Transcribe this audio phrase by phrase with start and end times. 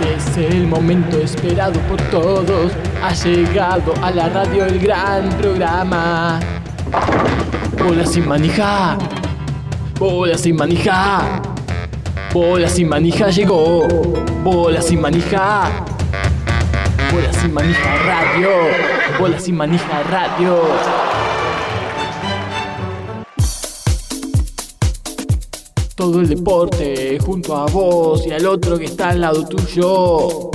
[0.00, 2.72] Es el momento esperado por todos.
[3.02, 6.38] Ha llegado a la radio el gran programa.
[7.82, 8.96] Bola sin manija.
[9.98, 11.42] Bola sin manija.
[12.32, 13.88] Bola sin manija llegó.
[14.44, 15.68] Bola sin manija.
[17.12, 18.50] Bola sin manija radio.
[19.18, 21.07] Bola sin manija radio.
[25.98, 30.48] Todo el deporte junto a vos y al otro que está al lado tuyo.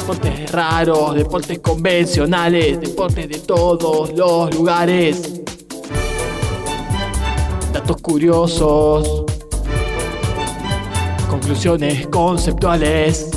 [0.00, 5.42] Deportes raros, deportes convencionales, deportes de todos los lugares.
[7.72, 9.26] Datos curiosos.
[11.30, 13.30] Conclusiones conceptuales.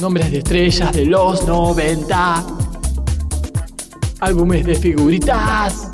[0.00, 2.56] Nombres de estrellas de los 90
[4.26, 5.88] álbumes de figuritas,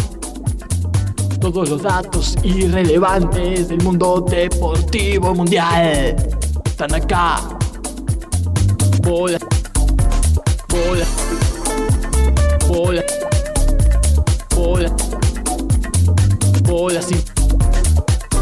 [1.38, 6.16] todos los datos irrelevantes del mundo deportivo mundial.
[6.64, 7.40] Están acá.
[9.02, 9.38] Bola,
[10.70, 11.04] bola,
[12.68, 13.04] bola,
[14.56, 14.96] bola,
[16.62, 17.22] bola sin,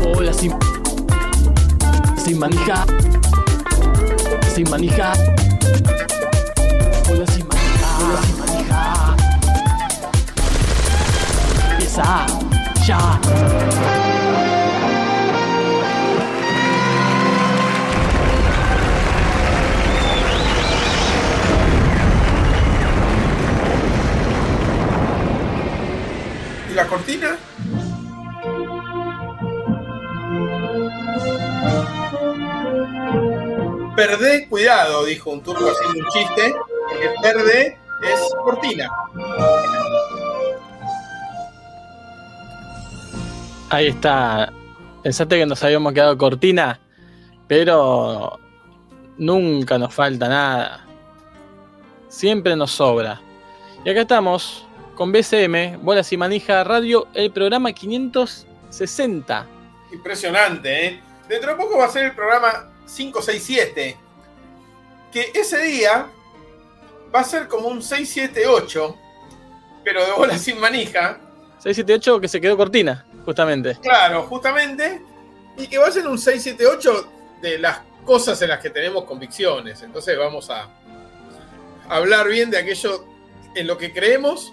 [0.05, 0.53] bola sin,
[2.25, 2.87] sin manija,
[4.55, 5.15] sin manija,
[12.01, 12.27] empieza
[12.87, 13.21] ya.
[26.71, 27.37] ¿Y la cortina?
[33.97, 36.55] Perdé, cuidado, dijo un turco haciendo un chiste.
[37.01, 38.89] Que perdé es cortina.
[43.71, 44.53] Ahí está.
[45.03, 46.81] Pensaste que nos habíamos quedado cortina,
[47.47, 48.39] pero
[49.17, 50.85] nunca nos falta nada.
[52.09, 53.21] Siempre nos sobra.
[53.85, 59.47] Y acá estamos con BCM, Bolas y Manija Radio, el programa 560.
[59.93, 61.01] Impresionante, ¿eh?
[61.29, 63.97] Dentro de poco va a ser el programa 567.
[65.13, 66.09] Que ese día
[67.15, 68.97] va a ser como un 678,
[69.85, 71.21] pero de bola sin manija.
[71.59, 73.77] 678 que se quedó cortina, justamente.
[73.83, 75.03] Claro, justamente.
[75.57, 79.83] Y que va a ser un 678 de las cosas en las que tenemos convicciones.
[79.83, 80.69] Entonces vamos a
[81.89, 83.05] hablar bien de aquello
[83.55, 84.53] en lo que creemos,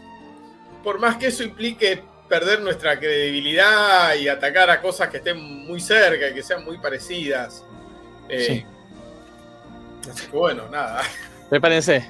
[0.84, 5.80] por más que eso implique perder nuestra credibilidad y atacar a cosas que estén muy
[5.80, 7.64] cerca y que sean muy parecidas.
[8.28, 8.66] Eh, Sí.
[10.12, 11.02] Así que bueno, nada.
[11.50, 12.10] Prepárense.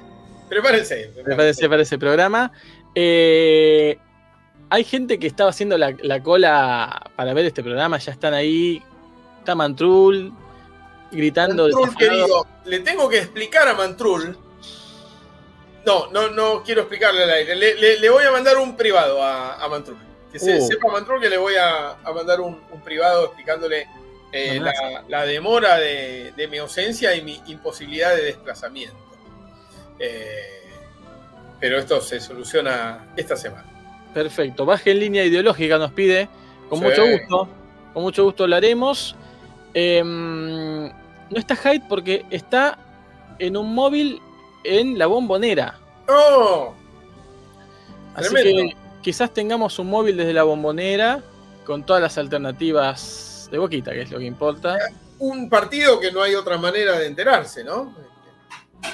[0.50, 1.12] Prepárense.
[1.24, 2.51] Prepárense para ese programa.
[2.95, 3.97] Eh,
[4.69, 8.81] hay gente que estaba haciendo la, la cola para ver este programa, ya están ahí.
[9.39, 10.33] Está Mantrul
[11.11, 11.63] gritando.
[11.69, 14.38] Mantrul, querido, le tengo que explicar a Mantrul.
[15.85, 17.56] No, no, no quiero explicarle al aire.
[17.56, 19.97] Le, le- le voy a mandar un privado a, a Mantrul.
[20.31, 20.67] Que se, Uh.
[20.67, 23.88] sepa Mantrul que le voy a, a mandar un, un privado explicándole
[24.33, 24.59] eh,
[25.07, 28.97] la demora de, de mi ausencia y mi imposibilidad de desplazamiento.
[29.97, 30.63] Eh,
[31.61, 33.76] pero esto se soluciona esta semana.
[34.13, 34.66] Perfecto.
[34.66, 36.28] Baje en línea ideológica nos pide.
[36.69, 36.85] Con Sí.
[36.85, 37.47] mucho gusto.
[37.94, 39.16] Con mucho gusto lo haremos.
[39.73, 42.78] Em, no está Hyde porque está
[43.40, 44.22] en un móvil
[44.63, 45.79] en la bombonera.
[46.09, 46.73] ¡Oh!
[48.16, 48.73] Así Tremendo.
[48.73, 51.22] que quizás tengamos un móvil desde la bombonera
[51.66, 54.78] con todas las alternativas de Boquita, que es lo que importa.
[55.19, 57.94] Un partido que no hay otra manera de enterarse, ¿no?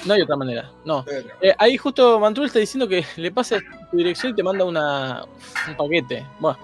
[0.04, 1.04] No hay otra manera, no.
[1.40, 5.24] Eh, ahí justo Mantrul está diciendo que le pases tu dirección y te manda una,
[5.68, 6.26] un paquete.
[6.38, 6.58] Bueno,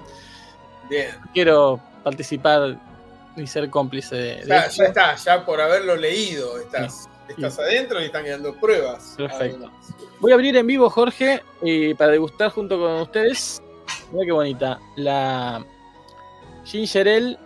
[0.88, 1.10] Bien.
[1.32, 2.78] quiero participar
[3.36, 8.06] y ser cómplice de, de Ya, está, ya por haberlo leído, estás, estás adentro y
[8.06, 9.14] están quedando pruebas.
[9.16, 9.66] Perfecto.
[9.66, 9.94] Además.
[10.20, 13.62] Voy a abrir en vivo, Jorge, y para degustar junto con ustedes.
[14.12, 14.78] Mira qué bonita.
[14.96, 15.64] La
[16.64, 17.38] Ginger Ale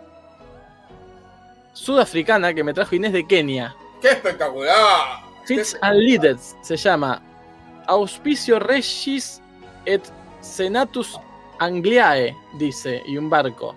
[1.72, 3.76] sudafricana que me trajo Inés de Kenia.
[4.00, 5.23] ¡Qué espectacular!
[5.46, 7.22] Fits and Leaders se llama
[7.86, 9.40] Auspicio Regis
[9.84, 10.02] et
[10.40, 11.18] Senatus
[11.58, 13.76] Angliae, dice, y un barco.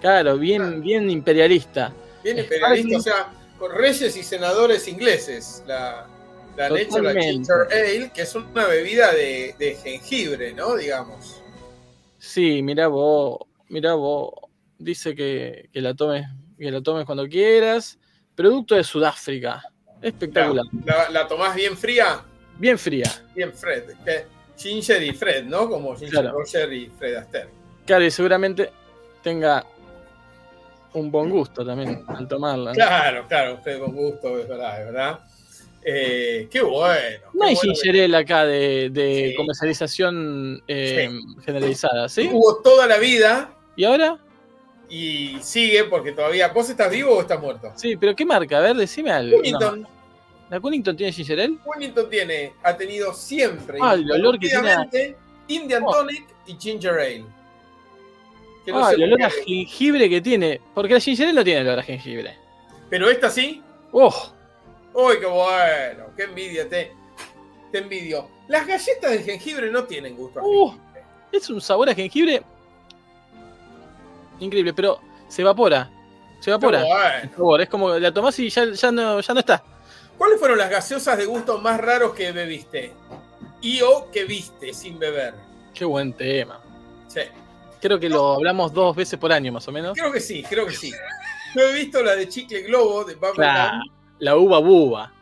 [0.00, 1.92] Claro, bien, bien imperialista.
[2.22, 5.62] Bien imperialista, o sea, con reyes y senadores ingleses.
[5.66, 6.06] La,
[6.56, 7.12] la han hecho la.
[7.12, 10.76] Ginger Ale, que es una bebida de, de jengibre, ¿no?
[10.76, 11.42] Digamos.
[12.18, 13.38] Sí, mira vos,
[13.68, 14.32] mira vos.
[14.78, 16.26] Dice que, que la tomes,
[16.58, 17.98] que la tomes cuando quieras.
[18.34, 19.62] Producto de Sudáfrica.
[20.02, 20.64] Espectacular.
[20.84, 22.22] La, la tomás bien fría,
[22.58, 23.10] Bien fría.
[23.34, 23.84] bien Fred.
[24.04, 24.26] que-
[24.56, 25.68] Ginger y Fred, ¿no?
[25.68, 26.38] Como Ginger Claro.
[26.38, 27.48] Roger y Fred Astaire.
[27.86, 28.70] Claro, y seguramente
[29.22, 29.64] tenga
[30.92, 32.70] un buen gusto también al tomarla.
[32.70, 32.74] ¿no?
[32.74, 35.20] Claro, claro, usted con gusto, es verdad, es verdad.
[35.84, 37.26] Eh, qué bueno.
[37.34, 39.36] No qué hay bueno ginger ale acá de, de Sí.
[39.36, 41.10] comercialización eh,
[41.44, 42.28] generalizada, ¿sí?
[42.32, 44.18] Hubo toda la vida ¿Y ahora?
[44.94, 46.48] Y sigue porque todavía.
[46.48, 47.72] ¿Vos estás vivo o estás muerto?
[47.76, 48.58] Sí, pero ¿qué marca?
[48.58, 49.36] A ver, decime algo.
[49.38, 49.88] Cunnington, No.
[50.50, 51.56] ¿La Cunnington tiene ginger ale?
[51.64, 55.16] Cunnington tiene, ha tenido siempre, Ah, el olor que tiene
[55.48, 55.92] Indian Oh.
[55.92, 57.24] Tonic y Ginger Ale.
[58.66, 60.60] Que no Ah, el olor a jengibre que tiene.
[60.74, 62.36] Porque la ginger ale no tiene olor a jengibre.
[62.90, 63.62] Pero esta sí.
[63.92, 64.30] ¡Oh!
[64.92, 66.04] ¡Uy, qué bueno!
[66.16, 66.68] ¡Qué envidia!
[66.68, 66.92] Te,
[67.72, 68.28] te envidio.
[68.48, 71.02] Las galletas de jengibre no tienen gusto a Uh, jengibre.
[71.32, 72.42] es un sabor a jengibre
[74.42, 75.90] increíble, pero se evapora.
[76.40, 76.82] Se evapora.
[77.36, 77.62] bueno.
[77.62, 79.62] Es como la tomás y ya, ya, no, ya no está.
[80.18, 82.92] ¿Cuáles fueron las gaseosas de gusto más raros que bebiste?
[83.60, 85.34] Y o que viste sin beber.
[85.74, 86.60] Qué buen tema.
[87.08, 87.20] Sí.
[87.80, 89.96] Creo que lo hablamos dos veces por año, más o menos.
[89.96, 90.92] Creo que sí, creo que sí.
[91.54, 93.34] Yo he visto la de chicle globo de Bubblegum.
[93.36, 93.78] Claro,
[94.18, 95.12] la uva buba.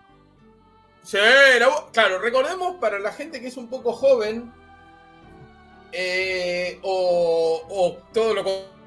[1.02, 1.16] Sí,
[1.58, 4.52] la- claro, recordemos para la gente que es un poco joven
[5.92, 8.79] eh, o, o todo lo contrario.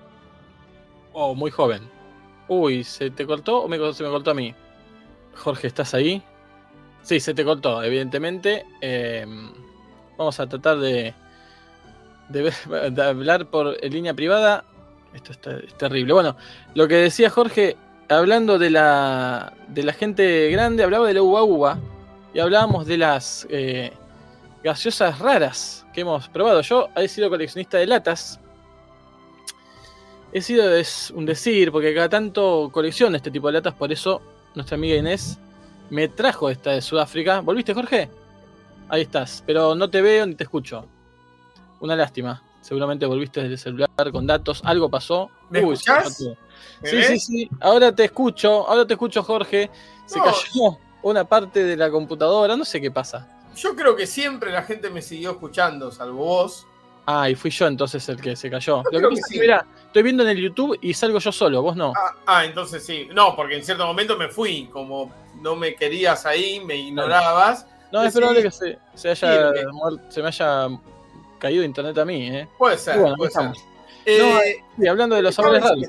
[1.13, 1.83] Oh, muy joven.
[2.47, 4.53] Uy, ¿se te cortó o me, se me cortó a mí?
[5.35, 6.21] Jorge, ¿estás ahí?
[7.01, 8.65] Sí, se te cortó, evidentemente.
[8.81, 9.25] Eh,
[10.17, 11.13] vamos a tratar de,
[12.29, 14.63] de, ver- de hablar por línea privada.
[15.13, 16.13] Esto está- es terrible.
[16.13, 16.35] Bueno,
[16.75, 17.77] lo que decía Jorge,
[18.09, 21.77] hablando de la, de la gente grande, hablaba de la uva uva
[22.33, 23.91] y hablábamos de las eh,
[24.63, 26.61] gaseosas raras que hemos probado.
[26.61, 28.39] Yo he sido coleccionista de latas.
[30.33, 34.21] He sido es un decir, porque cada tanto colecciono este tipo de latas, por eso
[34.55, 35.37] nuestra amiga Inés
[35.89, 37.41] me trajo esta de Sudáfrica.
[37.41, 38.09] ¿Volviste, Jorge?
[38.89, 40.85] Ahí estás, pero no te veo ni te escucho.
[41.79, 42.41] Una lástima.
[42.61, 45.29] Seguramente volviste desde el celular con datos, algo pasó.
[45.49, 46.21] ¿Me escuchás?
[46.81, 47.07] ¿Me Sí, ves?
[47.07, 47.49] sí, sí.
[47.59, 49.69] Ahora te escucho, ahora te escucho, Jorge.
[50.05, 50.25] Se No.
[50.25, 53.27] cayó una parte de la computadora, no sé qué pasa.
[53.55, 56.65] Yo creo que siempre la gente me siguió escuchando, salvo vos.
[57.05, 58.77] Ah, y fui yo entonces el que se cayó.
[58.77, 59.33] Lo que que pasa es sí.
[59.35, 61.91] que, mirá, estoy viendo en el YouTube y salgo yo solo, vos no.
[61.95, 63.09] Ah, ah, entonces sí.
[63.13, 64.67] No, porque en cierto momento me fui.
[64.71, 65.11] Como
[65.41, 67.67] no me querías ahí, me ignorabas.
[67.91, 69.51] No, es probable que se, se haya
[70.09, 70.67] se me haya
[71.39, 72.47] caído internet a mí, ¿eh?
[72.57, 73.51] Puede ser, Y bueno, puede ser.
[74.05, 75.83] Eh, Sí, hablando de los sabores raros.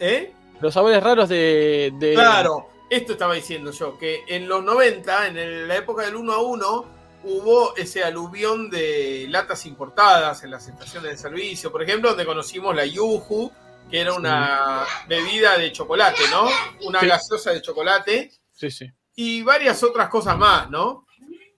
[0.00, 0.32] ¿Eh?
[0.60, 1.92] Los sabores raros de.
[1.98, 6.16] de- Claro, esto estaba diciendo yo, que en los 90, en el- la época del
[6.16, 6.84] 1 a 1,
[7.24, 12.74] hubo ese aluvión de latas importadas en las estaciones de servicio, por ejemplo, donde conocimos
[12.74, 13.50] la Yuhu,
[13.90, 16.48] que era una bebida de chocolate, ¿no?
[16.86, 17.06] Una Sí.
[17.06, 18.90] gaseosa de chocolate, Sí, sí.
[19.14, 21.06] y varias otras cosas más, ¿no?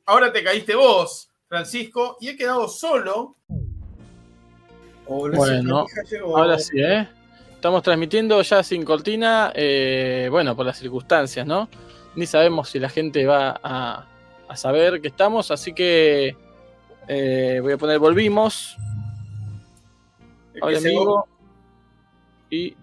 [0.06, 3.36] Ahora te caíste vos, Francisco, y he quedado solo.
[5.06, 5.86] Hola, Bueno.
[6.34, 7.08] Ahora sí, ¿eh?
[7.54, 11.68] Estamos transmitiendo ya sin cortina, eh, bueno, por las circunstancias, ¿no?
[12.14, 14.06] Ni sabemos si la gente va a,
[14.48, 16.36] a saber que estamos, así que
[17.08, 18.76] eh, voy a poner volvimos.
[20.60, 21.28] Ahora vivo.
[22.50, 22.76] Y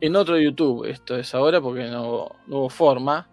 [0.00, 3.28] en otro YouTube esto es ahora porque no, no hubo forma.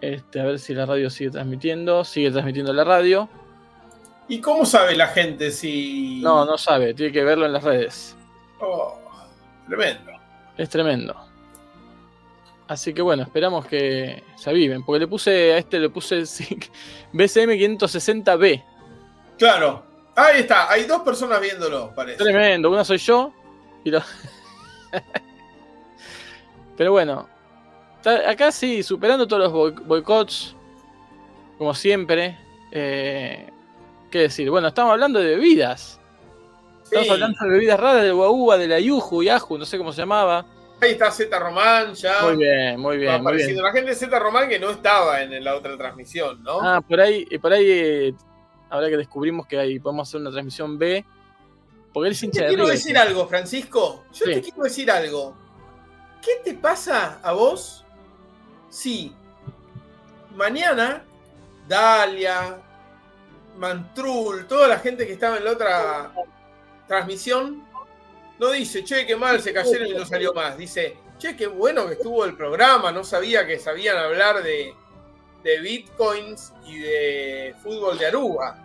[0.00, 2.04] Este, a ver si la radio sigue transmitiendo.
[2.04, 3.28] Sigue transmitiendo la radio.
[4.28, 6.20] ¿Y cómo sabe la gente si.?
[6.22, 8.16] No, no sabe, tiene que verlo en las redes.
[8.60, 8.98] Oh,
[9.68, 10.12] tremendo.
[10.56, 11.25] Es tremendo.
[12.68, 14.84] Así que bueno, esperamos que se aviven.
[14.84, 16.22] Porque le puse a este, le puse el
[17.12, 18.64] BCM 560B.
[19.38, 19.84] Claro.
[20.16, 20.70] Ahí está.
[20.70, 22.18] Hay dos personas viéndolo, parece.
[22.18, 22.70] Tremendo.
[22.70, 23.32] Una soy yo
[23.84, 24.00] y lo...
[26.76, 27.28] Pero bueno.
[28.26, 30.54] Acá sí, superando todos los boic- boicots.
[31.58, 32.38] Como siempre.
[32.72, 33.50] eh,
[34.10, 34.50] ¿Qué decir?
[34.50, 36.00] Bueno, estamos hablando de bebidas.
[36.84, 37.12] Estamos Sí.
[37.12, 40.46] hablando de bebidas raras, del guaúba, de la yuju, yaju, no sé cómo se llamaba.
[40.80, 42.22] Ahí está Z Román ya.
[42.22, 43.56] Muy bien, muy bien, muy bien.
[43.62, 46.60] La gente de Z Román que no estaba en la otra transmisión, ¿no?
[46.60, 48.14] Ah, por ahí, y por ahí eh,
[48.68, 51.04] ahora que descubrimos que ahí podemos hacer una transmisión B.
[51.94, 52.76] Porque él es hincha Te de quiero River.
[52.76, 54.04] decir algo, Francisco.
[54.12, 54.34] Yo Sí.
[54.34, 55.34] te quiero decir algo.
[56.20, 57.84] ¿Qué te pasa a vos
[58.68, 59.14] si
[60.34, 61.04] mañana
[61.66, 62.58] Dalia,
[63.56, 66.12] Mantrul, toda la gente que estaba en la otra
[66.86, 67.65] transmisión,
[68.38, 70.56] no dice, che, qué mal, se cayeron y no salió más.
[70.58, 74.74] Dice, che, qué bueno que estuvo el programa, no sabía que sabían hablar de,
[75.42, 78.58] de bitcoins y de fútbol de Aruba.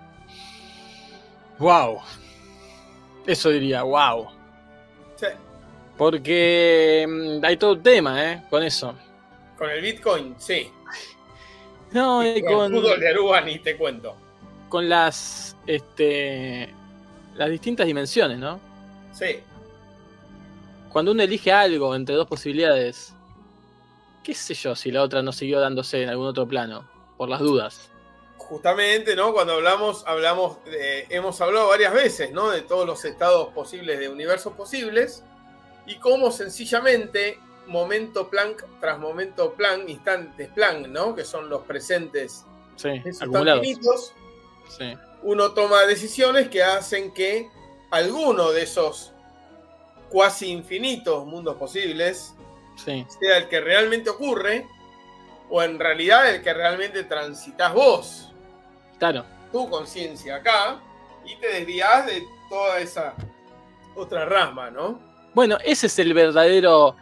[1.60, 2.00] Wow.
[3.26, 4.28] Eso diría, wow.
[5.16, 5.28] Sí,
[5.98, 8.44] Porque mm, hay todo un tema, ¿eh?
[8.50, 8.96] Con eso.
[9.58, 10.72] con el bitcoin, sí.
[11.92, 14.16] No, y Con con, el fútbol de Aruba ni te cuento.
[14.70, 16.74] con las este
[17.36, 18.60] las distintas dimensiones, ¿no?
[19.12, 19.40] Sí.
[20.92, 23.14] Cuando uno elige algo entre dos posibilidades,
[24.24, 27.40] qué sé yo si la otra no siguió dándose en algún otro plano, por las
[27.40, 27.90] dudas.
[28.38, 29.34] Justamente, ¿no?
[29.34, 30.58] Cuando hablamos, hablamos,
[31.10, 32.50] hemos hablado varias veces, ¿no?
[32.50, 35.24] De todos los estados posibles, de universos posibles,
[35.86, 41.16] y cómo sencillamente momento Planck tras momento Planck, instantes Planck, ¿no?
[41.16, 42.46] Que son los presentes
[42.76, 42.90] Sí,
[43.22, 43.62] acumulados.
[43.62, 44.14] finitos,
[44.68, 47.50] Sí, uno toma decisiones que hacen que
[47.92, 49.12] alguno de esos
[50.12, 52.34] cuasi infinitos mundos posibles
[52.76, 54.66] sí, sea el que realmente ocurre
[55.50, 58.32] o en realidad el que realmente transitas vos,
[59.00, 59.26] claro.
[59.52, 60.80] tu conciencia acá,
[61.26, 63.14] y te desvías de toda esa
[63.96, 65.00] otra rama, ¿no?
[65.34, 66.96] Bueno, ese es el verdadero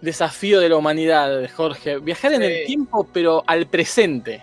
[0.00, 1.98] desafío de la humanidad, Jorge.
[1.98, 2.46] Viajar en Sí.
[2.46, 4.42] el tiempo, pero al presente.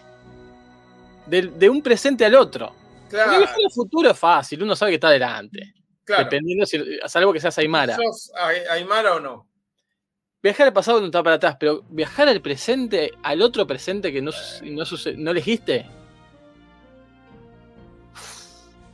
[1.25, 2.67] De, un presente al otro.
[2.67, 5.73] Porque Claro, viajar al futuro es fácil, uno sabe que está adelante.
[6.07, 6.23] Claro.
[6.23, 7.95] Dependiendo si, salvo que seas Aymara.
[7.97, 9.47] ¿Sos Ay- Aymara o no?
[10.41, 14.21] Viajar al pasado no está para atrás, pero viajar al presente, al otro presente que
[14.21, 14.83] no, su- no,
[15.17, 15.85] no elegiste.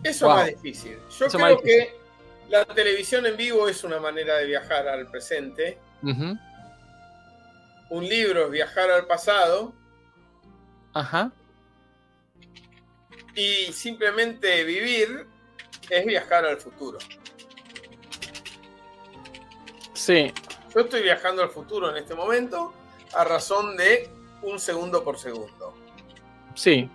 [0.03, 0.37] Eso Wow.
[0.39, 0.97] es más difícil.
[1.17, 1.65] Yo Eso creo difícil.
[1.79, 1.95] que
[2.49, 5.77] la televisión en vivo es una manera de viajar al presente.
[7.89, 9.73] Un libro es viajar al pasado.
[10.93, 11.31] Ajá.
[13.35, 15.25] Y simplemente vivir
[15.89, 16.97] es viajar al futuro.
[19.93, 20.31] Sí,
[20.73, 22.73] Yo estoy viajando al futuro en este momento
[23.13, 24.09] a razón de
[24.41, 25.73] un segundo por segundo.
[26.55, 26.89] sí.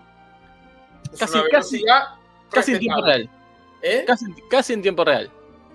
[1.13, 1.49] Es Casi- una
[2.51, 3.31] casi- en tiempo real.
[3.81, 4.05] ¿Eh?
[4.07, 5.31] Casi, casi en tiempo real.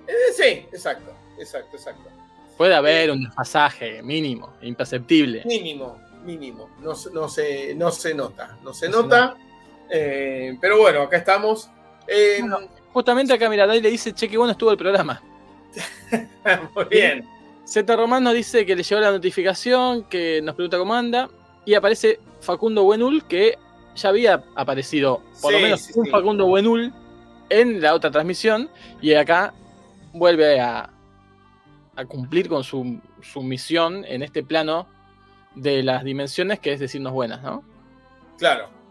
[0.05, 2.09] Eh, sí, exacto, exacto, exacto.
[2.55, 5.41] Puede haber un desfasaje mínimo, imperceptible.
[5.45, 6.69] Mínimo, mínimo.
[6.81, 9.35] No, se- no, se, no se nota, no se No se nota.
[9.89, 11.69] Eh, pero bueno, acá estamos.
[12.07, 12.59] Eh, Bueno.
[12.93, 15.21] Justamente acá, mira, Dai le dice, che, qué bueno estuvo el programa.
[16.75, 17.27] muy bien.
[17.65, 21.29] Z Román nos dice que le llegó la notificación, que nos pregunta cómo anda,
[21.65, 23.57] y aparece Facundo Buenul, que
[23.95, 26.11] ya había aparecido, por lo menos sí, un sí.
[26.11, 26.93] Facundo Buenul
[27.49, 28.69] en la otra transmisión,
[29.01, 29.53] y acá
[30.13, 30.89] vuelve a,
[31.95, 34.87] a cumplir con su, su misión en este plano
[35.55, 37.63] de las dimensiones, que es decirnos buenas, ¿no?
[38.37, 38.82] Claro.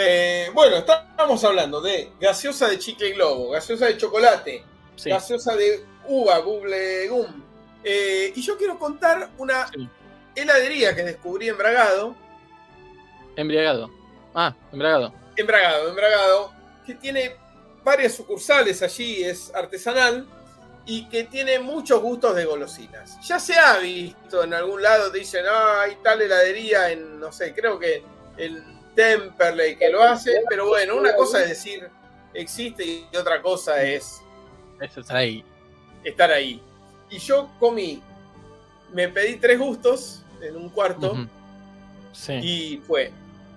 [0.00, 4.62] Eh, bueno, estábamos hablando de gaseosa de chicle y globo, gaseosa de chocolate,
[4.94, 7.26] Sí, gaseosa de uva, buble gum.
[7.82, 9.88] Eh, y yo quiero contar una Sí.
[10.36, 12.14] heladería que descubrí en Bragado,
[13.34, 13.90] embriagado.
[14.34, 15.12] Ah, embriagado.
[15.36, 16.52] en Bragado, en Bragado,
[16.86, 17.34] que tiene
[17.82, 20.28] varias sucursales allí, es artesanal
[20.86, 23.18] y que tiene muchos gustos de golosinas.
[23.26, 27.52] Ya se ha visto en algún lado, dicen, ah, hay tal heladería en, no sé,
[27.52, 28.04] creo que
[28.36, 31.88] en Temperley que lo hace, pero bueno, una cosa es decir
[32.34, 34.20] existe y otra cosa es
[34.80, 35.44] Eso está ahí.
[36.02, 36.60] estar ahí.
[37.08, 38.02] Y yo comí,
[38.92, 41.14] me pedí tres gustos en un cuarto.
[42.12, 42.32] Sí.
[42.42, 43.12] y fue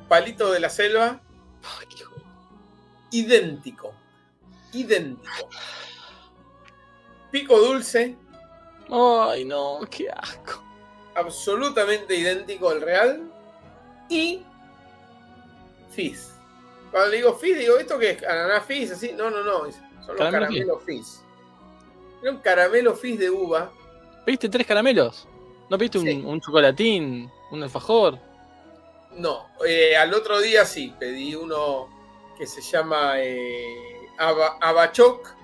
[0.08, 1.20] palito de la selva,
[3.10, 3.94] idéntico,
[4.74, 5.50] idéntico.
[7.32, 8.16] Pico dulce,
[8.92, 10.62] Ay, no, qué asco.
[11.16, 13.32] absolutamente idéntico al real.
[14.10, 14.44] Y
[15.92, 16.34] fizz.
[16.92, 18.24] Cuando digo fizz, digo, ¿esto qué es?
[18.24, 18.92] ¿Ananá fizz?
[18.92, 19.14] Así.
[19.14, 19.60] No, no, no.
[19.62, 20.42] Son los Caramelo
[20.80, 21.22] caramelos fizz.
[22.22, 23.72] Era un caramelo fizz de uva.
[24.26, 25.28] ¿Pediste tres caramelos?
[25.70, 26.24] ¿No pediste un, Sí.
[26.26, 27.32] un chocolatín?
[27.52, 28.20] ¿Un alfajor?
[29.18, 31.90] No, eh, al otro día sí, pedí uno
[32.38, 35.36] que se llama eh, Aba- Abachoc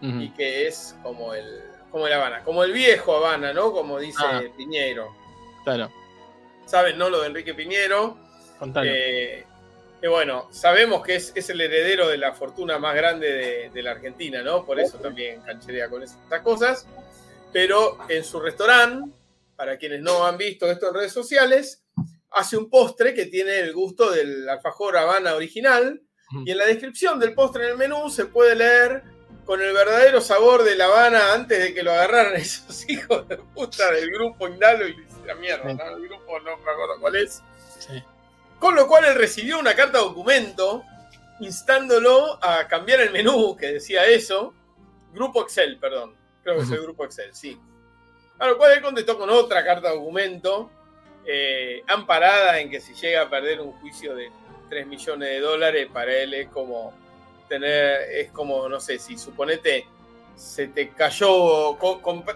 [0.00, 3.70] y que es como el, como el Habana, como el viejo Habana, ¿no?
[3.72, 4.42] Como dice Ah.
[4.56, 5.14] Piñero.
[5.64, 5.90] Claro,
[6.66, 7.08] ¿Saben, no?
[7.10, 8.16] Lo de Enrique Piñero.
[8.84, 9.44] Eh,
[10.02, 13.82] que bueno, sabemos que es, es el heredero de la fortuna más grande de, de
[13.84, 14.66] la Argentina, ¿no?
[14.66, 16.88] Por eso también cancherea con estas cosas.
[17.52, 19.12] Pero en su restaurante,
[19.54, 21.84] para quienes no han visto esto en redes sociales,
[22.32, 26.02] hace un postre que tiene el gusto del alfajor Habana original.
[26.44, 29.04] Y en la descripción del postre en el menú se puede leer
[29.44, 33.36] con el verdadero sabor de La Habana antes de que lo agarraran esos hijos de
[33.36, 35.74] puta del grupo Indalo y le hicieron mierda.
[35.74, 35.96] ¿no?
[35.96, 37.40] El grupo no me acuerdo cuál es.
[37.78, 38.02] Sí.
[38.62, 40.84] Con lo cual él recibió una carta documento
[41.40, 44.54] instándolo a cambiar el menú que decía eso.
[45.12, 46.14] Grupo Excel, perdón.
[46.44, 47.60] Creo que es el grupo Excel, sí.
[48.38, 50.70] A lo cual él contestó con otra carta documento,
[51.26, 54.30] eh, amparada en que si llega a perder un juicio de
[54.70, 56.94] 3 millones de dólares, para él es como
[57.48, 59.88] tener, es como, no sé, si suponete
[60.36, 61.76] se te cayó,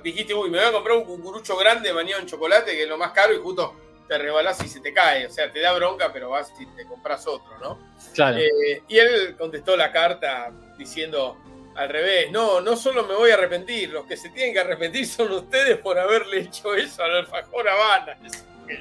[0.02, 2.99] dijiste, uy, me voy a comprar un cucurucho grande bañado en chocolate, que es lo
[2.99, 5.26] más caro, y justo te rebalás y se te cae.
[5.26, 7.78] O sea, te da bronca, pero vas y te compras otro, ¿no?
[8.14, 8.38] Claro.
[8.38, 11.36] Eh, y él contestó la carta diciendo,
[11.75, 15.06] Al revés, no, no solo me voy a arrepentir, los que se tienen que arrepentir
[15.06, 18.18] son ustedes por haberle hecho eso al alfajor Habana.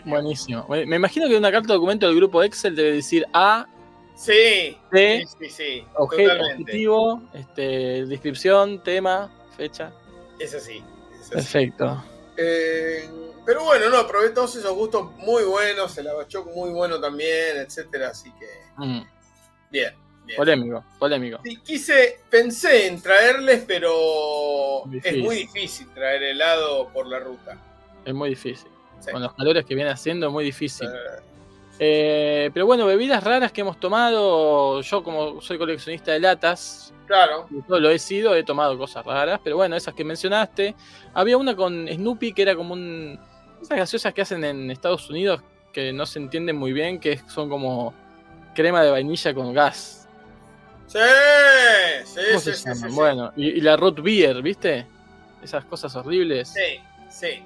[0.06, 0.66] Buenísimo.
[0.70, 3.68] Me imagino que una carta de documento del grupo Excel debe decir A,
[4.16, 6.62] Sí, C, sí, sí, sí, objeto, totalmente.
[6.64, 9.92] objetivo, este, descripción, tema, fecha.
[10.40, 10.82] Es así.
[11.16, 11.32] es así.
[11.32, 12.04] Perfecto.
[12.38, 13.10] Eh,
[13.46, 18.10] pero bueno, no, probé todos esos gustos muy buenos, el abachoc muy bueno también, etcétera,
[18.10, 18.46] así que
[18.78, 19.02] Mm,
[19.72, 19.94] bien,
[20.26, 20.38] bien.
[20.38, 21.40] Polémico, polémico.
[21.64, 25.20] Quise, pensé en traerles, pero Difícil.
[25.20, 27.58] es muy difícil traer helado por la ruta.
[28.04, 28.68] Es muy difícil.
[29.00, 29.12] Sí.
[29.12, 30.88] Con los calores que viene haciendo es muy difícil.
[30.88, 31.22] Eh,
[31.78, 34.80] Eh, pero bueno, bebidas raras que hemos tomado.
[34.82, 39.42] Yo, como soy coleccionista de latas, claro, todo lo he sido, he tomado cosas raras.
[39.44, 40.74] Pero bueno, esas que mencionaste.
[41.14, 43.20] Había una con Snoopy que era como un.
[43.66, 45.42] Esas gaseosas que hacen en Estados Unidos
[45.74, 47.94] que no se entienden muy bien, que son como
[48.54, 50.08] crema de vainilla con gas.
[50.88, 51.00] sí,
[52.06, 52.92] sí, ¿Cómo sí, se sí, llaman?
[52.92, 52.96] sí, sí.
[52.96, 54.88] Bueno, y, y la root beer, ¿viste?
[55.42, 56.54] Esas cosas horribles.
[56.54, 56.80] Sí,
[57.10, 57.44] sí.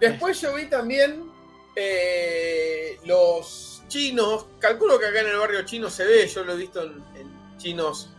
[0.00, 1.32] Después yo vi también
[1.76, 4.46] eh, los chinos.
[4.58, 7.58] Calculo que acá en el barrio chino se ve, yo lo he visto en, en
[7.58, 8.10] chinos.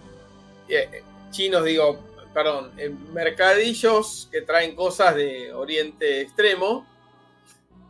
[0.67, 1.99] eh, chinos, digo,
[2.33, 6.87] perdón, en mercadillos que traen cosas de Oriente Extremo.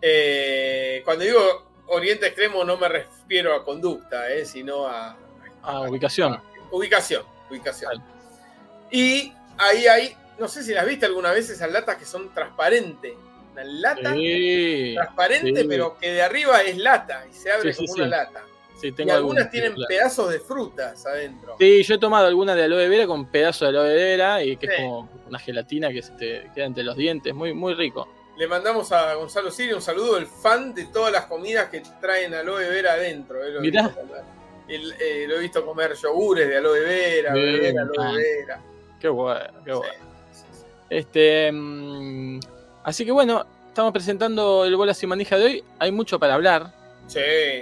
[0.08, 1.40] Eh, cuando digo
[1.88, 5.18] Oriente Extremo no me refiero a conducta, eh, sino a,
[5.64, 6.40] Ah, ubicación.
[6.70, 7.90] Ubicación, ubicación.
[7.98, 8.02] Vale.
[8.92, 13.14] Y ahí hay, no sé si las viste alguna vez esas latas que son transparentes.
[13.54, 15.68] Una lata Sí, transparente, sí.
[15.68, 18.44] pero que de arriba es lata y se abre Sí, como una lata.
[18.84, 19.88] Y algunas algunas, tienen claro.
[19.88, 21.56] pedazos de frutas adentro.
[21.60, 24.68] Sí, yo he tomado alguna de aloe vera con pedazo de aloe vera y que
[24.68, 27.34] es como una gelatina que se te queda entre los dientes.
[27.34, 28.08] Muy, muy rico.
[28.38, 32.34] Le mandamos a Gonzalo Sirio un saludo, el fan de todas las comidas que traen
[32.34, 33.44] aloe vera adentro.
[33.44, 33.84] eh, lo, he Mirá.
[33.84, 34.24] visto comer.
[34.68, 38.12] El, eh, lo he visto comer yogures de aloe vera, beber aloe ah.
[38.12, 38.62] vera.
[39.00, 39.94] Qué bueno, qué bueno.
[40.34, 40.66] sí, sí.
[40.90, 42.40] Este, mm,
[42.84, 45.64] así que bueno, estamos presentando el Bolas y Manija de hoy.
[45.80, 46.74] Hay mucho para hablar.
[47.08, 47.20] Sí,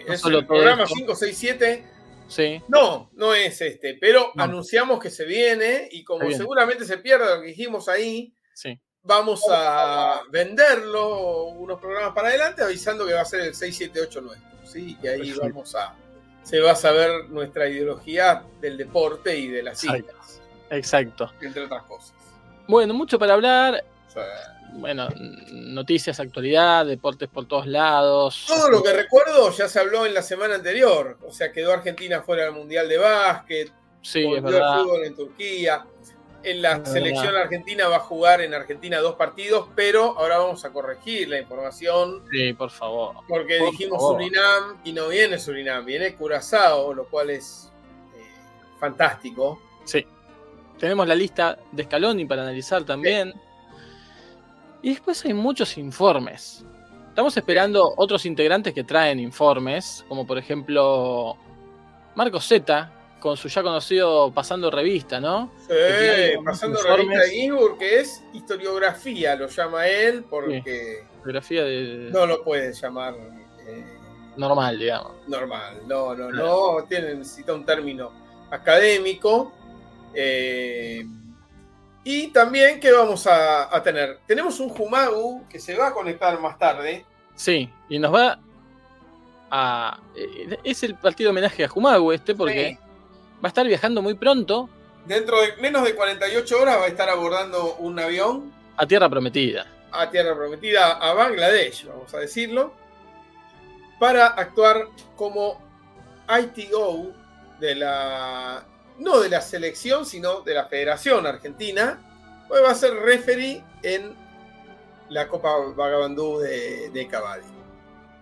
[0.08, 0.95] No es el programa esto.
[0.95, 1.84] 567.
[2.30, 4.43] Sí, No, no es este, pero No.
[4.43, 8.80] anunciamos que se viene y como seguramente se pierda lo que dijimos ahí, sí.
[9.04, 14.50] Vamos a venderlo unos programas para adelante avisando que va a ser el 678 nuestro,
[14.66, 14.98] ¿sí?
[15.02, 15.94] Y ahí vamos a
[16.44, 21.32] se va a saber nuestra ideología del deporte y de las islas, Exacto.
[21.39, 22.13] entre otras cosas.
[22.68, 23.84] Bueno, mucho para hablar.
[24.74, 25.08] Bueno,
[25.52, 28.44] noticias, actualidad, deportes por todos lados.
[28.48, 32.22] todo lo que recuerdo ya se habló en la semana anterior, o sea, quedó Argentina
[32.22, 34.80] fuera del Mundial de Básquet, Sí, es verdad.
[34.80, 35.86] el fútbol en Turquía.
[36.43, 40.71] En la selección argentina va a jugar en Argentina dos partidos, pero ahora vamos a
[40.71, 43.15] corregir la información Sí, por favor.
[43.27, 44.21] porque Por dijimos favor.
[44.21, 47.71] Surinam y no viene Surinam, viene Curazao, lo cual es
[48.15, 48.21] eh,
[48.79, 49.62] fantástico.
[49.86, 50.06] Sí.
[50.79, 53.34] Tenemos la lista de Scaloni para analizar también.
[54.82, 56.65] Y después hay muchos informes.
[57.08, 61.38] Estamos esperando otros integrantes que traen informes, como por ejemplo
[62.15, 62.91] Marco Z,
[63.23, 65.49] con su ya conocido Pasando Revista, ¿no?
[65.65, 65.73] Sí,
[66.43, 72.09] pasando revista de Ginsburg, que es historiografía, lo llama él, porque Biografía de...
[72.12, 73.15] no lo puedes llamar
[73.65, 73.86] eh,
[74.36, 75.13] normal, digamos.
[75.25, 75.83] normal.
[75.88, 78.12] No, no, no, tiene, necesita un término
[78.51, 79.53] académico.
[80.13, 81.05] Eh,
[82.03, 84.19] y también, ¿qué vamos a, a tener?
[84.27, 87.05] Tenemos un Jumagu que se va a conectar más tarde.
[87.36, 88.38] Sí, y nos va
[89.49, 89.97] a...
[90.13, 92.83] eh, Es el partido homenaje a Jumagu este, porque Sí.
[93.43, 94.69] Va a estar viajando muy pronto
[95.06, 99.67] Dentro de menos de 48 horas va a estar abordando un avión a Tierra Prometida.
[99.91, 102.73] a Tierra Prometida, a Bangladesh, vamos a decirlo,
[103.99, 105.62] para actuar como
[106.29, 107.12] ITO
[107.60, 108.65] de la,
[108.97, 111.99] no de la selección, sino de la Federación Argentina,
[112.47, 114.15] pues va a ser referee en
[115.10, 117.43] la Copa Vagabandú de, de Cavadi.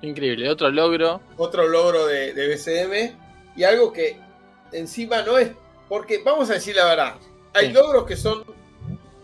[0.01, 1.21] Increíble, otro logro.
[1.37, 3.15] Otro logro de, de BCM
[3.55, 4.19] y algo que
[4.71, 5.51] encima no es,
[5.89, 7.15] porque vamos a decir la verdad,
[7.53, 7.73] hay Sí.
[7.73, 8.43] logros que son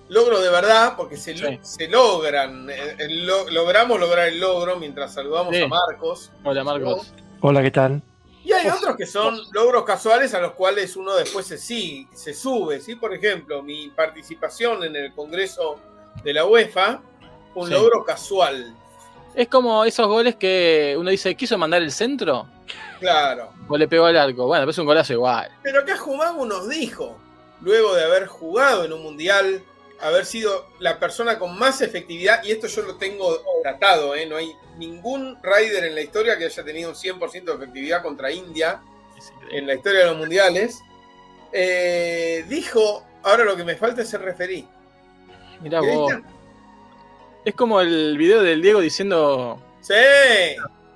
[0.09, 1.59] logros de verdad porque se, Sí.
[1.61, 5.61] se logran, eh, el lo- logramos lograr el logro mientras saludamos Sí.
[5.61, 6.31] a Marcos.
[6.43, 7.13] Hola Marcos.
[7.41, 8.01] Hola, ¿qué tal?
[8.43, 12.33] Y hay otros que son logros casuales a los cuales uno después se, sigue, se
[12.33, 12.79] sube.
[12.79, 12.95] ¿sí?
[12.95, 15.79] Por ejemplo, mi participación en el Congreso
[16.23, 17.01] de la UEFA
[17.53, 17.73] fue un Sí.
[17.73, 18.73] logro casual.
[19.37, 22.47] Es como esos goles que uno dice, ¿quiso mandar el centro?
[22.99, 23.53] Claro.
[23.67, 24.47] O le pegó al arco.
[24.47, 25.51] Bueno, pero es un golazo igual.
[25.61, 27.15] Pero acá Jumagu nos dijo,
[27.61, 29.61] luego de haber jugado en un mundial,
[30.01, 34.25] haber sido la persona con más efectividad, y esto yo lo tengo tratado, ¿eh?
[34.25, 38.31] no hay ningún rider en la historia que haya tenido un 100% de efectividad contra
[38.31, 38.81] India
[39.51, 40.81] en la historia de los mundiales,
[41.51, 44.67] eh, dijo ahora lo que me falta es el referí.
[45.61, 46.11] Mirá vos.
[47.47, 49.57] Es como el video del Diego diciendo.
[49.79, 49.93] Sí.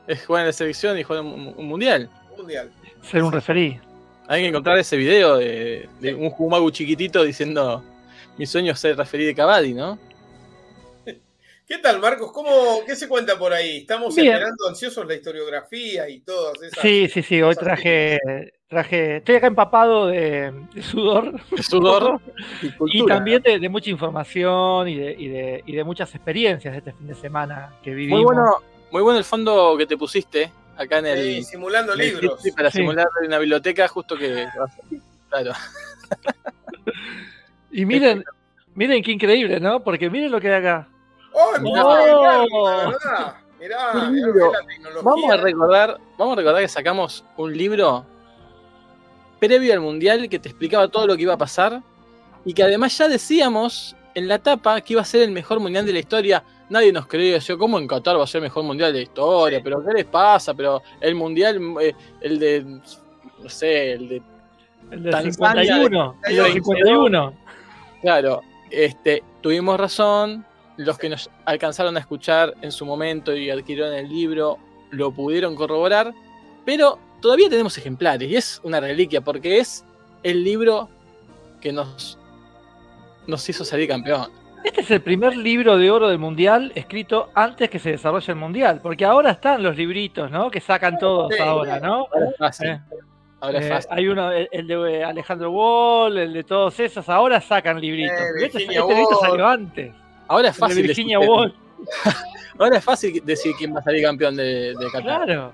[0.05, 2.09] Es jugar en la selección y jugar un, un mundial.
[2.37, 2.69] Mundial.
[3.01, 3.79] Ser un referí.
[4.27, 7.81] Hay que encontrar ese video de, de un Jumagu chiquitito diciendo
[8.37, 9.97] mi sueño es ser referí de Cavadi, ¿no?
[11.71, 12.33] ¿Qué tal, Marcos?
[12.33, 13.77] ¿Cómo, ¿Qué se cuenta por ahí?
[13.77, 14.27] Estamos Bien.
[14.27, 16.81] esperando ansiosos la historiografía y todas esas.
[16.81, 17.41] Sí, sí, sí.
[17.41, 18.19] Hoy traje,
[18.67, 19.17] traje.
[19.17, 21.39] Estoy acá empapado de, de sudor.
[21.49, 22.19] De sudor
[22.87, 26.79] y también de, de mucha información y de, y, de, y de muchas experiencias de
[26.79, 28.17] este fin de semana que vivimos.
[28.19, 28.57] Muy bueno,
[28.91, 31.23] muy bueno el fondo que te pusiste acá en el.
[31.23, 32.41] Sí, simulando en el libros.
[32.41, 32.79] sitio para Sí.
[32.79, 34.45] simular una biblioteca, justo que.
[35.29, 35.53] Claro.
[37.71, 38.25] Y miren,
[38.75, 39.81] miren qué increíble, ¿no?
[39.81, 40.89] Porque miren lo que hay acá.
[41.41, 41.95] ¡Oh, mirá, Oh.
[41.95, 43.35] mirá, verdad!
[43.59, 44.51] Mirá, Un mirá libro.
[44.51, 45.01] la tecnología.
[45.03, 48.05] Vamos a recordar, vamos a recordar que sacamos un libro
[49.39, 51.81] previo al mundial que te explicaba todo lo que iba a pasar
[52.45, 55.85] y que además ya decíamos en la tapa que iba a ser el mejor mundial
[55.85, 56.43] de la historia.
[56.69, 59.03] Nadie nos creía, decía, ¿cómo en Qatar va a ser el mejor mundial de la
[59.03, 59.57] historia?
[59.59, 59.63] Sí.
[59.63, 60.53] ¿Pero qué les pasa?
[60.53, 64.21] Pero el mundial, eh, el de, no sé, el de
[64.91, 66.15] El del Tanzania, 51.
[66.23, 67.33] El del 51.
[68.01, 70.45] Claro, este, tuvimos razón.
[70.85, 74.57] Los que nos alcanzaron a escuchar en su momento y adquirieron el libro
[74.91, 76.13] lo pudieron corroborar,
[76.65, 79.85] pero todavía tenemos ejemplares y es una reliquia porque es
[80.23, 80.89] el libro
[81.61, 82.17] que nos,
[83.27, 84.29] nos hizo salir campeón.
[84.63, 88.37] Este es el primer libro de oro del mundial escrito antes que se desarrolle el
[88.37, 88.79] mundial.
[88.83, 90.51] Porque ahora están los libritos, ¿no?
[90.51, 91.41] Que sacan todos Sí.
[91.41, 92.05] ahora, ¿no?
[92.13, 92.69] Ahora es fácil.
[92.69, 92.79] Eh,
[93.39, 97.41] Ahora es Eh, hay uno, el, el de Alejandro Wall, el de todos esos, ahora
[97.41, 98.19] sacan libritos.
[98.19, 99.21] Eh, este, este librito Woolf.
[99.21, 99.95] salió antes.
[100.31, 100.83] Ahora es de fácil.
[100.83, 101.53] Virginia decir- Woolf,
[102.59, 105.01] Ahora es fácil decir quién va a salir campeón de, de Qatar.
[105.25, 105.51] claro.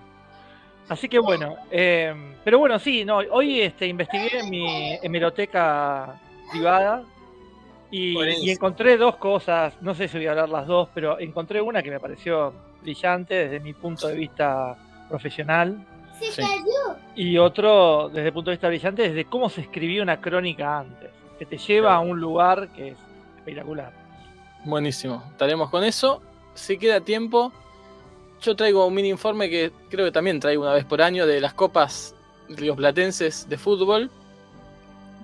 [0.90, 2.14] Así que bueno, eh,
[2.46, 6.16] pero bueno, sí, no, hoy este, investigué en mi hemeroteca
[6.52, 7.04] privada
[7.92, 11.84] y, encontré dos cosas, no sé si voy a hablar las dos, pero encontré una
[11.84, 14.78] que me pareció brillante desde mi punto de vista
[15.10, 15.78] profesional
[16.20, 16.42] Sí.
[17.16, 21.10] y otro desde el punto de vista brillante desde cómo se escribía una crónica antes,
[21.38, 22.98] que te lleva a un lugar que es
[23.38, 23.92] espectacular.
[24.68, 25.24] Buenísimo.
[25.32, 26.22] Estaremos con eso.
[26.54, 27.54] Si queda tiempo,
[28.42, 31.40] yo traigo un mini informe que creo que también traigo una vez por año de
[31.40, 32.14] las copas
[32.50, 34.12] rioplatenses de fútbol.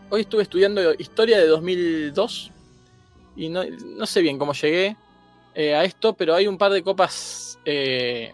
[0.09, 2.51] Hoy estuve estudiando historia de 2002
[3.35, 4.95] y no, no sé bien cómo llegué
[5.53, 7.59] eh, a esto, pero hay un par de copas.
[7.65, 8.31] eh,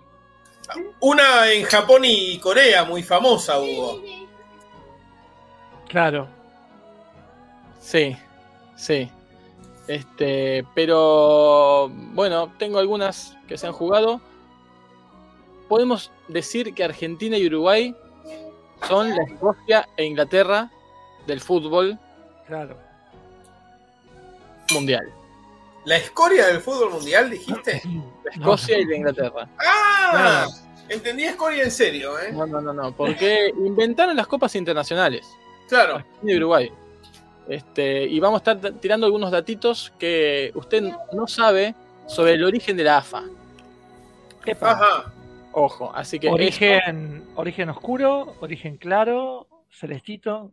[0.99, 4.03] Una en Japón y Corea, muy famosa, Hugo.
[5.87, 6.27] Claro.
[7.81, 8.15] sí,
[8.75, 9.09] sí.
[9.89, 14.21] Este, pero bueno, tengo algunas que se han jugado.
[15.67, 17.95] Podemos decir que Argentina y Uruguay
[18.87, 20.71] son la Escocia e Inglaterra
[21.25, 21.97] del fútbol
[22.45, 22.77] Claro.
[24.75, 25.11] mundial.
[25.85, 27.81] La escoria del fútbol mundial, dijiste.
[28.25, 29.49] La Escocia y la Inglaterra.
[29.57, 30.45] ¡Ah!
[30.87, 32.31] Entendí escoria en serio, ¿eh?
[32.31, 35.27] No, no, no, no, porque inventaron las copas internacionales.
[35.67, 35.95] Claro.
[35.95, 36.71] Argentina y Uruguay.
[37.49, 40.83] Este, y vamos a estar tirando algunos datitos que usted
[41.13, 41.73] no sabe
[42.07, 43.23] sobre el origen de la AFA.
[44.45, 44.71] Epa.
[44.71, 45.13] Ajá.
[45.51, 50.51] Ojo, así que esto- Origen, origen oscuro, origen claro, celestito.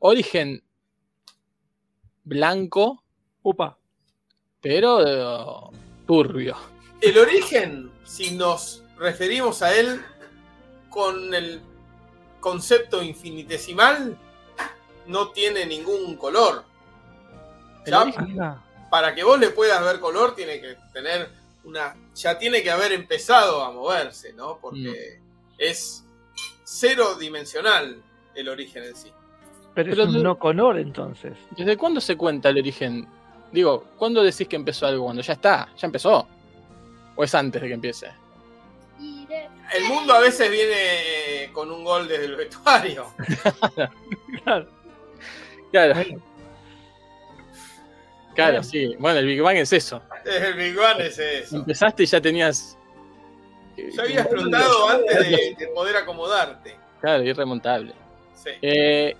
[0.00, 0.62] origen
[2.24, 3.02] blanco,
[3.42, 3.78] Upa.
[4.60, 5.70] pero
[6.06, 6.56] turbio.
[7.00, 10.00] El origen, si nos referimos a él
[10.90, 11.60] con el
[12.40, 14.18] concepto infinitesimal,
[15.06, 16.64] no tiene ningún color.
[17.86, 21.28] Ya, para que vos le puedas ver color, tiene que tener
[21.64, 21.94] una.
[22.14, 24.58] Ya tiene que haber empezado a moverse, ¿no?
[24.60, 25.20] Porque
[25.58, 26.04] es
[26.64, 28.02] cero dimensional
[28.34, 29.12] el origen en sí.
[29.74, 31.36] Pero, Pero es un no color entonces.
[31.56, 33.06] ¿Desde cuándo se cuenta el origen?
[33.52, 35.04] Digo, ¿cuándo decís que empezó algo?
[35.04, 36.26] Cuando ya está, ya empezó.
[37.16, 38.08] ¿O es antes de que empiece?
[39.72, 43.06] El mundo a veces viene con un gol desde el vestuario.
[44.44, 44.68] Claro.
[45.74, 46.22] Claro, Bueno,
[48.36, 48.62] claro, Bueno.
[48.62, 48.94] sí.
[49.00, 50.00] Bueno, el Big Bang es eso.
[50.24, 51.56] El Big Bang es eso.
[51.56, 52.78] Empezaste y ya tenías.
[53.76, 56.76] Ya había explotado antes de, de poder acomodarte.
[57.00, 57.92] Claro, irremontable.
[58.36, 58.50] Sí.
[58.62, 59.16] Eh,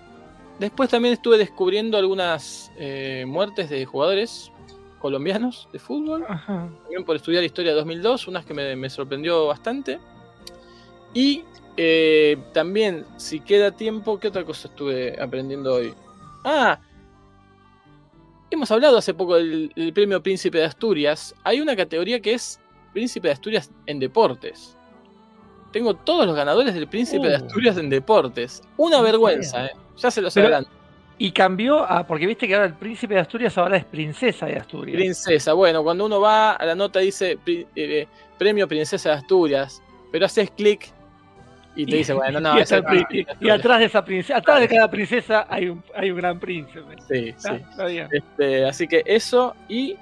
[0.61, 4.53] después también estuve descubriendo algunas eh, muertes de jugadores
[5.01, 6.25] colombianos de fútbol.
[6.29, 6.69] ajá.
[6.83, 9.99] También por estudiar historia de 2002, unas que me, me sorprendió bastante.
[11.13, 11.43] Y
[11.77, 15.93] eh, también, si queda tiempo, ¿qué otra cosa estuve aprendiendo hoy?
[16.45, 16.79] Ah,
[18.51, 21.35] hemos hablado hace poco del, del premio Príncipe de Asturias.
[21.43, 22.61] Hay una categoría que es
[22.93, 24.77] Príncipe de Asturias en deportes.
[25.73, 27.39] Tengo todos los ganadores del Príncipe de Uh.
[27.39, 28.63] Asturias en deportes.
[28.77, 29.71] Una ¿En vergüenza, eh.
[29.97, 30.71] ya se los adelanto.
[31.17, 34.57] Y cambió a, porque viste que ahora el príncipe de Asturias ahora es princesa de
[34.57, 34.97] Asturias.
[34.97, 39.81] Princesa, bueno, cuando uno va a la nota dice pri- eh, premio Princesa de Asturias,
[40.11, 40.93] pero haces clic
[41.77, 42.83] y te dice, bueno, no, y, esa
[43.41, 46.97] y atrás de esa princesa, atrás de cada princesa hay un, hay un gran príncipe.
[47.09, 47.65] Sí, Ah, sí.
[47.71, 48.09] está bien.
[48.13, 49.97] Este, así que eso y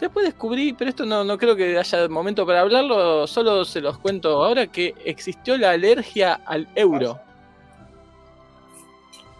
[0.00, 3.98] después descubrí, pero esto no, no creo que haya momento para hablarlo, solo se los
[3.98, 7.20] cuento ahora que existió la alergia al euro.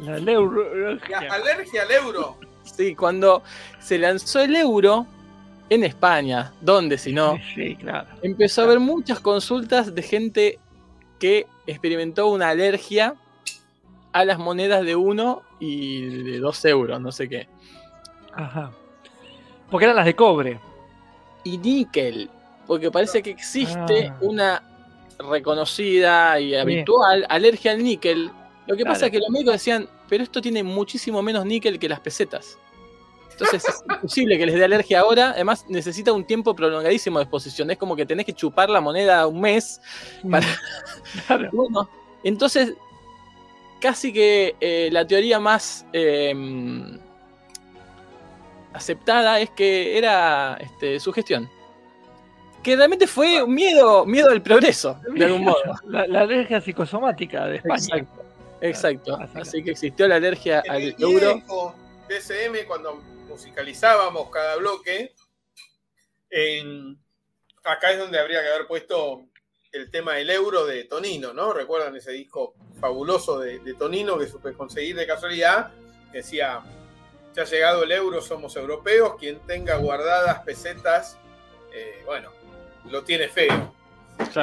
[0.01, 1.19] La alergia
[1.83, 2.37] al euro.
[2.65, 3.43] Sí, cuando
[3.79, 5.07] se lanzó el euro
[5.71, 8.07] en España, donde si no, Sí, claro.
[8.23, 10.59] empezó a haber muchas consultas de gente
[11.19, 13.15] que experimentó una alergia
[14.13, 17.49] a las monedas de 1 y de 2 euros, no sé qué.
[18.35, 18.71] Ajá.
[19.71, 20.61] Porque eran las de cobre.
[21.47, 22.31] y níquel,
[22.67, 24.17] porque parece que existe Ah.
[24.23, 24.63] una
[25.19, 28.31] reconocida y habitual alergia al níquel.
[28.67, 31.89] Lo que pasa es que los médicos decían, pero esto tiene muchísimo menos níquel que
[31.89, 32.59] las pesetas.
[33.35, 35.31] Entonces es imposible que les dé alergia ahora.
[35.31, 37.71] Además, necesita un tiempo prolongadísimo de exposición.
[37.71, 39.81] Es como que tenés que chupar la moneda un mes.
[40.31, 40.47] Para-
[41.27, 41.49] Claro.
[41.53, 41.89] Bueno,
[42.23, 42.75] entonces,
[43.81, 46.33] casi que eh, la teoría más eh,
[48.73, 51.49] aceptada es que era este, sugestión.
[52.63, 55.57] Que realmente fue un miedo, miedo al progreso, de algún modo.
[55.87, 57.77] La, la alergia psicosomática de España.
[57.83, 58.25] Exacto.
[58.61, 59.19] Exacto.
[59.35, 61.43] Así que- existió la alergia En al el euro.
[62.67, 63.03] cuando
[63.35, 65.13] musicalizábamos cada bloque,
[66.31, 66.97] en-
[67.65, 69.25] acá es donde habría que haber puesto
[69.73, 71.53] el tema del euro de Tonino, ¿no?
[71.53, 75.73] ¿Recuerdan ese disco fabuloso de, de Tonino que supe conseguir de casualidad?
[76.13, 76.63] Que decía,
[77.35, 81.19] ya ha llegado el euro, somos europeos, quien tenga guardadas pesetas,
[81.73, 82.31] eh, bueno,
[82.89, 83.75] lo tiene feo.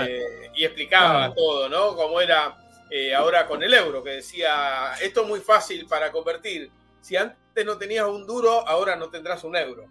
[0.05, 1.95] Eh, y explicaba todo, ¿no?
[1.95, 2.57] Cómo era
[2.89, 6.69] eh, ahora con el euro, que decía, esto es muy fácil para convertir.
[7.01, 9.85] Si antes no tenías un duro, ahora no tendrás un euro.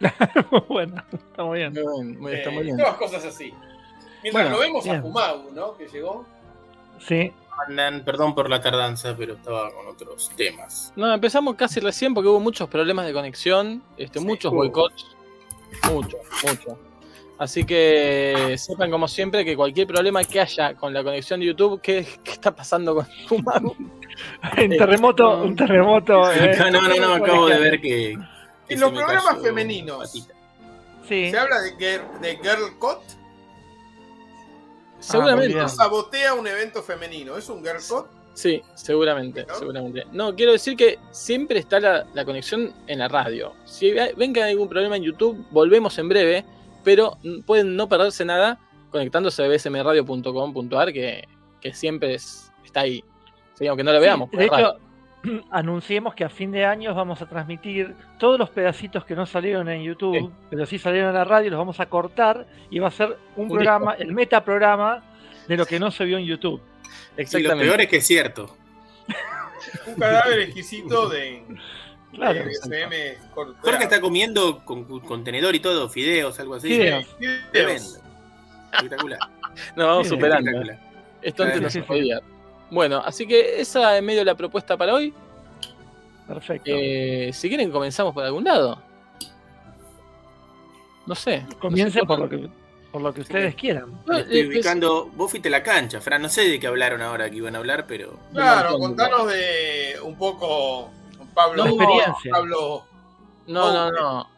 [0.68, 1.72] bueno, está muy bien.
[1.72, 2.76] Muy bien, muy- está Eh, muy bien.
[2.76, 3.52] Todas cosas así.
[4.22, 5.02] Mientras Bueno, lo vemos a bien.
[5.02, 5.76] Fumau, ¿no?
[5.76, 6.26] Que llegó.
[6.98, 7.32] Sí.
[7.68, 10.92] Andan, perdón por la tardanza, pero estaba con otros temas.
[10.96, 15.06] No, empezamos casi recién porque hubo muchos problemas de conexión, este, Sí, muchos boicots.
[15.90, 16.78] Mucho, mucho.
[17.38, 21.80] Así que sepan como siempre que cualquier problema que haya con la conexión de YouTube,
[21.82, 23.76] ¿qué, qué está pasando con Fumau?
[24.58, 26.32] Un terremoto, un terremoto.
[26.32, 26.56] eh.
[26.72, 28.16] no, no, no, acabo de ver que.
[28.66, 30.10] que En los programas femeninos.
[31.06, 31.30] Sí.
[31.30, 33.02] Se habla de, girl- de Girl Cot.
[35.00, 35.54] Seguramente.
[35.54, 35.68] bien.
[35.68, 37.36] Sabotea un evento femenino.
[37.36, 38.08] ¿Es un Girl Cot?
[38.34, 39.54] Sí, seguramente, ¿No?
[39.54, 40.04] seguramente.
[40.12, 43.54] No, quiero decir que siempre está la, la conexión en la radio.
[43.64, 46.44] Si ve- ven que hay algún problema en YouTube, volvemos en breve,
[46.86, 48.60] pero pueden no perderse nada
[48.92, 51.26] conectándose a bsmradio.com.ar, que,
[51.60, 53.02] que siempre es- está ahí.
[53.54, 54.30] Sí, aunque no lo veamos.
[54.30, 54.76] por de hecho,
[55.50, 59.68] anunciemos que a fin de año vamos a transmitir todos los pedacitos que no salieron
[59.68, 60.30] en YouTube, Sí.
[60.48, 63.44] pero sí salieron en la radio, los vamos a cortar y va a ser un,
[63.46, 65.02] Un programa, el metaprograma
[65.48, 66.60] de lo que no se vio en YouTube.
[66.84, 67.64] Y lo Exactamente.
[67.64, 68.56] peor es que es cierto.
[69.86, 71.42] Un cadáver exquisito de,
[72.16, 72.40] Claro.
[73.60, 76.68] Jorge está comiendo con con tenedor y todo, fideos, algo así.
[76.68, 77.06] Fideos.
[77.52, 77.90] Tremendo.
[78.72, 79.18] Espectacular.
[79.76, 80.50] Nos vamos superando.
[80.50, 80.86] Espectacular.
[81.22, 82.20] Esto antes no se podía.
[82.70, 85.12] Bueno, así que esa es medio la propuesta para hoy.
[86.26, 86.70] Perfecto.
[86.74, 88.82] Eh, si quieren, comenzamos por algún lado.
[91.06, 91.42] No sé.
[91.42, 92.48] no sé Comiencen por lo que
[92.90, 94.00] por lo que ustedes quieran.
[94.06, 95.10] No, estoy eh, ubicando.
[95.14, 96.22] Vos fuiste a la cancha, Fran.
[96.22, 98.18] No sé de qué hablaron ahora que iban a hablar, pero.
[98.32, 100.90] Claro, contanos de un poco
[101.36, 101.66] Pablo.
[101.66, 102.32] Experiencia.
[102.32, 102.84] Pablo.
[103.46, 104.28] No, no, no.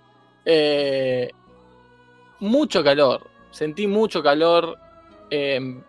[0.45, 1.31] Eh,
[2.41, 3.27] mucho calor.
[3.51, 4.77] Sentí mucho calor.
[5.31, 5.81] eh,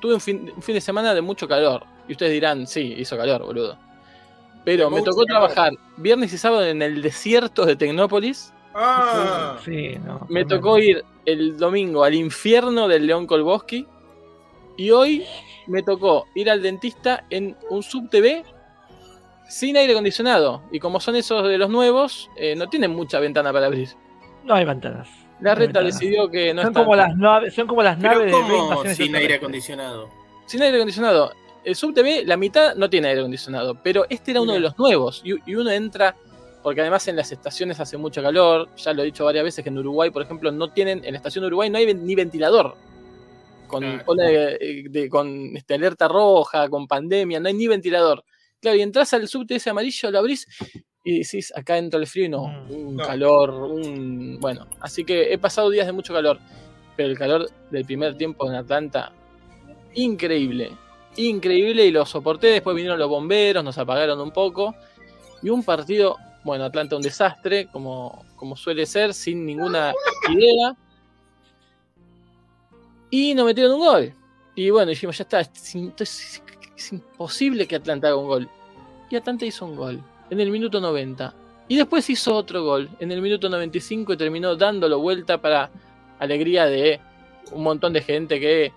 [0.00, 1.84] tuve un fin, un fin de semana de mucho calor.
[2.06, 3.76] Y ustedes dirán, sí, hizo calor, boludo.
[4.64, 5.48] Pero me tocó calor.
[5.48, 8.52] trabajar viernes y sábado en el desierto de Tecnópolis.
[8.74, 10.26] Ah, Sí, no.
[10.28, 13.86] Me tocó ir el domingo al infierno del León Kolboski.
[14.76, 15.24] Y hoy
[15.66, 18.44] me tocó ir al dentista en un sub TV
[19.48, 20.62] sin aire acondicionado.
[20.72, 23.88] Y como son esos de los nuevos, eh, no tienen mucha ventana para abrir.
[24.44, 25.08] No hay ventanas.
[25.40, 25.98] La No reta ventanas.
[26.00, 26.80] decidió que no son está.
[26.82, 30.08] como las naves, son como las naves de ¿cómo sin aire acondicionado?
[30.46, 31.32] Sin aire acondicionado.
[31.64, 33.74] El sub TV, la mitad no tiene aire acondicionado.
[33.82, 35.20] Pero este era uno de los nuevos.
[35.24, 36.14] Y, y uno entra.
[36.62, 38.68] Porque además en las estaciones hace mucho calor.
[38.76, 41.04] Ya lo he dicho varias veces que en Uruguay, por ejemplo, no tienen.
[41.04, 42.74] En la estación de Uruguay no hay ni ventilador.
[43.66, 44.02] Con, Claro.
[44.06, 48.24] ola de- de- con este, alerta roja, con pandemia, no hay ni ventilador.
[48.60, 50.46] Claro, y entras al subte ese amarillo, lo abrís
[51.04, 52.70] y decís, acá entra el frío y no, Mm.
[52.70, 53.06] un No.
[53.06, 54.38] calor, un...
[54.40, 56.38] Bueno, así que he pasado días de mucho calor,
[56.96, 59.12] pero el calor del primer tiempo en Atlanta,
[59.94, 60.72] increíble,
[61.16, 62.48] increíble y lo soporté.
[62.48, 64.74] Después vinieron los bomberos, nos apagaron un poco.
[65.42, 69.92] Y un partido, bueno, Atlanta un desastre, como, como suele ser, sin ninguna
[70.30, 70.74] idea.
[73.10, 74.14] Y nos metieron un gol.
[74.54, 75.42] Y bueno, dijimos, ya está,
[76.76, 78.48] es imposible que Atlanta haga un gol.
[79.10, 81.34] Y Atlanta hizo un gol en el minuto 90.
[81.68, 85.70] Y después hizo otro gol en el minuto 95 y terminó dándolo vuelta para
[86.18, 87.00] alegría de
[87.52, 88.72] un montón de gente que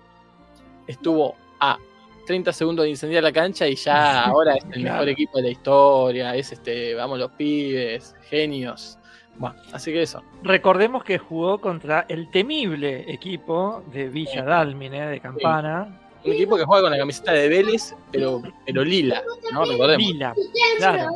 [0.86, 1.78] estuvo a
[2.26, 5.50] 30 segundos de incendiar la cancha y ya ahora es el mejor equipo de la
[5.50, 6.34] historia.
[6.34, 8.98] Es este, vamos los pibes, genios.
[9.36, 10.22] Bueno, así que eso.
[10.42, 16.09] Recordemos que jugó contra el temible equipo de Villa Dálmine, de Campana.
[16.24, 19.64] Un equipo que juega con la camiseta de Vélez, pero, pero lila, ¿no?
[19.64, 20.06] Recordemos.
[20.06, 20.34] Lila,
[20.78, 21.08] claro.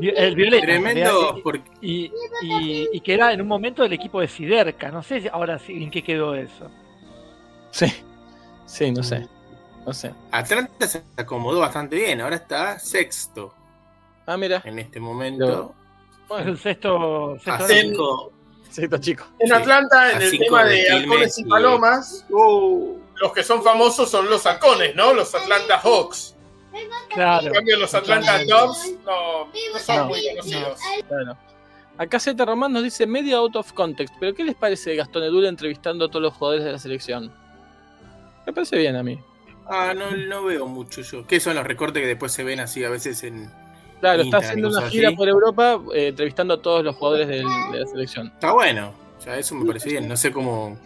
[0.00, 0.56] El Violeta.
[0.72, 4.90] en Tremendo, porque Y, y- y que era en un momento el equipo de Siderca.
[4.90, 6.70] No sé si ahora sí, en qué quedó eso.
[7.72, 7.86] Sí,
[8.66, 9.26] sí, no sé.
[9.84, 10.12] No sé.
[10.30, 12.20] Atlanta se acomodó bastante bien.
[12.20, 13.52] Ahora está sexto
[14.26, 14.62] Ah, mira.
[14.64, 15.74] en este momento.
[16.22, 17.34] Es Bueno, el sexto.
[17.34, 18.32] A sexto cinco.
[18.76, 19.52] En Sí.
[19.52, 24.10] Atlanta, en el Así tema de halcones y y- palomas, Uh, los que son famosos
[24.10, 25.14] son los halcones, ¿no?
[25.14, 26.34] Los Atlanta Hawks.
[27.14, 27.46] Claro.
[27.46, 30.78] En cambio, los Atlanta Dogs no, no son No, muy conocidos.
[31.08, 31.36] Claro.
[31.98, 35.22] Acá Z Román nos dice medio out of context, pero ¿qué les parece de Gastón
[35.22, 37.32] Edul entrevistando a todos los jugadores de la selección?
[38.44, 39.18] Me parece bien a mí.
[39.68, 41.26] ah, no, no veo mucho yo.
[41.26, 43.50] ¿Qué son los recortes que después se ven así a veces en.
[44.00, 45.16] Claro, está haciendo una gira así.
[45.16, 48.26] por Europa eh, entrevistando a todos los jugadores del- de la selección.
[48.28, 48.92] Está bueno.
[49.18, 50.06] O sea, eso me parece bien.
[50.08, 50.78] No sé cómo.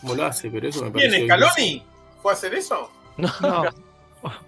[0.00, 1.38] cómo lo hace, pero eso me parece ¿Quién, bien.
[1.38, 1.82] Scaloni?
[2.22, 2.90] ¿Fue a hacer eso?
[3.16, 3.64] No, No.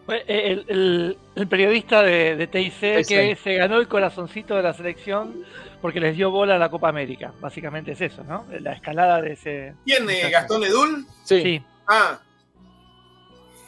[0.08, 5.34] El, el- el periodista de, de TIC que se ganó el corazoncito de la selección
[5.82, 7.32] porque les dio bola a la Copa América.
[7.40, 8.46] Básicamente es eso, ¿no?
[8.60, 9.74] La escalada de ese.
[9.84, 10.08] ¿Quién?
[10.08, 11.06] eh, ¿Gastón Edul?
[11.24, 11.62] sí, Sí.
[11.86, 12.18] Ah,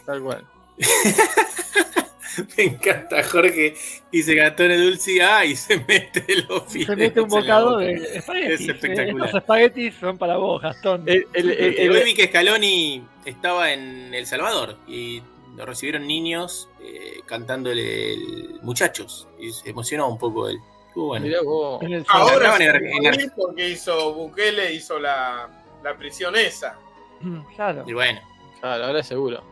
[0.06, 0.44] tal cual.
[2.56, 3.74] Me encanta Jorge
[4.12, 7.20] y se gastó en el dulce y, ah, y se mete los Se fideos mete
[7.20, 7.84] un bocado boca.
[7.84, 8.60] de espaguetis.
[8.60, 9.26] Es espectacular.
[9.26, 11.02] Estos espaguetis son para vos, Gastón.
[11.06, 15.22] El- el- el- el- Hoy vi que Scaloni estaba en El Salvador y
[15.56, 20.58] lo recibieron niños eh, cantándole el muchachos y se emocionó un poco él.
[20.94, 21.26] Bueno.
[21.26, 21.80] mirá vos.
[21.82, 25.48] En el ahora se en- en- porque hizo Bukele, hizo la,
[25.84, 26.76] la prisión esa.
[27.20, 27.84] Mm, Claro.
[27.86, 28.20] Y bueno,
[28.60, 29.42] Claro, ahora seguro.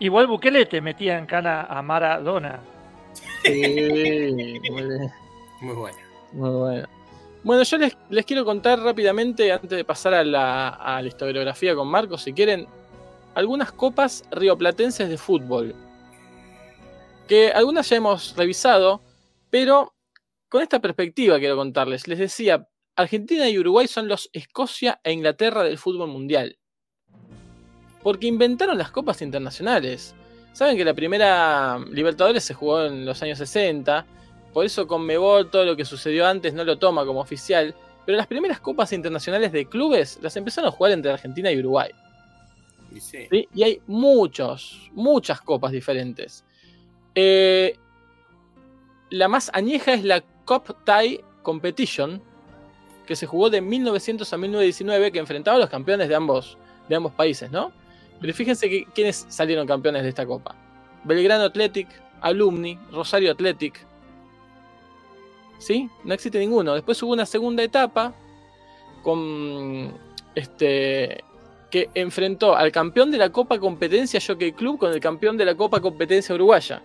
[0.00, 2.60] Igual Bukele te metía en cana a Maradona.
[3.44, 3.62] Sí,
[4.70, 5.12] muy bien.
[5.60, 5.98] muy bueno.
[6.32, 6.88] Muy bueno.
[7.42, 11.74] Bueno, yo les, les quiero contar rápidamente, antes de pasar a la, a la historiografía
[11.74, 12.66] con Marcos, si quieren,
[13.34, 15.74] algunas copas rioplatenses de fútbol.
[17.26, 19.02] Que algunas ya hemos revisado,
[19.50, 19.94] pero
[20.48, 22.08] con esta perspectiva quiero contarles.
[22.08, 26.58] Les decía, Argentina y Uruguay son los Escocia e Inglaterra del fútbol mundial.
[28.02, 30.14] Porque inventaron las copas internacionales.
[30.52, 34.06] Saben que la primera Libertadores se jugó en los años 60,
[34.52, 37.74] por eso Conmebol todo lo que sucedió antes no lo toma como oficial,
[38.06, 41.90] pero las primeras copas internacionales de clubes las empezaron a jugar entre Argentina y Uruguay.
[42.94, 43.26] Y sí.
[43.30, 43.48] ¿sí?
[43.54, 46.44] Y hay muchos, muchas copas diferentes.
[47.14, 47.76] Eh,
[49.10, 52.22] la más añeja es la Cup Tie Competition,
[53.06, 56.58] que se jugó de 1900 a 1919, que enfrentaba a los campeones de ambos,
[56.88, 57.72] de ambos países, ¿no?
[58.20, 60.54] Pero fíjense que, quiénes salieron campeones de esta copa.
[61.04, 61.88] Belgrano Athletic,
[62.20, 63.86] Alumni, Rosario Athletic.
[65.58, 65.88] ¿Sí?
[66.04, 66.74] No existe ninguno.
[66.74, 68.14] Después hubo una segunda etapa
[69.02, 69.92] con
[70.34, 71.24] este
[71.70, 75.54] que enfrentó al campeón de la Copa Competencia Jockey Club con el campeón de la
[75.54, 76.82] Copa Competencia Uruguaya.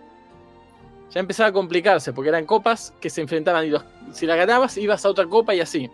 [1.10, 3.72] Ya empezaba a complicarse porque eran copas que se enfrentaban y
[4.12, 5.88] si la ganabas ibas a otra copa y así.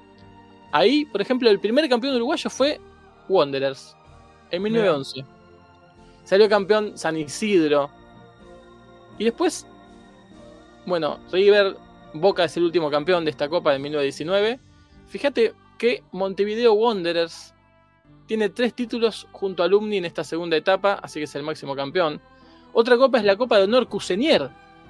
[0.72, 2.80] Ahí, por ejemplo, el primer campeón uruguayo fue
[3.28, 3.96] Wanderers
[4.50, 5.24] en 1911.
[6.24, 7.90] Salió campeón San Isidro.
[9.18, 9.66] Y después,
[10.86, 11.76] bueno, River,
[12.14, 14.58] Boca es el último campeón de esta copa de 1919.
[15.08, 17.54] Fíjate que Montevideo Wanderers
[18.26, 21.74] tiene tres títulos junto a Alumni en esta segunda etapa, así que es el máximo
[21.74, 22.20] campeón.
[22.72, 24.48] Otra copa es la Copa de Honor Cusenier.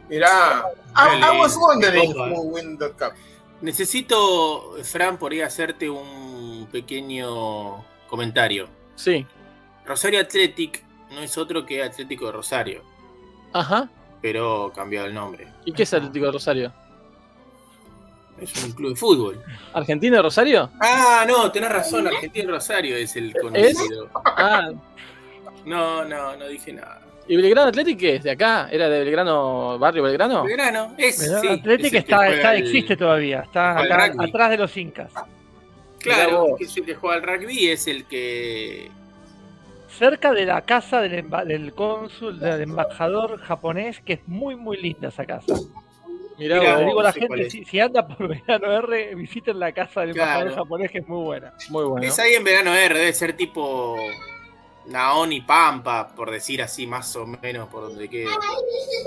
[0.09, 0.65] Mirá.
[0.95, 3.13] I, I was wondering who win the cup.
[3.63, 8.69] Necesito, Fran, por ahí hacerte un pequeño comentario.
[8.97, 9.27] Sí.
[9.91, 12.83] Rosario Athletic no es otro que Atlético de Rosario,
[13.53, 13.89] Ajá.
[14.23, 15.49] pero cambiado el nombre.
[15.65, 16.73] ¿Y qué es Atlético de Rosario?
[18.41, 19.43] Es un club de fútbol.
[19.75, 20.71] ¿Argentina de Rosario?
[20.81, 24.09] Ah, no, tenés razón, Argentina de Rosario es el conocido.
[24.25, 24.71] Ah,
[25.65, 27.03] No, no, no dije nada.
[27.27, 28.23] ¿y Belgrano Athletic qué es?
[28.23, 28.69] ¿De acá?
[28.71, 30.45] ¿Era de Belgrano, Barrio Belgrano?
[30.45, 34.57] Belgrano, es, Mirá, sí, Athletic es está, está- el- existe todavía, está acá, atrás de
[34.57, 35.13] los incas.
[35.99, 38.91] Claro, es el que juega al rugby, es el que
[40.01, 45.27] cerca de la casa del, cónsul, del embajador japonés, que es muy, muy linda esa
[45.27, 45.55] casa.
[46.39, 49.59] Mirá, Mira, vos, Le digo a la gente, si, si anda por verano R, visiten
[49.61, 50.31] la casa del Claro.
[50.41, 51.53] embajador japonés, que es muy buena.
[51.69, 52.07] muy bueno.
[52.07, 53.95] Es ahí en verano R, debe ser tipo
[54.87, 58.25] Naon y Pampa, por decir así, más o menos por donde quede.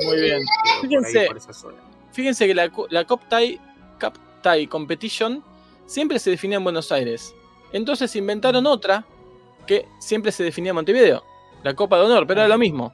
[0.05, 0.41] Muy bien.
[0.43, 1.25] Por ahí, Fíjense.
[1.25, 1.77] por esa zona.
[2.11, 3.59] Fíjense que la, la Cup Thai,
[3.99, 4.13] Cup
[4.43, 5.43] Thai Competition
[5.87, 7.33] siempre se definía en Buenos Aires.
[7.71, 9.03] Entonces inventaron otra
[9.67, 11.23] que siempre se definía Montevideo,
[11.63, 12.93] la Copa de Honor, pero era lo mismo.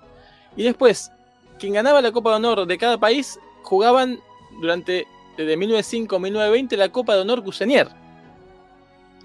[0.55, 1.11] Y después,
[1.57, 4.19] quien ganaba la Copa de Honor de cada país jugaban
[4.61, 5.07] durante
[5.37, 7.87] desde 1905 a 1920 la Copa de Honor Cusenier.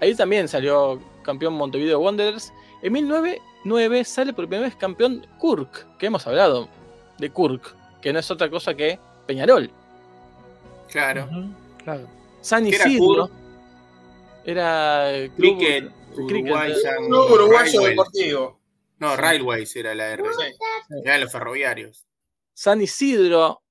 [0.01, 2.53] Ahí también salió campeón Montevideo Wanderers.
[2.81, 6.67] En 1909 sale por primera vez campeón Kurk, que hemos hablado
[7.17, 9.69] de Kurk, que no es otra cosa que Peñarol.
[10.89, 11.27] Claro.
[11.83, 12.07] Claro.
[12.41, 13.29] San ¿Qué era Isidro.
[14.45, 17.89] Era el club- Cricket, cricket, Uruguayan Club Uruguayo Railways.
[17.89, 18.59] Deportivo.
[18.99, 20.23] No, Railways era la R.
[20.23, 20.97] Sí.
[21.03, 22.05] Eran los ferroviarios.
[22.53, 23.61] San Isidro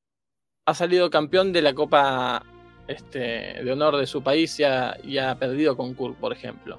[0.67, 2.45] ha salido campeón de la Copa
[2.87, 6.79] este, de Honor de su país y ha, y ha perdido con Kurk, por ejemplo.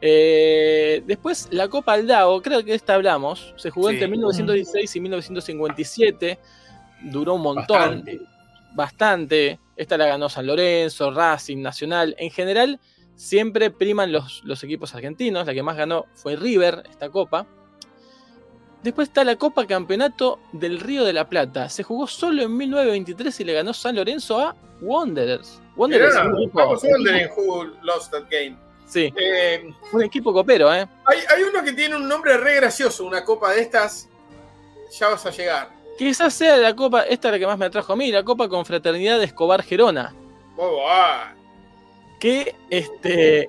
[0.00, 3.94] Eh, después, la Copa Aldao, creo que de esta hablamos, se jugó Sí.
[3.94, 6.38] entre 1916 y 1957,
[7.02, 7.66] duró un montón.
[7.78, 8.20] Bastante.
[8.74, 9.58] bastante.
[9.76, 12.14] Esta la ganó San Lorenzo, Racing, Nacional.
[12.18, 12.78] En general,
[13.18, 15.46] siempre priman los, los equipos argentinos.
[15.46, 17.46] La que más ganó fue River, esta copa.
[18.82, 21.68] Después está la Copa Campeonato del Río de la Plata.
[21.68, 25.60] Se jugó solo en 1923 y le ganó San Lorenzo a Wanderers.
[25.76, 28.56] Wanderers Mirá, un equipo, wondering who lost that game.
[28.86, 30.88] sí, Eh, un equipo copero, ¿eh?
[31.06, 34.08] hay, hay uno que tiene un nombre re gracioso, una copa de estas.
[34.96, 35.70] Ya vas a llegar.
[35.98, 38.48] Quizás sea la Copa, esta es la que más me atrajo a mí, la Copa
[38.48, 40.14] Confraternidad de Escobar Gerona.
[40.54, 41.34] Bobo, ah.
[42.18, 43.48] Que este,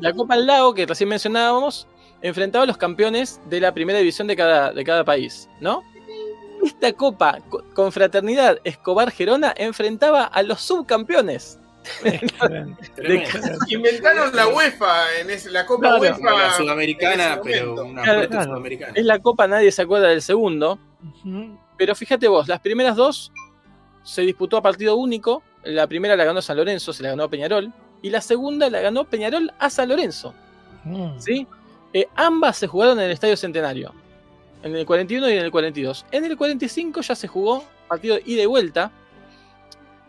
[0.00, 1.86] la Copa al Lago, que recién mencionábamos,
[2.22, 5.82] enfrentaba a los campeones de la primera división de cada, de cada país, ¿no?
[6.64, 11.58] Esta Copa co- Confraternidad Escobar Gerona enfrentaba a los subcampeones.
[12.04, 13.30] Excelente.
[13.68, 16.00] Inventaron la UEFA en ese- la Copa Claro.
[16.00, 16.30] UEFA.
[16.38, 18.92] La sudamericana, pero una Claro, sudamericana.
[18.94, 20.78] Es la Copa, nadie se acuerda del segundo,
[21.76, 23.32] pero fíjate vos, las primeras dos
[24.04, 25.42] se disputó a partido único.
[25.64, 27.72] La primera la ganó San Lorenzo, se la ganó Peñarol,
[28.02, 30.34] y la segunda la ganó Peñarol a San Lorenzo.
[30.84, 31.18] Mm.
[31.18, 31.46] ¿sí?
[31.92, 33.94] Eh, ambas se jugaron en el Estadio Centenario,
[34.62, 36.06] en el 41 y en el 42.
[36.10, 38.90] En el 45 ya se jugó partido de ida y vuelta.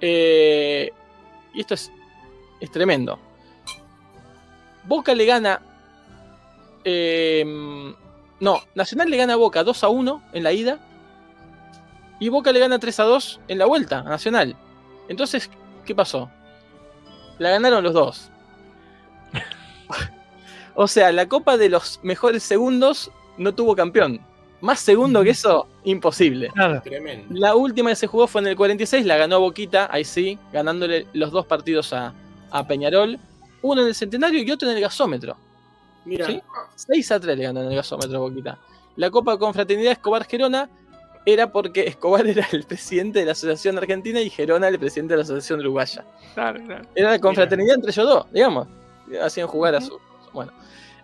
[0.01, 0.91] Eh,
[1.53, 1.91] y esto es,
[2.59, 3.19] es tremendo.
[4.85, 5.61] Boca le gana.
[6.83, 7.93] eh,
[8.39, 10.79] no, Nacional le gana a Boca 2 a 1 en la ida.
[12.19, 14.55] Y Boca le gana 3 a 2 en la vuelta a Nacional.
[15.07, 15.49] Entonces,
[15.85, 16.29] ¿qué pasó?
[17.39, 18.29] La ganaron los dos.
[20.75, 24.19] O sea, la copa de los mejores segundos no tuvo campeón.
[24.61, 26.49] Más segundo que eso, imposible.
[26.49, 26.81] Claro.
[26.81, 27.27] Tremendo.
[27.29, 31.05] La última que se jugó fue en el 46, la ganó Boquita, ahí sí, ganándole
[31.13, 32.13] los dos partidos a,
[32.49, 33.19] a Peñarol.
[33.61, 35.35] Uno en el centenario y otro en el gasómetro.
[36.05, 36.41] Mira, ¿Sí?
[36.75, 38.57] 6 a 3 le ganó en el gasómetro Boquita.
[38.95, 40.69] La Copa Confraternidad Escobar Gerona
[41.25, 45.17] era porque Escobar era el presidente de la Asociación Argentina y Gerona el presidente de
[45.17, 46.05] la Asociación Uruguaya.
[46.33, 46.85] Claro, claro.
[46.95, 48.67] Era la confraternidad entre ellos dos, digamos.
[49.21, 49.99] Hacían jugar a su.
[50.33, 50.51] Bueno.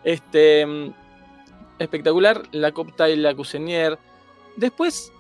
[0.04, 0.66] Este.
[0.66, 0.94] mm,
[1.80, 2.44] Espectacular.
[2.52, 3.98] La Copta y la Cusenier.
[4.58, 5.12] Después.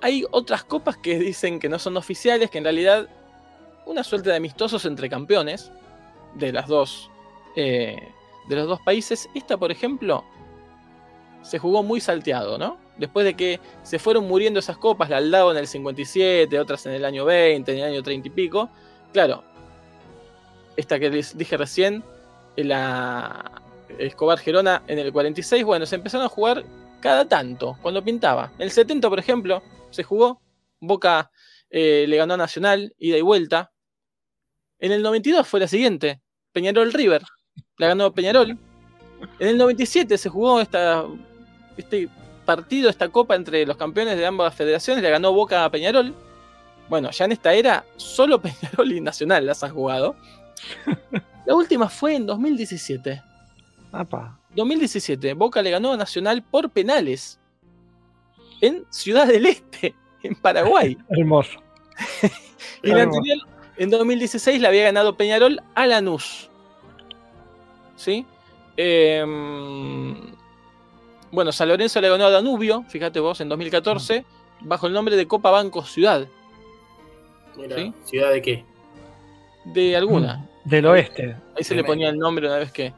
[0.00, 3.08] Hay otras copas que dicen que no son oficiales, que en realidad.
[3.86, 5.72] Una suerte de amistosos entre campeones.
[6.34, 7.10] De las dos.
[7.56, 7.96] eh,
[8.48, 9.28] de los dos países.
[9.34, 10.24] Esta, por ejemplo.
[11.42, 12.78] Se jugó muy salteado, ¿no?
[12.96, 16.92] Después de que se fueron muriendo esas copas, la Aldao en el 57, otras en
[16.92, 18.68] el año 20, en el año 30 y pico.
[19.12, 19.44] Claro,
[20.76, 22.04] esta que les dije recién,
[22.56, 23.62] la
[23.98, 26.64] Escobar Gerona en el 46, bueno, se empezaron a jugar
[27.00, 28.52] cada tanto, cuando pintaba.
[28.58, 30.40] En el 70, por ejemplo, se jugó,
[30.80, 31.30] Boca
[31.70, 33.72] eh, le ganó a Nacional, ida y vuelta.
[34.78, 36.20] En el 92 fue la siguiente,
[36.52, 37.22] Peñarol River,
[37.76, 38.58] la ganó Peñarol.
[39.40, 41.04] En el 97 se jugó esta,
[41.78, 42.08] este
[42.44, 46.14] partido, esta copa entre los campeones de ambas federaciones, la ganó Boca a Peñarol.
[46.88, 50.16] Bueno, ya en esta era, solo Peñarol y Nacional las han jugado.
[51.46, 53.22] La última fue en 2017.
[53.92, 54.38] Apa.
[54.54, 57.38] 2017, Boca le ganó a Nacional por penales.
[58.60, 60.98] En Ciudad del Este, en Paraguay.
[61.08, 61.62] Hermoso.
[62.82, 63.38] Y la anterior,
[63.76, 66.50] en 2016, la había ganado Peñarol a Lanús.
[67.96, 68.26] ¿Sí?
[68.76, 70.16] Em,
[71.30, 74.24] bueno, San Lorenzo le ganó a Danubio, fíjate vos, en 2014,
[74.60, 76.26] bajo el nombre de Copa Banco Ciudad.
[77.56, 77.92] mira, ¿Sí?
[78.04, 78.64] ¿ciudad de qué?
[79.64, 80.48] De alguna.
[80.64, 81.36] Del oeste.
[81.56, 82.92] Ahí se le ponía el nombre una vez que.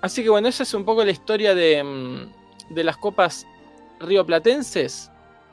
[0.00, 3.46] Así que bueno, esa es un poco la historia de, mm, de las copas
[4.00, 5.10] rioplatenses.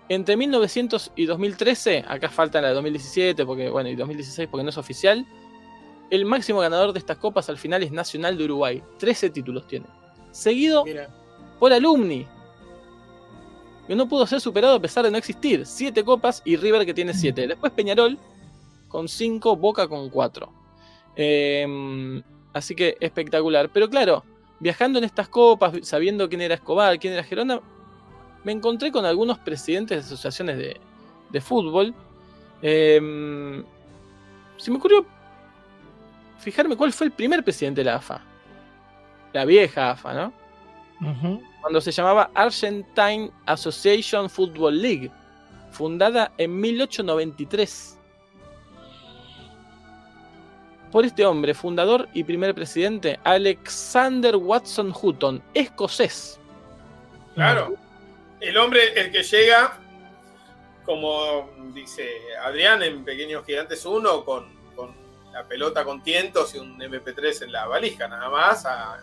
[0.10, 4.70] Entre 1900 y 2013, acá falta la de 2017 porque, bueno, y 2016 porque no
[4.70, 5.26] es oficial,
[6.10, 8.84] el máximo ganador de estas copas al final es Nacional de Uruguay.
[9.00, 9.86] 13 títulos tiene.
[10.32, 11.10] Seguido Mira.
[11.62, 12.26] Por Alumni,
[13.88, 15.64] que no pudo ser superado a pesar de no existir.
[15.64, 17.50] 7 copas y River que tiene 7.
[17.50, 18.18] Después Peñarol
[18.88, 20.52] con 5, Boca con 4.
[22.54, 23.70] así que espectacular.
[23.70, 24.24] Pero claro,
[24.60, 27.62] viajando en estas copas, sabiendo quién era Escobar, quién era Gerona,
[28.44, 30.82] me encontré con algunos presidentes de asociaciones de,
[31.30, 31.94] de fútbol.
[32.64, 33.64] Em,
[34.58, 35.06] se me ocurrió
[36.40, 38.24] fijarme cuál fue el primer presidente de la AFA.
[39.32, 40.34] La vieja AFA, ¿no?
[41.02, 41.51] Ujú.
[41.62, 45.12] Cuando se llamaba Argentine Association Football League,
[45.72, 47.98] fundada en 1893.
[50.92, 56.40] Por este hombre, fundador y primer presidente, Alexander Watson Hutton, escocés.
[57.34, 57.76] Claro.
[58.42, 59.80] El hombre, el que llega,
[60.84, 62.10] como dice
[62.44, 64.60] Adrián en Pequeños Gigantes 1, con,
[65.32, 69.02] la pelota con tientos y un MP3 en la valija, nada más, a,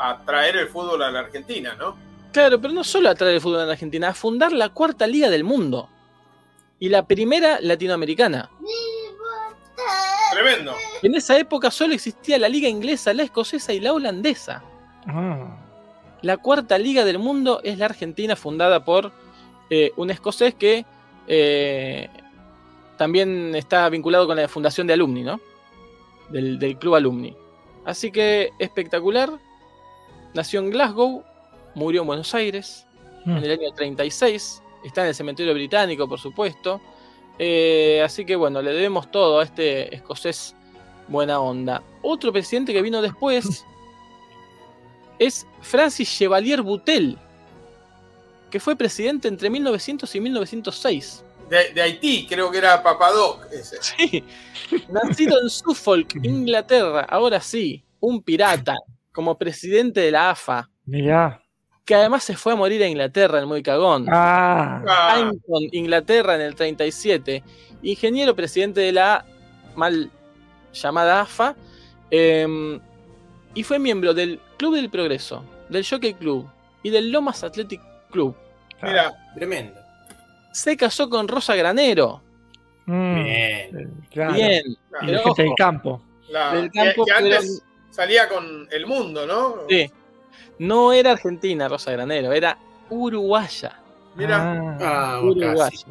[0.00, 1.96] a traer el fútbol a la Argentina, ¿no?
[2.32, 5.06] Claro, pero no solo a traer el fútbol a la Argentina, a fundar la cuarta
[5.06, 5.88] liga del mundo.
[6.78, 8.50] Y la primera latinoamericana.
[10.32, 10.74] Tremendo.
[11.02, 14.62] En esa época solo existía la liga inglesa, la escocesa y la holandesa.
[15.06, 15.58] Ah.
[16.22, 19.12] La cuarta liga del mundo es la Argentina, fundada por
[19.68, 20.86] eh, un escocés que
[21.26, 22.08] eh,
[22.96, 25.40] también está vinculado con la fundación de Alumni, ¿no?
[26.30, 27.36] Del, del club Alumni.
[27.84, 29.30] Así que espectacular.
[30.34, 31.24] Nació en Glasgow,
[31.74, 32.86] murió en Buenos Aires
[33.24, 33.36] Mm.
[33.36, 34.62] en el año 36.
[34.82, 36.80] Está en el cementerio británico, por supuesto.
[37.38, 40.54] Eh, así que bueno, le debemos todo a este escocés
[41.08, 41.82] buena onda.
[42.02, 43.64] Otro presidente que vino después
[45.18, 47.18] es Francis Chevalier Boutel,
[48.50, 51.24] que fue presidente entre 1900 y 1906.
[51.50, 53.76] De, de Haití, creo que era Papadoc ese.
[53.82, 54.24] Sí,
[54.88, 58.76] nacido en Suffolk, Inglaterra, ahora sí, un pirata,
[59.12, 61.42] como presidente de la AFA, Mirá.
[61.84, 64.06] que además se fue a morir a Inglaterra, el muy cagón.
[64.10, 64.82] Ah.
[64.86, 65.30] Ah,
[65.72, 67.42] Inglaterra en el 37,
[67.82, 69.24] ingeniero presidente de la
[69.76, 70.10] mal
[70.72, 71.56] llamada AFA,
[72.10, 72.78] eh,
[73.54, 76.48] y fue miembro del Club del Progreso, del Jockey Club
[76.82, 77.80] y del Lomas Athletic
[78.10, 78.36] Club.
[78.82, 79.78] mira, Tremendo.
[80.52, 82.22] Se casó con Rosa Granero.
[82.86, 83.24] Mm.
[83.24, 84.04] Bien.
[84.10, 84.32] Claro.
[84.34, 86.02] Bien, Y pero del campo.
[86.28, 89.56] la- del que- campo, antes salía con el mundo, ¿no?
[89.68, 89.90] sí.
[90.58, 92.56] no era argentina Rosa Granero, era
[92.90, 93.76] uruguaya.
[94.16, 94.76] Mira, Ah.
[94.80, 95.26] Ah, casi.
[95.26, 95.86] uruguaya.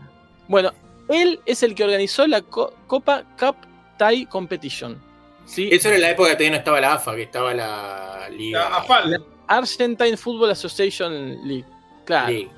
[0.47, 0.71] Bueno,
[1.07, 3.55] él es el que organizó la Co- Copa Cup
[3.97, 5.01] Thai Competition.
[5.45, 5.69] ¿sí?
[5.71, 8.69] Eso era en la época que todavía no estaba la AFA, que estaba la Liga.
[8.69, 9.25] la AFAL.
[9.47, 11.65] Argentine Football Association League.
[12.05, 12.27] Claro.
[12.29, 12.49] League.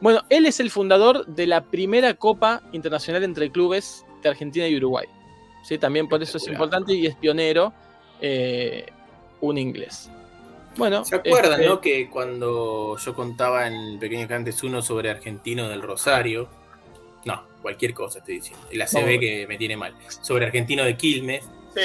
[0.00, 4.76] Bueno, él es el fundador de la primera Copa Internacional entre clubes de Argentina y
[4.76, 5.06] Uruguay.
[5.64, 5.76] ¿Sí?
[5.76, 7.72] También por eso es importante y es pionero
[8.20, 8.86] eh,
[9.40, 10.10] un inglés.
[10.76, 11.80] Bueno, ¿Se acuerdan, este, no?
[11.80, 16.48] Que cuando yo contaba en Pequeños Gigantes 1 sobre Argentino del Rosario.
[17.24, 18.64] No, cualquier cosa estoy diciendo.
[18.70, 19.20] El ACB No.
[19.20, 19.94] que me tiene mal.
[20.22, 21.44] Sobre Argentino de Quilmes,
[21.74, 21.82] Sí,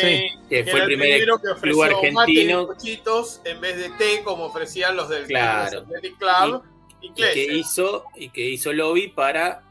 [0.49, 4.45] que que fue el primer club mate y argentino bizcochitos en vez de té como
[4.45, 5.79] ofrecían los del Claro.
[5.81, 6.63] Athletic Club
[7.01, 7.33] y inglés.
[7.33, 9.61] que hizo y que hizo lobby para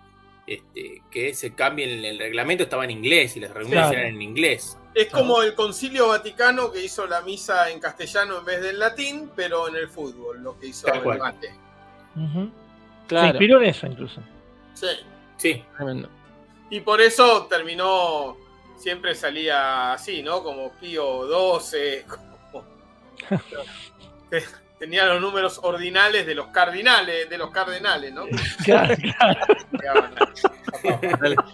[0.47, 3.99] este, que se cambie el, el reglamento estaba en inglés y las reuniones Claro.
[3.99, 4.77] eran en inglés.
[4.95, 9.31] Es como el Concilio Vaticano que hizo la misa en castellano en vez del latín,
[9.35, 11.19] pero en el fútbol, lo que hizo Tal el cual.
[11.19, 11.49] mate.
[12.15, 12.51] Se
[13.09, 14.21] claro, inspiró en eso incluso.
[14.75, 14.89] Sí.
[15.39, 16.09] Sí, tremendo.
[16.71, 18.37] Y por eso terminó,
[18.77, 20.43] siempre salía así, ¿no?
[20.43, 22.07] Como Pío 12,
[22.51, 22.65] como...
[24.79, 28.25] tenía los números ordinales de los cardinales, de los cardenales, ¿no?
[28.65, 28.97] Claro,
[29.79, 31.45] claro.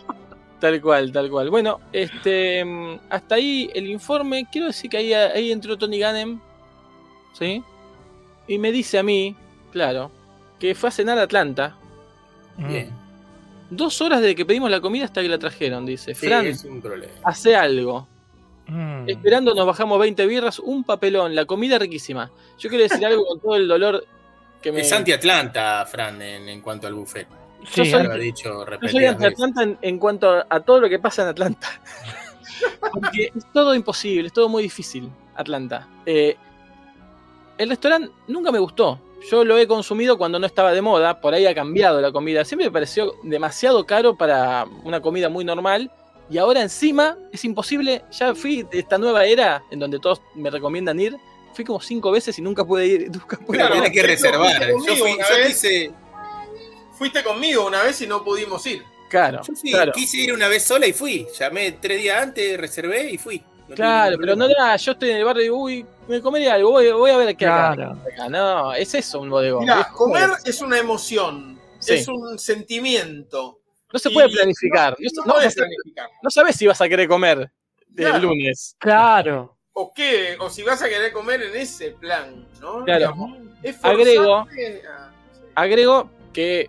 [0.60, 1.50] Tal, cual, tal cual.
[1.50, 4.46] Bueno, este, mm, hasta ahí el informe.
[4.50, 6.40] Quiero decir que ahí, ahí entró Tony Gannem,
[7.32, 7.62] ¿sí?
[8.48, 9.36] Y me dice a mí,
[9.70, 10.10] claro,
[10.58, 11.76] que fue a cenar a Atlanta.
[12.56, 12.90] bien.
[13.70, 16.14] Dos horas desde que pedimos la comida hasta que la trajeron, dice.
[16.14, 17.12] Sí, Fran, es un problema.
[17.22, 18.08] hace algo.
[18.66, 19.08] Mm.
[19.08, 22.30] Esperando nos bajamos 20 birras, un papelón, la comida riquísima.
[22.58, 24.06] Yo quiero decir algo con todo el dolor
[24.62, 24.80] que me...
[24.80, 27.28] Es anti-Atlanta, Fran, en, en cuanto al buffet.
[27.74, 30.80] Yo Sí, soy- Lo ha dicho Yo soy anti-Atlanta en, en cuanto a, a todo
[30.80, 31.68] lo que pasa en Atlanta.
[32.92, 35.86] Porque es todo imposible, es todo muy difícil, Atlanta.
[36.06, 36.36] Eh,
[37.58, 39.00] el restaurante nunca me gustó.
[39.30, 42.44] Yo lo he consumido cuando no estaba de moda, por ahí ha cambiado la comida.
[42.44, 45.90] Siempre me pareció demasiado caro para una comida muy normal.
[46.30, 48.04] Y ahora encima es imposible.
[48.12, 51.16] Ya fui de esta nueva era en donde todos me recomiendan ir.
[51.52, 53.10] fui como cinco veces y nunca pude ir.
[53.12, 53.80] Nunca pude Claro, ir.
[53.82, 54.68] Tiene que reservar.
[54.86, 55.90] Yo fui, yo quise,
[56.98, 58.82] Fuiste conmigo una vez y no pudimos ir.
[59.08, 59.92] Claro, yo fui- claro.
[59.92, 61.26] quise ir una vez sola y fui.
[61.38, 63.42] Llamé tres días antes, reservé y fui.
[63.68, 66.70] No Claro, pero no era, yo estoy en el barrio y uy, me comería algo,
[66.72, 67.98] voy, voy a ver qué Claro.
[68.12, 68.28] acá.
[68.28, 69.60] No, es eso un bodegón.
[69.60, 71.94] Mira, Es- comer es una emoción, Sí.
[71.94, 73.60] es un sentimiento.
[73.90, 74.94] no se puede planificar.
[74.98, 76.08] No, No, no planificar.
[76.28, 77.50] sabes si vas a querer comer
[77.88, 78.18] el Claro.
[78.20, 78.74] lunes.
[78.78, 79.56] Claro.
[79.72, 82.84] O qué, o si vas a querer comer en ese plan, ¿no?
[82.84, 82.98] Claro.
[83.14, 85.12] Digamos, es Agrego- a-
[85.54, 86.68] Agrego que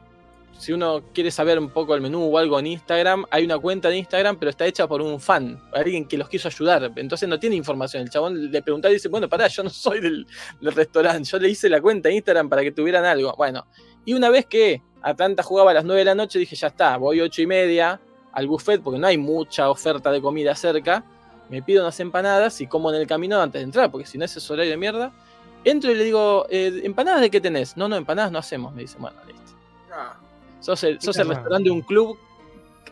[0.60, 3.88] si uno quiere saber un poco el menú o algo en Instagram, hay una cuenta
[3.88, 6.92] de Instagram, pero está hecha por un fan, alguien que los quiso ayudar.
[6.98, 8.04] Entonces no tiene información.
[8.04, 10.28] El chabón le preguntaba y dice, bueno, pará, yo no soy del,
[10.60, 13.34] restaurante, yo le hice la cuenta de Instagram para que tuvieran algo.
[13.38, 13.66] Bueno,
[14.04, 16.98] y una vez que Atlanta jugaba a las 9 de la noche, dije, ya está,
[16.98, 18.02] voy 8 y media
[18.34, 21.06] al buffet, porque no hay mucha oferta de comida cerca.
[21.48, 24.26] Me pido unas empanadas y como en el camino antes de entrar, porque si no
[24.26, 25.14] ese es horario de mierda.
[25.64, 27.78] Entro y le digo, eh, ¿empanadas de qué tenés?
[27.78, 29.54] No, no, empanadas no hacemos, me dice, bueno, listo.
[29.92, 30.18] Ah,
[30.60, 32.18] Sos el, sos el restaurante de un club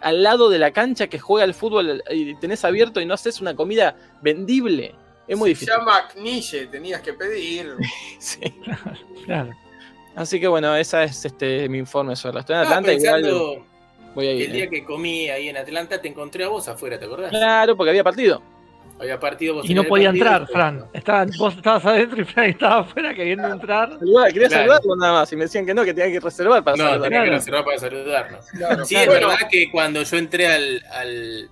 [0.01, 3.41] al lado de la cancha que juega al fútbol y tenés abierto y no haces
[3.41, 4.93] una comida vendible.
[5.28, 5.74] Es muy se difícil.
[5.78, 7.76] llama Knille, tenías que pedir.
[8.20, 8.39] Sí.
[9.26, 9.51] Claro.
[10.15, 12.93] Así que bueno, esa es este mi informe sobre el restaurante Estaba Atlanta.
[12.93, 13.65] Igual pensando
[14.15, 14.45] voy a que ir.
[14.45, 14.70] el día eh.
[14.70, 17.30] que comí ahí en Atlanta te encontré a vos afuera, ¿te acordás?
[17.30, 18.41] Claro, porque había partido.
[19.00, 20.86] Había partido vos Y no podía entrar, y- Fran.
[20.93, 23.89] Estaban, vos estabas adentro y Fran estaba afuera queriendo entrar.
[24.00, 24.62] Saludar, quería Claro.
[24.64, 25.32] saludarlo nada más.
[25.32, 27.10] Y me decían que no, que tenía que reservar para No, saludar.
[27.10, 28.45] tenía que reservar para saludarnos.
[28.50, 29.14] Claro, Sí, claro.
[29.14, 31.50] es verdad que cuando yo entré al, al,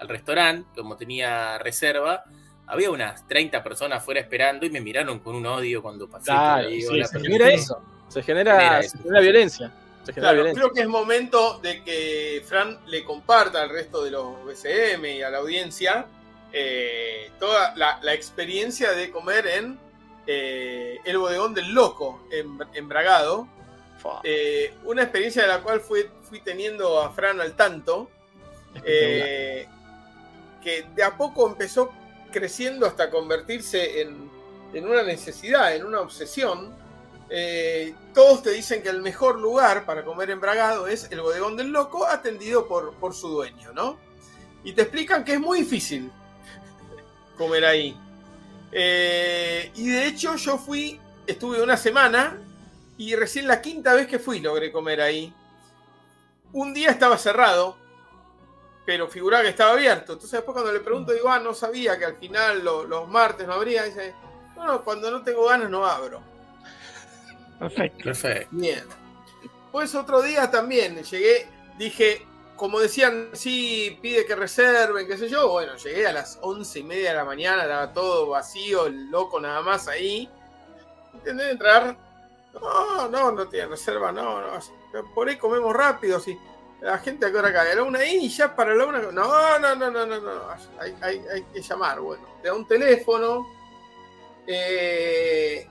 [0.00, 2.24] al restaurante, como tenía reserva,
[2.66, 6.26] había unas 30 personas afuera esperando y me miraron con un odio cuando pasé.
[6.26, 7.82] Claro, ahí, sí, hola, se genera eso.
[8.08, 8.98] Se genera, Genera se eso.
[9.02, 9.72] genera violencia.
[10.02, 10.62] Se genera Claro, violencia.
[10.62, 15.22] creo que es momento de que Fran le comparta al resto de los BCM y
[15.22, 16.04] a la audiencia
[16.52, 19.78] eh, toda la, la experiencia de comer en
[20.26, 23.48] eh, el bodegón del loco en, en Bragado.
[24.24, 28.10] Eh, una experiencia de la cual fui, fui teniendo a Fran al tanto,
[28.82, 29.68] que
[30.94, 31.92] de a poco empezó
[32.32, 34.30] creciendo hasta convertirse en,
[34.72, 36.74] en una necesidad, en una obsesión.
[37.30, 41.56] Eh, todos te dicen que el mejor lugar para comer en Bragado es el bodegón
[41.56, 43.98] del loco, atendido por, por su dueño, ¿no?
[44.64, 46.12] Y te explican que es muy difícil
[47.36, 47.96] comer ahí.
[48.72, 52.38] Eh, y de hecho yo fui, estuve una semana
[52.96, 55.32] y recién la quinta vez que fui logré comer ahí.
[56.52, 57.76] Un día estaba cerrado,
[58.84, 60.14] pero figuraba que estaba abierto.
[60.14, 63.46] Entonces después cuando le pregunto, digo, ah, no sabía que al final lo- los martes
[63.46, 63.84] no abría.
[63.84, 64.14] Dice,
[64.56, 66.20] no, no, cuando no tengo ganas no abro.
[67.58, 68.04] Perfecto.
[68.04, 68.48] Perfecto.
[68.50, 68.84] Bien.
[69.70, 72.26] Pues otro día también llegué, dije,
[72.62, 75.48] como decían, sí, pide que reserven, qué sé yo.
[75.50, 79.40] Bueno, llegué a las once y media de la mañana, estaba todo vacío, el loco
[79.40, 80.30] nada más ahí.
[81.12, 81.96] Intenté entrar.
[82.54, 84.60] No, no, no tiene reserva, no, no.
[85.12, 86.38] Por ahí comemos rápido, sí.
[86.80, 89.00] La gente a qué hora la una y ya para la una.
[89.10, 90.42] No, no, no, no, no, no.
[90.78, 92.24] Hay, hay- hay que llamar, bueno.
[92.42, 93.44] Te da un teléfono.
[94.46, 95.68] Eh,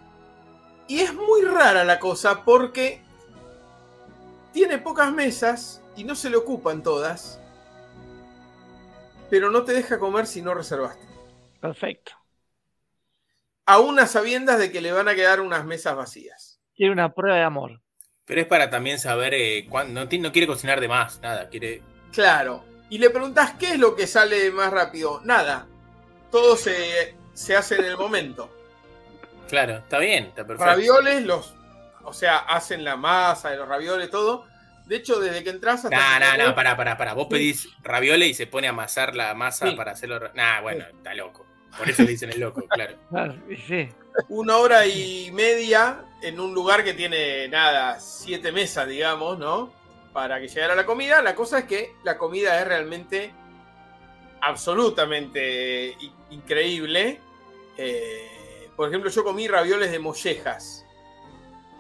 [0.90, 3.02] y es muy rara la cosa porque
[4.52, 7.40] tiene pocas mesas y no se le ocupan todas.
[9.30, 11.06] Pero no te deja comer si no reservaste.
[11.60, 12.12] Perfecto.
[13.66, 16.60] Aún a sabiendas de que le van a quedar unas mesas vacías.
[16.76, 17.82] Quiere una prueba de amor.
[18.26, 20.06] Pero es para también saber eh, cuándo.
[20.06, 21.50] No quiere cocinar de más, nada.
[21.50, 21.82] Quiere.
[22.12, 22.66] Claro.
[22.90, 25.22] Y le preguntas qué es lo que sale más rápido.
[25.24, 25.68] Nada.
[26.30, 28.50] Todo se, se hace en el momento.
[29.48, 30.66] Claro, está bien, está perfecto.
[30.66, 31.54] Ravioles, los.
[32.04, 34.46] O sea, hacen la masa de los ravioles, todo.
[34.86, 35.96] De hecho, desde que entras hasta.
[36.20, 37.14] No, que no, no, pará, pará, pará.
[37.14, 39.76] Vos pedís ravioles y se pone a amasar la masa Sí.
[39.76, 40.20] para hacerlo.
[40.34, 41.46] Nah, bueno, está loco.
[41.78, 42.96] Por eso le dicen el loco, claro.
[43.68, 43.88] Sí.
[44.28, 49.72] una hora y media en un lugar que tiene nada, siete mesas, digamos, ¿no?
[50.12, 51.22] Para que llegara la comida.
[51.22, 53.32] La cosa es que la comida es realmente
[54.42, 57.20] absolutamente i- increíble.
[57.78, 60.86] Eh, por ejemplo, yo comí ravioles de mollejas.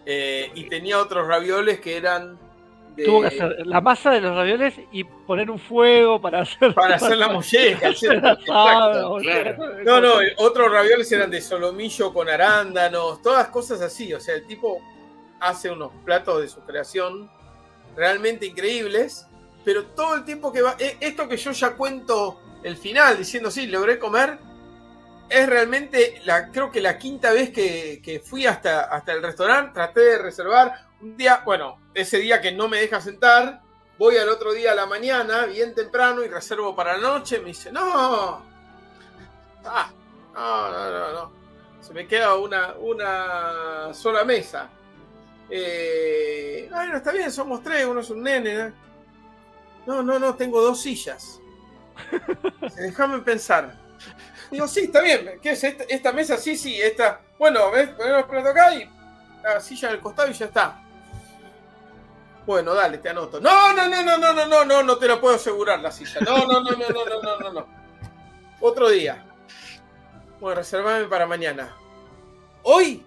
[0.06, 2.39] Eh, y tenía otros ravioles que eran
[2.96, 6.74] de- Tuvo que hacer la masa de los ravioles y poner un fuego para hacer.
[6.74, 7.88] para hacer la molleja.
[7.89, 9.20] hacer claro.
[9.84, 14.14] No, no, otros ravioles eran de solomillo con arándanos, todas cosas así.
[14.14, 14.80] O sea, el tipo
[15.39, 17.30] hace unos platos de su creación
[17.96, 19.26] realmente increíbles,
[19.66, 20.76] pero todo el tiempo que va.
[20.80, 24.38] e- Esto que yo ya cuento el final diciendo sí, logré comer,
[25.30, 29.72] es realmente, la, creo que la quinta vez que, que fui hasta, hasta el restaurante,
[29.74, 33.62] traté de reservar un día, bueno, ese día que no me deja sentar,
[33.97, 37.47] voy al otro día a la mañana, bien temprano, y reservo para la noche, me
[37.47, 38.43] dice, no,
[39.66, 39.91] ah,
[40.34, 41.32] no, no, no, no,
[41.82, 44.70] Se me queda una, una sola mesa.
[45.49, 48.56] Eh, bueno, está bien, somos tres, uno es un nene.
[48.56, 48.74] ¿no?
[49.86, 51.39] No, no, no, tengo dos sillas.
[52.78, 53.76] Déjame pensar.
[54.49, 55.39] Digo, sí, está bien.
[55.41, 56.38] ¿Qué es esta, esta mesa?
[56.38, 57.22] Sí, sí, esta.
[57.38, 58.89] Bueno, ves, ponemos plato acá y
[59.43, 60.81] la silla al costado y ya está.
[62.52, 63.39] Bueno, dale, te anoto.
[63.39, 66.20] No, no, no, no, no, no, no, no, no te lo puedo asegurar la silla.
[66.20, 67.68] No, no, no, no, no, no, no, no, no.
[68.60, 69.24] Otro día.
[70.41, 71.74] Bueno, reservame para mañana.
[72.64, 73.06] ¿Hoy?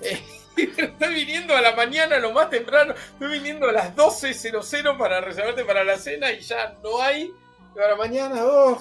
[0.00, 0.22] Eh,
[0.56, 2.94] Estoy viniendo a la mañana, lo más temprano.
[2.94, 7.34] Estoy viniendo a las 12.00 para reservarte para la cena y ya no hay.
[7.74, 8.80] Y ahora mañana, oh.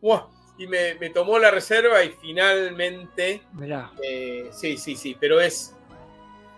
[0.00, 0.26] Buah.
[0.58, 3.42] Y me, me tomó la reserva y finalmente.
[3.52, 3.92] Mirá.
[4.02, 5.76] eh, sí, sí, sí, pero es,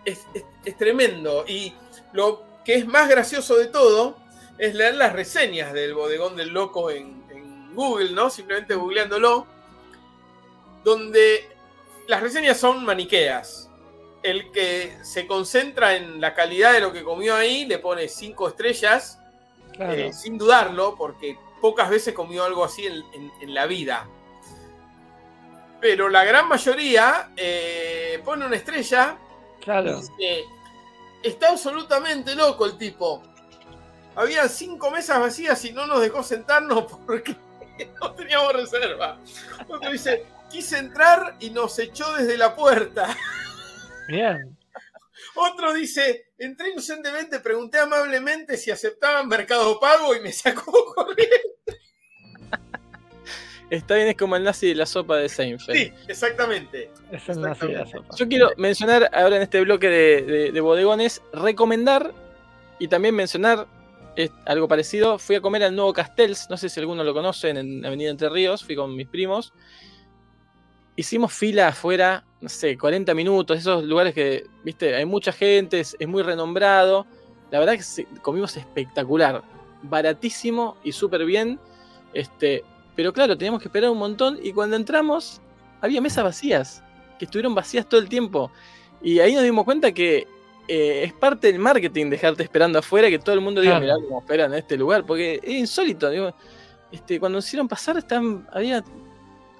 [0.04, 1.44] es, es- es tremendo.
[1.46, 1.74] Y
[2.12, 4.16] lo que es más gracioso de todo
[4.58, 8.28] es leer las reseñas del bodegón del loco en, en Google, ¿no?
[8.30, 9.46] Simplemente googleándolo.
[10.84, 11.48] Donde
[12.08, 13.68] las reseñas son maniqueas.
[14.22, 18.48] El que se concentra en la calidad de lo que comió ahí le pone cinco
[18.48, 19.18] estrellas,
[19.72, 19.92] Claro.
[19.94, 24.06] eh, sin dudarlo, porque pocas veces comió algo así en, en- en la vida.
[25.80, 29.16] Pero la gran mayoría eh, pone una estrella
[29.60, 30.00] claro.
[30.00, 30.44] Dice,
[31.22, 33.22] está absolutamente loco el tipo.
[34.16, 37.36] Había cinco mesas vacías y no nos dejó sentarnos porque
[38.00, 39.18] no teníamos reserva.
[39.68, 43.16] Otro dice, quise entrar y nos echó desde la puerta.
[44.08, 44.56] Bien.
[45.36, 51.36] Otro dice, entré inocentemente, pregunté amablemente si aceptaban Mercado Pago y me sacó corriendo.
[53.70, 55.78] Está bien, es como el nazi de la sopa de Seinfeld.
[55.78, 56.90] Sí, exactamente.
[57.12, 58.16] Es el nazi de la sopa.
[58.16, 62.12] Yo quiero mencionar ahora en este bloque de, de- de bodegones, recomendar
[62.80, 63.66] y también mencionar
[64.44, 65.18] algo parecido.
[65.18, 68.28] Fui a comer al nuevo Castells, no sé si alguno lo conocen, en Avenida Entre
[68.28, 69.52] Ríos, fui con mis primos.
[70.96, 75.96] Hicimos fila afuera, no sé, 40 minutos, esos lugares que, viste, hay mucha gente, es,
[75.98, 77.06] es muy renombrado.
[77.50, 79.42] La verdad que comimos espectacular,
[79.82, 81.58] baratísimo y súper bien.
[82.12, 82.64] Este,
[83.00, 85.40] pero claro, teníamos que esperar un montón y cuando entramos
[85.80, 86.82] había mesas vacías
[87.18, 88.52] que estuvieron vacías todo el tiempo.
[89.00, 90.28] Y ahí nos dimos cuenta que
[90.68, 93.96] eh, es parte del marketing dejarte esperando afuera, que todo el mundo diga, Claro.
[94.00, 96.10] mirá cómo esperan en este lugar, porque es insólito.
[96.10, 96.34] digo,
[96.92, 98.84] este, cuando nos hicieron pasar, estaban, había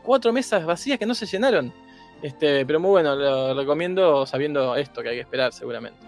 [0.03, 1.72] cuatro mesas vacías que no se llenaron.
[2.20, 5.99] Este, pero muy bueno, lo recomiendo sabiendo esto que hay que esperar seguramente.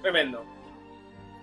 [0.00, 0.42] Tremendo.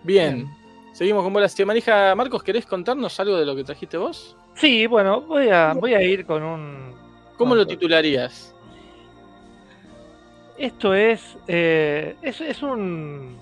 [0.01, 0.49] Bien,
[0.91, 2.16] seguimos con bolas de manija.
[2.16, 4.36] Marcos, ¿querés contarnos algo de lo que trajiste vos?
[4.56, 6.95] Sí, bueno, voy a, voy a ir con un.
[7.38, 8.56] ¿Cómo lo titularías?
[10.58, 12.39] Esto es, eh, es.
[12.39, 13.38] Es un.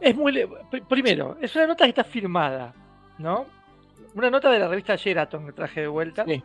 [0.00, 0.48] Es muy.
[0.88, 2.74] Primero, es una nota que está firmada,
[3.18, 3.46] ¿no?
[4.14, 6.24] Una nota de la revista Sheraton que traje de vuelta.
[6.24, 6.42] Sí.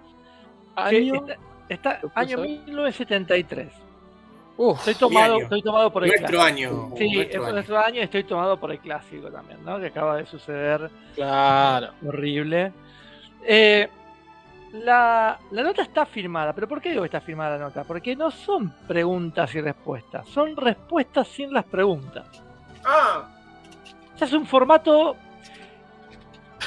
[0.75, 1.25] Año.
[1.69, 2.49] está, está ¿Lo puedo año saber?
[2.49, 3.92] 1973.
[4.55, 5.43] Uf, Estoy tomado, año.
[5.43, 6.45] estoy tomado por el Nuestro clásico.
[6.69, 6.89] año.
[6.97, 7.53] Sí, es nuestro año.
[7.53, 9.79] nuestro año y estoy tomado por el clásico también, ¿no?
[9.79, 11.89] Que acaba de suceder claro.
[12.05, 12.71] horrible.
[13.45, 13.89] Eh,
[14.73, 17.83] la, la nota está firmada, pero ¿por qué digo que está firmada la nota?
[17.83, 22.25] Porque no son preguntas y respuestas, son respuestas sin las preguntas.
[22.85, 23.27] Ah,
[24.17, 25.15] Ya es un formato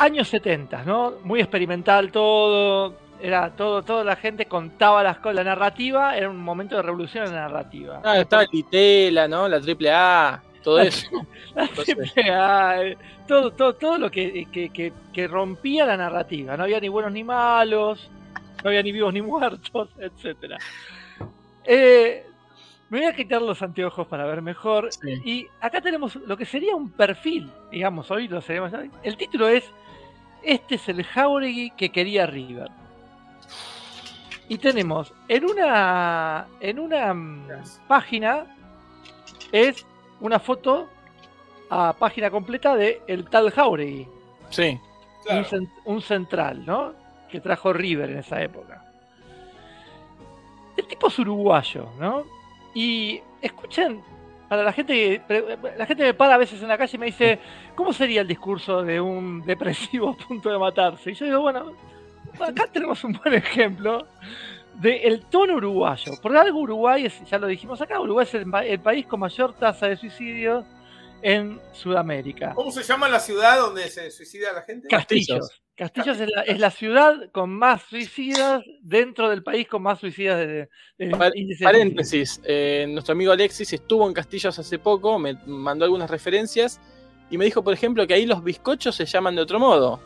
[0.01, 1.14] años 70, ¿no?
[1.22, 2.95] Muy experimental todo.
[3.21, 5.37] Era todo, toda la gente contaba las cosas.
[5.37, 8.01] La narrativa era un momento de revolución en la narrativa.
[8.05, 8.49] Ah, estaba el
[9.29, 9.49] ¿no?
[9.49, 11.09] La triple A, todo eso.
[11.55, 16.57] La triple A, eh, todo, todo, todo lo que, que- que- que rompía la narrativa.
[16.57, 18.11] No había ni buenos ni malos,
[18.62, 20.55] no había ni vivos ni muertos, etc.
[22.89, 24.93] me voy a quitar los anteojos para ver mejor.
[24.93, 25.21] Sí.
[25.25, 28.73] Y acá tenemos lo que sería un perfil, digamos, hoy lo seremos.
[29.03, 29.64] El título es
[30.43, 32.69] Este es el Jauregui que quería River.
[34.49, 37.49] Y tenemos en una en una mm,
[37.88, 38.47] página
[39.53, 39.84] es
[40.20, 40.88] una foto
[41.70, 44.07] a página completa de el tal Jauregui,
[44.51, 44.78] Sí.
[45.24, 45.40] claro.
[45.40, 46.92] un, cen- un central, ¿no?
[47.28, 48.84] Que trajo River en esa época.
[50.76, 52.24] El tipo es uruguayo, ¿no?
[52.74, 54.03] Y escuchen,
[54.49, 55.20] para la gente,
[55.76, 57.40] la gente me para a veces en la calle y me dice,
[57.74, 61.11] ¿cómo sería el discurso de un depresivo a punto de matarse?
[61.11, 61.72] Y yo digo, bueno,
[62.41, 64.07] acá tenemos un buen ejemplo
[64.80, 66.12] del tono uruguayo.
[66.20, 69.89] Por algo Uruguay, es, ya lo dijimos acá, Uruguay es el, país con mayor tasa
[69.89, 70.64] de suicidios
[71.22, 72.53] en Sudamérica.
[72.55, 74.89] ¿Cómo se llama la ciudad donde se suicida la gente?
[74.89, 75.62] Castillos.
[75.74, 80.39] Castillos es la, es la ciudad con más suicidas dentro del país con más suicidas
[80.39, 80.68] de, de-
[80.99, 86.80] de Paréntesis, eh, nuestro amigo Alexis estuvo en Castillos hace poco, me mandó algunas referencias
[87.30, 90.01] y me dijo, por ejemplo, que ahí los bizcochos se llaman de otro modo.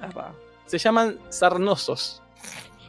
[0.00, 0.34] Ah, va.
[0.66, 2.22] Se llaman sarnosos.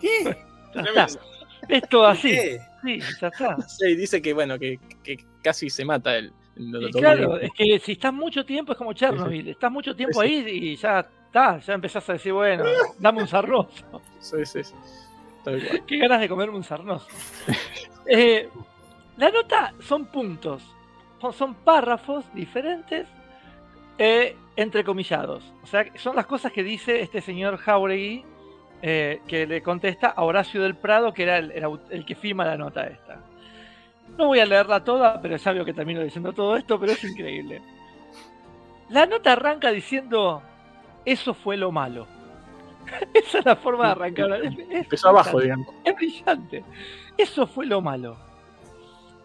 [0.01, 0.23] ¿Qué?
[0.23, 1.01] Ya Tremendo.
[1.05, 1.19] está.
[1.67, 2.29] Es todo así.
[2.31, 2.61] ¿Qué?
[2.83, 3.57] Sí, ya está.
[3.67, 6.31] Sí, dice que bueno, que, que casi se mata él.
[6.57, 10.21] Y lo- claro, es que si estás mucho tiempo es como Chernobyl, estás mucho tiempo
[10.21, 12.63] Sí, ahí y ya está, ya empezás a decir, bueno,
[12.99, 14.01] dame un sarnoso.
[14.19, 14.73] sí, sí, sí.
[15.85, 17.07] Qué ganas de comerme un sarnoso.
[18.07, 18.49] Eh,
[19.17, 20.61] la nota son puntos,
[21.19, 23.07] son, son párrafos diferentes
[23.97, 25.43] eh, entrecomillados.
[25.63, 28.23] O sea, son las cosas que dice este señor Jauregui
[28.81, 31.51] eh, que le contesta a Horacio del Prado, que era el,
[31.89, 33.19] el que firma la nota esta.
[34.17, 37.03] No voy a leerla toda, pero ya veo que termino diciendo todo esto, pero es
[37.03, 37.61] increíble.
[38.89, 40.41] La nota arranca diciendo,
[41.05, 42.05] eso fue lo malo.
[43.13, 44.31] Esa es la forma de arrancar.
[44.45, 45.71] Es- es Empezó abajo, brillante.
[45.71, 45.87] digamos.
[45.87, 46.63] Es brillante.
[47.17, 48.15] Eso fue lo malo.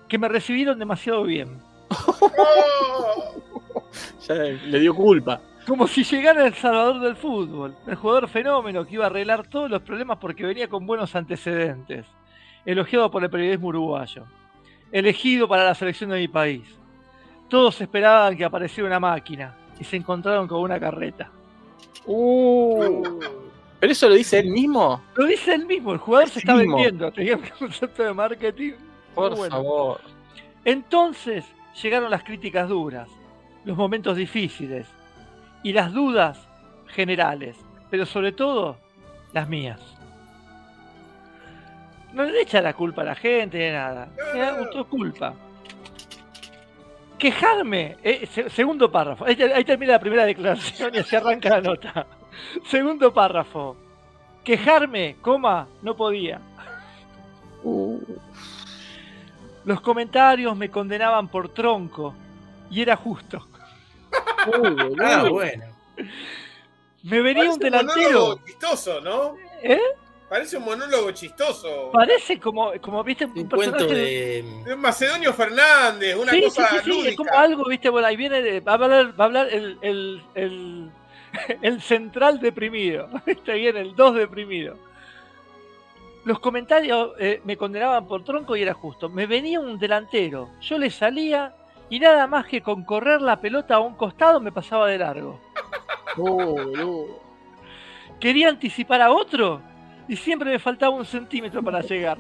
[0.08, 1.58] Que me recibieron demasiado bien.
[4.28, 5.40] Ya le dio culpa.
[5.66, 9.70] Como si llegara el salvador del fútbol, el jugador fenómeno que iba a arreglar todos
[9.70, 12.06] los problemas porque venía con buenos antecedentes,
[12.64, 14.24] elogiado por el periodismo uruguayo,
[14.90, 16.62] elegido para la selección de mi país.
[17.48, 21.30] Todos esperaban que apareciera una máquina y se encontraron con una carreta.
[22.06, 23.20] Uh.
[23.78, 25.00] ¿Pero eso lo dice él mismo?
[25.14, 26.76] Lo dice él mismo, el jugador se está mismo.
[26.76, 28.72] vendiendo, tenía un concepto de marketing.
[29.14, 29.56] Por bueno.
[29.56, 30.00] favor.
[30.64, 31.44] Entonces
[31.82, 33.08] llegaron las críticas duras,
[33.64, 34.86] los momentos difíciles
[35.62, 36.38] y las dudas
[36.88, 37.56] generales,
[37.90, 38.76] pero sobre todo
[39.32, 39.80] las mías.
[42.12, 45.34] No le echa la culpa a la gente ni nada, da autoculpa.
[47.18, 52.06] Quejarme, eh, se- segundo párrafo, ahí termina la primera declaración y así arranca la nota.
[52.66, 53.76] Segundo párrafo,
[54.42, 56.40] quejarme, coma, no podía.
[59.64, 62.14] Los comentarios me condenaban por tronco
[62.70, 63.46] y era justo.
[64.12, 65.64] Ah, bueno.
[67.02, 68.11] Me venía Parece un delantero.
[68.20, 69.36] monólogo chistoso, ¿no?
[69.62, 69.80] ¿Eh?
[70.28, 71.90] Parece un monólogo chistoso.
[71.92, 74.44] Parece como, como viste, un, Un cuento personaje de.
[74.64, 77.08] De Macedonio Fernández, una Sí, cosa sí, sí, lúdica.
[77.11, 79.78] es como algo, viste, bueno, ahí viene, de- va a hablar, va a hablar el,
[79.82, 80.90] el, el,
[81.62, 84.76] el central deprimido, está bien, el 2 deprimido.
[86.24, 89.08] Los comentarios eh, me condenaban por tronco y era justo.
[89.08, 91.54] Me venía un delantero, yo le salía
[91.91, 95.41] y nada más que con correr la pelota a un costado me pasaba de largo.
[98.20, 99.61] Quería anticipar a otro
[100.09, 102.18] y siempre me faltaba un centímetro para llegar.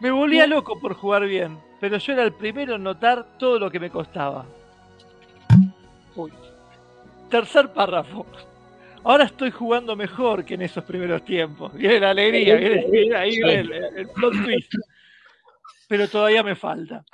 [0.00, 3.70] Me volvía loco por jugar bien, pero yo era el primero en notar todo lo
[3.70, 4.46] que me costaba.
[6.14, 6.32] Uy.
[7.30, 8.26] Tercer párrafo.
[9.02, 11.72] Ahora estoy jugando mejor que en esos primeros tiempos.
[11.74, 14.72] Viene la alegría, viene, viene ahí el, el plot twist.
[15.88, 17.04] Pero todavía me falta.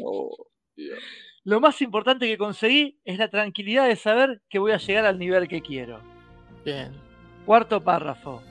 [0.00, 0.46] Oh,
[0.76, 0.98] Dios.
[1.44, 5.18] Lo más importante que conseguí es la tranquilidad de saber que voy a llegar al
[5.18, 6.00] nivel que quiero.
[6.64, 6.92] Bien.
[7.44, 8.42] Cuarto párrafo.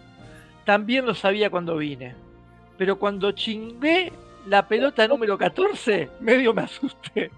[0.66, 2.16] También lo sabía cuando vine.
[2.78, 4.12] Pero cuando chingué
[4.48, 7.32] la pelota número 14, medio me asusté.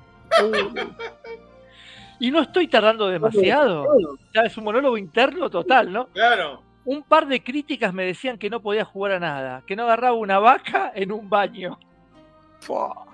[2.19, 3.85] Y no estoy tardando demasiado.
[4.33, 6.07] Ya es un monólogo interno total, ¿no?
[6.07, 6.63] Claro.
[6.85, 10.15] Un par de críticas me decían que no podía jugar a nada, que no agarraba
[10.15, 11.77] una vaca en un baño.
[12.59, 13.05] Fua.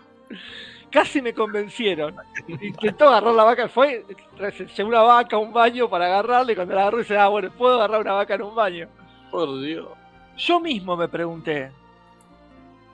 [0.92, 2.16] Casi me convencieron.
[2.48, 4.06] Intentó agarrar la vaca, fue,
[4.76, 7.52] llegó una vaca a un baño para agarrarle, y cuando la agarró dice, ah, bueno,
[7.52, 8.88] puedo agarrar una vaca en un baño.
[9.30, 9.88] Por Dios.
[10.38, 11.72] Yo mismo me pregunté,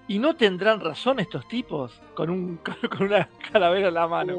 [0.08, 2.58] ¿y no tendrán razón estos tipos con, un,
[2.89, 4.36] con una calavera en la mano?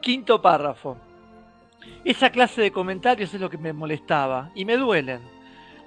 [0.00, 0.98] Quinto párrafo.
[2.04, 5.22] Esa clase de comentarios es lo que me molestaba y me duelen.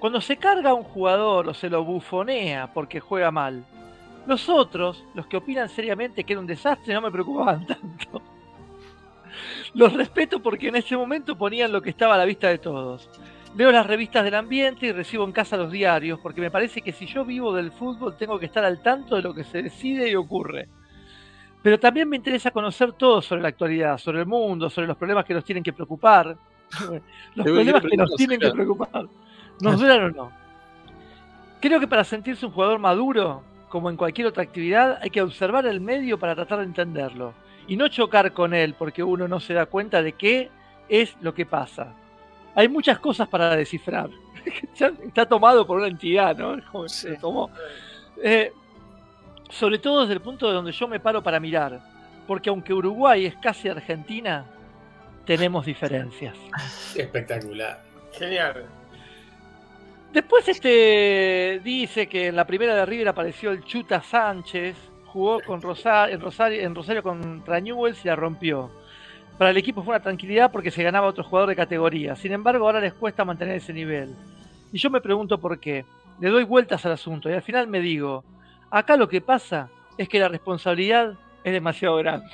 [0.00, 3.64] Cuando se carga a un jugador o se lo bufonea porque juega mal,
[4.26, 8.22] los otros, los que opinan seriamente que era un desastre, no me preocupaban tanto.
[9.74, 13.08] Los respeto porque en ese momento ponían lo que estaba a la vista de todos.
[13.54, 16.92] Leo las revistas del ambiente y recibo en casa los diarios, porque me parece que
[16.92, 20.10] si yo vivo del fútbol tengo que estar al tanto de lo que se decide
[20.10, 20.68] y ocurre.
[21.62, 25.24] Pero también me interesa conocer todo sobre la actualidad, sobre el mundo, sobre los problemas
[25.24, 26.36] que nos tienen que preocupar.
[27.34, 29.06] Los problemas que nos tienen que preocupar.
[29.60, 30.32] Nos duran o no.
[31.60, 33.42] Creo que para sentirse un jugador maduro,
[33.72, 37.32] como en cualquier otra actividad, hay que observar el medio para tratar de entenderlo.
[37.66, 40.50] Y no chocar con él porque uno no se da cuenta de qué
[40.90, 41.94] es lo que pasa.
[42.54, 44.10] Hay muchas cosas para descifrar.
[45.06, 46.58] Está tomado por una entidad, ¿no?
[46.70, 47.48] Como se tomó.
[48.22, 48.52] Eh,
[49.48, 51.80] sobre todo desde el punto de donde yo me paro para mirar.
[52.26, 54.44] Porque aunque Uruguay es casi Argentina,
[55.24, 56.36] tenemos diferencias.
[56.94, 57.82] Espectacular.
[58.12, 58.66] Genial.
[60.12, 65.62] Después este dice que en la primera de River apareció el Chuta Sánchez, jugó con
[65.62, 68.70] Rosario, en, Rosario, en Rosario contra Newells y la rompió.
[69.38, 72.14] Para el equipo fue una tranquilidad porque se ganaba otro jugador de categoría.
[72.14, 74.14] Sin embargo, ahora les cuesta mantener ese nivel.
[74.70, 75.86] Y yo me pregunto por qué.
[76.20, 78.22] Le doy vueltas al asunto y al final me digo,
[78.70, 82.28] acá lo que pasa es que la responsabilidad es demasiado grande.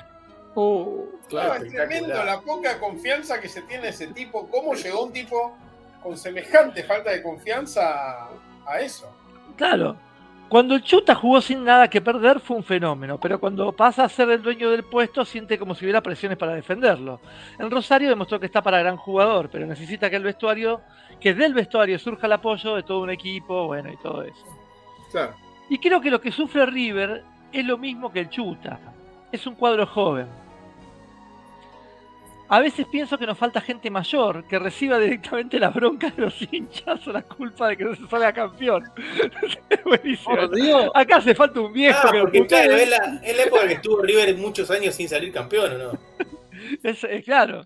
[0.53, 4.49] Uh, No, es tremendo la poca confianza que se tiene ese tipo.
[4.49, 5.55] ¿Cómo llegó un tipo
[6.01, 8.29] con semejante falta de confianza
[8.65, 9.11] a, eso?
[9.55, 9.95] Claro,
[10.47, 14.09] cuando el Chuta jugó sin nada que perder fue un fenómeno, pero cuando pasa a
[14.09, 17.19] ser el dueño del puesto siente como si hubiera presiones para defenderlo.
[17.57, 20.81] En Rosario demostró que está para gran jugador, pero necesita que el vestuario,
[21.19, 24.45] que del vestuario surja el apoyo de todo un equipo, bueno, y todo eso.
[25.11, 25.35] Claro.
[25.69, 28.79] Y creo que lo que sufre River es lo mismo que el Chuta.
[29.31, 30.27] Es un cuadro joven.
[32.51, 36.41] A veces pienso que nos falta gente mayor que reciba directamente la bronca de los
[36.51, 38.83] hinchas o la culpa de que no se salga campeón.
[39.85, 40.35] buenísimo.
[40.35, 40.89] por Dios.
[40.93, 43.67] Acá hace falta un viejo Ah, que lo porque claro, es la, es la época
[43.67, 45.91] que estuvo River muchos años sin salir campeón, ¿o no?
[46.83, 47.61] Es, es claro.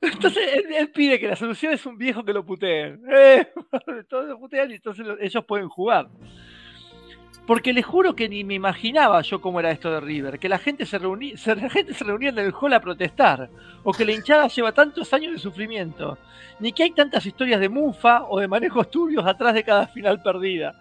[0.00, 3.00] Entonces él, él pide que la solución es un viejo que lo puteen.
[3.10, 3.48] Eh,
[4.08, 6.08] todos lo putean y entonces lo- ellos pueden jugar.
[7.46, 10.58] Porque les juro que ni me imaginaba yo cómo era esto de River, que la
[10.58, 13.48] gente se reunía, se, la gente se reunía en el hall a protestar,
[13.84, 16.18] o que la hinchada lleva tantos años de sufrimiento,
[16.58, 20.20] ni que hay tantas historias de mufa o de manejos turbios atrás de cada final
[20.22, 20.74] perdida.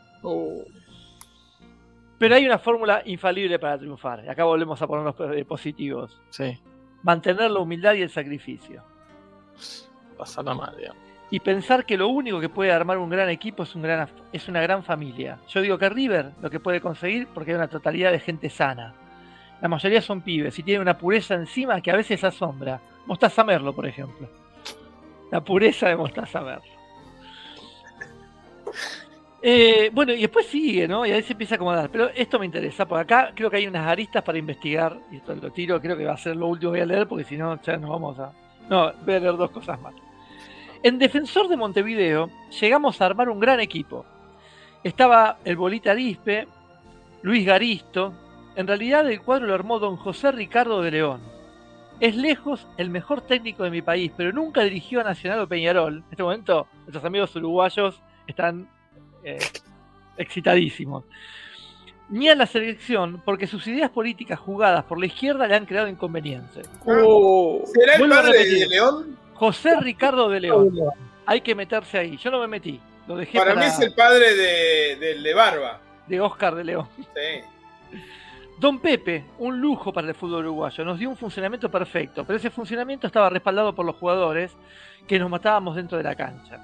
[2.18, 6.58] Pero hay una fórmula infalible para triunfar, y acá volvemos a ponernos eh, positivos Sí,
[7.04, 8.82] mantener la humildad y el sacrificio.
[10.18, 11.05] pasarla mal, digamos.
[11.36, 15.38] Y pensar que lo único que puede armar un gran equipo es, una gran familia.
[15.50, 18.96] Yo digo que River lo que puede conseguir porque hay una totalidad de gente sana.
[19.62, 22.80] La mayoría son pibes y tienen una pureza encima que a veces asombra.
[23.06, 24.30] Mostaza Merlo, por ejemplo.
[25.30, 26.72] La pureza de Mostaza Merlo.
[29.42, 31.06] Eh, bueno, y después sigue, ¿no?
[31.06, 31.90] Y ahí se empieza a acomodar.
[31.90, 34.98] Pero esto me interesa, porque acá creo que hay unas aristas para investigar.
[35.12, 37.10] Y esto lo tiro, creo que va a ser lo último que voy a leer,
[37.10, 38.32] porque si no, ya nos vamos a.
[38.70, 39.94] No, voy a leer dos cosas más.
[40.86, 42.30] En Defensor de Montevideo
[42.62, 44.06] llegamos a armar un gran equipo.
[44.84, 46.48] Estaba el Bolita Arispe,
[47.24, 48.14] Luis Garisto.
[48.56, 51.22] En realidad el cuadro lo armó don José Ricardo de León.
[52.00, 55.96] Es lejos el mejor técnico de mi país, pero nunca dirigió a Nacional o Peñarol.
[55.96, 58.70] En este momento nuestros amigos uruguayos están
[59.24, 59.40] eh,
[60.18, 61.04] excitadísimos.
[62.10, 65.88] Ni a la selección, porque sus ideas políticas jugadas por la izquierda le han creado
[65.88, 66.70] inconvenientes.
[66.86, 69.25] Uh, ¿Será el Vuelvo padre de León?
[69.36, 70.74] José Ricardo de León.
[71.26, 72.18] Hay que meterse ahí.
[72.18, 72.80] Yo no me metí.
[73.08, 75.80] Lo dejé Para para, mí es el padre de, del de Barba.
[76.08, 76.88] de Oscar de León.
[76.98, 77.42] Sí.
[78.58, 82.50] Don Pepe, un lujo para el fútbol uruguayo, nos dio un funcionamiento perfecto, pero ese
[82.50, 84.56] funcionamiento estaba respaldado por los jugadores
[85.06, 86.60] que nos matábamos dentro de la cancha.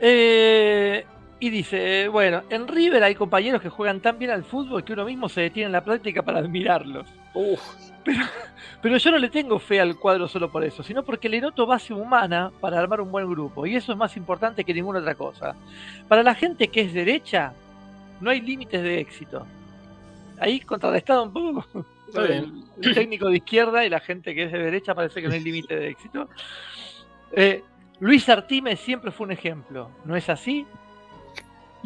[0.00, 1.04] Eh,
[1.38, 5.04] y dice, bueno, en River hay compañeros que juegan tan bien al fútbol que uno
[5.04, 7.06] mismo se detiene en la práctica para admirarlos.
[7.34, 7.60] uf,
[8.82, 11.66] Pero yo no le tengo fe al cuadro solo por eso, sino porque le noto
[11.66, 13.66] base humana para armar un buen grupo.
[13.66, 15.56] Y eso es más importante que ninguna otra cosa.
[16.08, 17.52] Para la gente que es derecha,
[18.20, 19.46] no hay límites de éxito.
[20.38, 22.62] Ahí contrarrestado un poco Está bien.
[22.80, 25.40] el técnico de izquierda y la gente que es de derecha parece que no hay
[25.40, 26.28] límite de éxito.
[27.32, 27.62] Eh,
[27.98, 30.66] Luis Artime siempre fue un ejemplo, ¿no es así?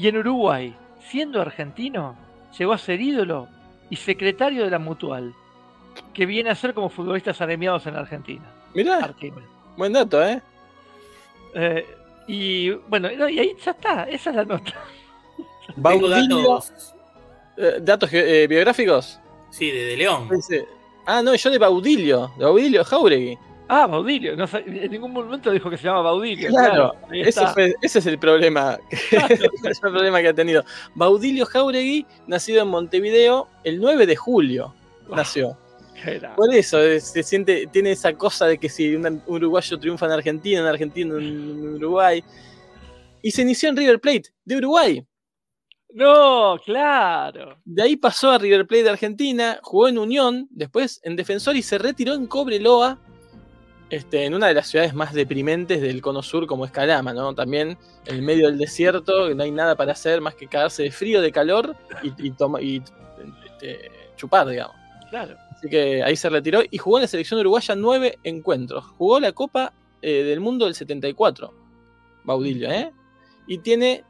[0.01, 0.75] Y en Uruguay,
[1.11, 2.17] siendo argentino,
[2.59, 3.49] llegó a ser ídolo
[3.91, 5.35] y secretario de la Mutual,
[6.15, 8.51] que viene a ser como futbolistas agremiados en la Argentina.
[8.73, 9.15] mirá,
[9.77, 10.41] buen dato, ¿eh?
[11.55, 11.87] Eh,
[12.27, 14.73] y bueno, no, y ahí ya está, esa es la nota.
[15.77, 16.95] Baudilio, datos.
[17.59, 19.21] eh, datos eh, biográficos.
[19.51, 20.31] Sí, de, de León.
[21.05, 23.37] Ah, no, yo de Baudilio, de Baudilio Jauregui.
[23.73, 26.49] Ah, Baudilio, no, en ningún momento dijo que se llama Baudilio.
[26.49, 27.53] Claro, ahí Ese, está.
[27.55, 28.79] fue- ese es el problema.
[28.91, 30.65] ese es el problema que ha tenido.
[30.95, 34.75] Baudilio Jauregui, nacido en Montevideo el 9 de julio.
[35.09, 35.57] Nació.
[36.35, 40.13] Por eso eh, se siente, tiene esa cosa de que si un uruguayo triunfa en
[40.13, 42.25] Argentina, en Argentina en Uruguay.
[43.23, 45.07] Y se inició en River Plate de Uruguay.
[45.93, 47.59] No, claro.
[47.65, 51.63] De ahí pasó a River Plate de Argentina, jugó en Unión, después en Defensor y
[51.63, 52.99] se retiró en Cobreloa,
[53.91, 57.35] este, en una de las ciudades más deprimentes del cono sur como es Calama, ¿no?
[57.35, 57.77] También
[58.07, 61.21] en el medio del desierto, no hay nada para hacer más que cagarse de frío,
[61.21, 62.83] de calor y, y toma- y,
[63.47, 64.77] este, chupar, digamos.
[65.11, 65.37] Claro.
[65.57, 68.85] Así que ahí se retiró y jugó en la selección uruguaya nueve encuentros.
[68.97, 71.53] Jugó la Copa eh, del Mundo del 74,
[72.25, 72.93] Baudilio, ¿eh?
[73.47, 74.05] Y tiene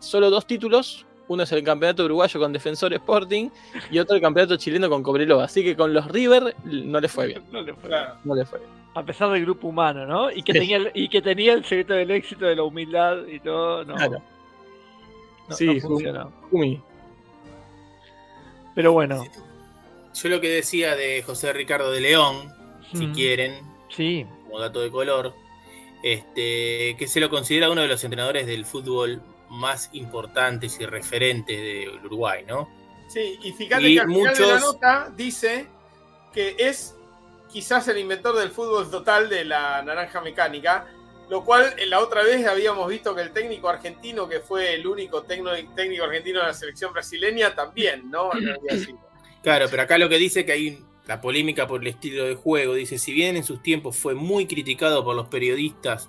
[0.00, 1.06] solo dos títulos.
[1.30, 3.50] Uno es el campeonato uruguayo con Defensor Sporting
[3.88, 5.44] y otro el campeonato chileno con Cobreloa.
[5.44, 7.44] Así que con los River no le fue bien.
[7.52, 7.88] No le fue.
[7.88, 8.14] Claro.
[8.24, 8.70] No le fue bien.
[8.94, 10.32] A pesar del grupo humano, ¿no?
[10.32, 10.58] Y que, Sí.
[10.58, 13.84] tenía, el- y que tenía el secreto del éxito, de la humildad y todo.
[13.84, 14.20] No, Claro.
[15.48, 15.66] no, Sí,
[16.12, 16.32] no.
[16.50, 16.82] Jumi.
[18.74, 19.24] Pero bueno,
[20.12, 22.52] Yo lo que decía de José Ricardo de León,
[22.92, 23.12] si Mm.
[23.14, 23.54] quieren,
[23.88, 25.32] Sí, como dato de color,
[26.02, 31.56] este, que se lo considera uno de los entrenadores del fútbol más importantes y referentes
[31.58, 32.68] del Uruguay, ¿no?
[33.08, 35.66] Sí, y fíjate Y que al final de la muchos- nota dice
[36.32, 36.94] que es
[37.52, 40.86] quizás el inventor del fútbol total de la naranja mecánica,
[41.28, 44.86] lo cual en la otra vez habíamos visto que el técnico argentino, que fue el
[44.86, 48.30] único técnico argentino de la selección brasileña, también, ¿no?
[49.42, 52.74] Claro, pero acá lo que dice que hay la polémica por el estilo de juego.
[52.74, 56.08] Dice, si bien en sus tiempos fue muy criticado por los periodistas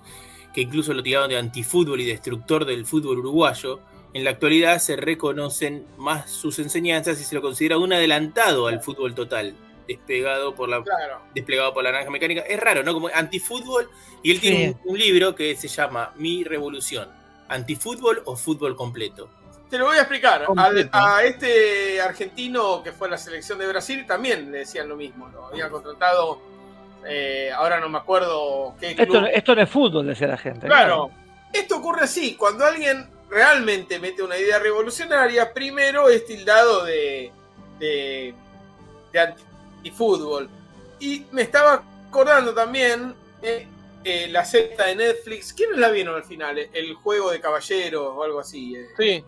[0.52, 3.80] que incluso lo tiraron de antifútbol y destructor del fútbol uruguayo,
[4.14, 8.82] en la actualidad se reconocen más sus enseñanzas y se lo considera un adelantado al
[8.82, 9.54] fútbol total,
[9.88, 11.22] despegado por la, Claro.
[11.34, 12.42] desplegado por la naranja mecánica.
[12.42, 12.92] Es raro, ¿no?
[12.92, 13.88] Como antifútbol.
[14.22, 14.42] Y él Sí.
[14.42, 17.08] tiene un, un libro que se llama Mi Revolución.
[17.48, 19.28] ¿Antifútbol o fútbol completo?
[19.70, 20.44] Te lo voy a explicar.
[20.54, 24.96] Al- a este argentino que fue a la selección de Brasil también le decían lo
[24.96, 25.28] mismo.
[25.30, 26.40] Lo habían contratado,
[27.06, 29.06] eh, ahora no me acuerdo qué club.
[29.06, 30.66] esto, no- esto no es fútbol, decía la gente.
[30.66, 31.10] Claro.
[31.52, 37.30] Esto ocurre así, cuando alguien realmente mete una idea revolucionaria, primero es tildado de,
[37.78, 38.34] de,
[39.12, 40.48] de antifútbol.
[41.00, 43.66] Y me estaba acordando también de
[44.04, 45.52] eh, la secta de Netflix.
[45.52, 46.58] ¿Quiénes la vieron al final?
[46.72, 48.76] El juego de caballeros o algo así.
[48.76, 48.86] eh.
[48.98, 49.24] Sí.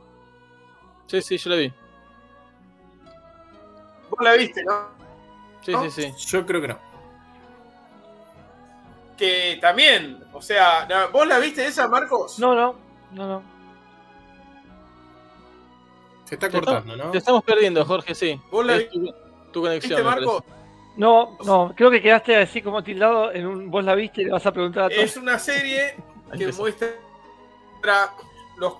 [1.06, 1.72] Sí, sí, yo lo vi.
[4.10, 4.88] Vos la viste, ¿no?
[5.62, 5.90] Sí, ¿No?
[5.90, 6.12] sí, sí.
[6.28, 6.78] Yo creo que no.
[9.16, 12.38] Que también, o sea, ¿vos la viste esa, Marcos?
[12.38, 12.74] No, no,
[13.12, 13.42] no, no.
[16.24, 17.10] Se está cortando, ¿no?
[17.10, 18.40] Te estamos perdiendo, Jorge, sí.
[18.50, 19.14] ¿Vos la Es tu,
[19.52, 19.98] tu conexión.
[19.98, 20.42] ¿Viste, Marcos?
[20.96, 23.70] No, no, creo que quedaste así como tildado en un.
[23.70, 25.02] Vos la viste y le vas a preguntar a todos.
[25.02, 25.96] Es una serie
[26.38, 26.88] que muestra
[28.56, 28.74] los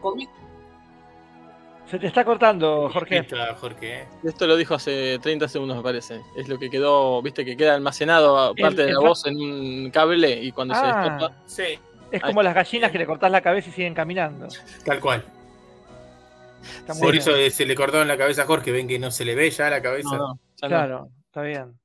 [0.00, 0.28] comi-
[1.90, 3.18] Se te está cortando, Jorge.
[3.18, 4.06] Está, Jorge, ¿eh?
[4.24, 6.20] Esto lo dijo hace 30 segundos, me parece.
[6.36, 9.90] Es lo que quedó, viste, que queda almacenado El- parte de la voz en un
[9.90, 11.30] cable y cuando se Ah.
[11.46, 11.78] Sí,
[12.10, 14.48] Es como las gallinas que le cortás la cabeza y siguen caminando.
[14.84, 15.24] Tal cual.
[17.00, 18.72] Por eso eh, se le cortaron la cabeza a Jorge.
[18.72, 20.10] Ven que no se le ve ya la cabeza.
[20.16, 20.68] No, no, ya no.
[20.68, 21.78] Claro, está bien.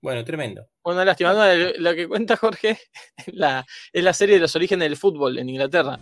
[0.00, 0.66] Bueno, tremendo.
[0.82, 1.32] Bueno, lástima.
[1.32, 1.44] No,
[1.78, 2.78] lo- que cuenta Jorge
[3.26, 5.98] la, es la serie de los orígenes del fútbol en Inglaterra.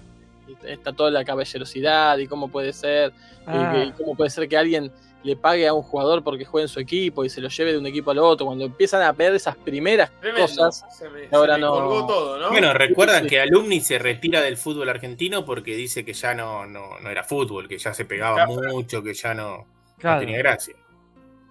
[0.64, 3.12] Está toda la caballerosidad y cómo puede ser,
[3.46, 4.90] Ah, y cómo puede ser que alguien
[5.22, 7.78] le pague a un jugador porque juegue en su equipo y se lo lleve de
[7.78, 8.46] un equipo al otro.
[8.46, 10.46] Cuando empiezan a ver esas primeras tremendo.
[10.46, 12.48] cosas, se me, ahora se me no- colgó todo, ¿no?
[12.50, 13.30] Bueno, recuerdan Sí.
[13.30, 17.24] que Alumni se retira del fútbol argentino porque dice que ya no, no, no era
[17.24, 18.72] fútbol, que ya se pegaba Claro.
[18.72, 19.66] mucho, que ya no,
[20.00, 20.74] tenía gracia.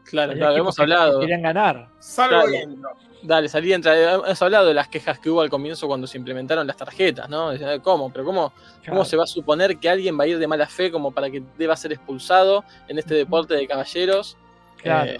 [0.10, 1.20] Claro, claro, hemos que hablado.
[1.20, 1.90] Querían ganar.
[2.00, 2.96] Salvo Claro.
[3.22, 4.00] Dale, salí entra.
[4.14, 7.50] Hemos hablado de las quejas que hubo al comienzo cuando se implementaron las tarjetas, ¿no?
[7.82, 8.12] ¿Cómo?
[8.14, 8.84] Pero ¿cómo, Claro.
[8.90, 11.30] ¿cómo se va a suponer que alguien va a ir de mala fe como para
[11.32, 14.38] que deba ser expulsado en este deporte de caballeros?
[14.78, 15.12] Claro.
[15.12, 15.20] Eh,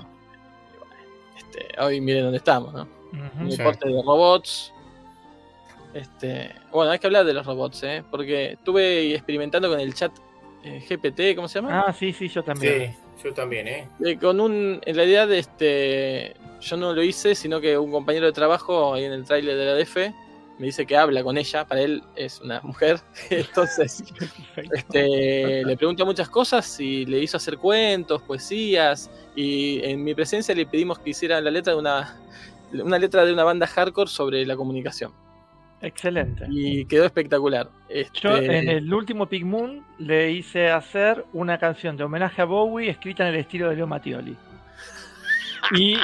[1.38, 2.88] este, hoy miren dónde estamos, ¿no?
[3.40, 3.52] Un.
[3.52, 3.58] Sí.
[3.58, 4.72] deporte de robots.
[5.96, 8.04] Este, bueno, hay que hablar de los robots, ¿eh?
[8.12, 10.12] Porque estuve experimentando con el chat
[10.64, 11.86] eh, GPT, ¿cómo se llama?
[11.88, 12.92] Ah, sí, sí, yo también.
[12.94, 13.90] Sí, yo también, ¿eh?
[14.04, 18.32] Eh, con un, en realidad, este, yo no lo hice, sino que un compañero de
[18.32, 19.96] trabajo ahí en el tráiler de la DF
[20.60, 21.66] me dice que habla con ella.
[21.66, 23.00] Para él es una mujer,
[23.32, 24.04] entonces
[24.74, 30.54] este, le pregunta muchas cosas y le hizo hacer cuentos, poesías y en mi presencia
[30.54, 32.16] le pedimos que hiciera la letra de una,
[32.74, 35.25] una letra de una banda hardcore sobre la comunicación
[35.86, 36.46] Excelente.
[36.50, 37.70] y quedó espectacular.
[37.90, 42.46] Este, Yo en el último Pig Moon le hice hacer una canción de homenaje a
[42.46, 44.36] Bowie escrita en el estilo de Leo Mattioli.
[45.78, 45.98] Y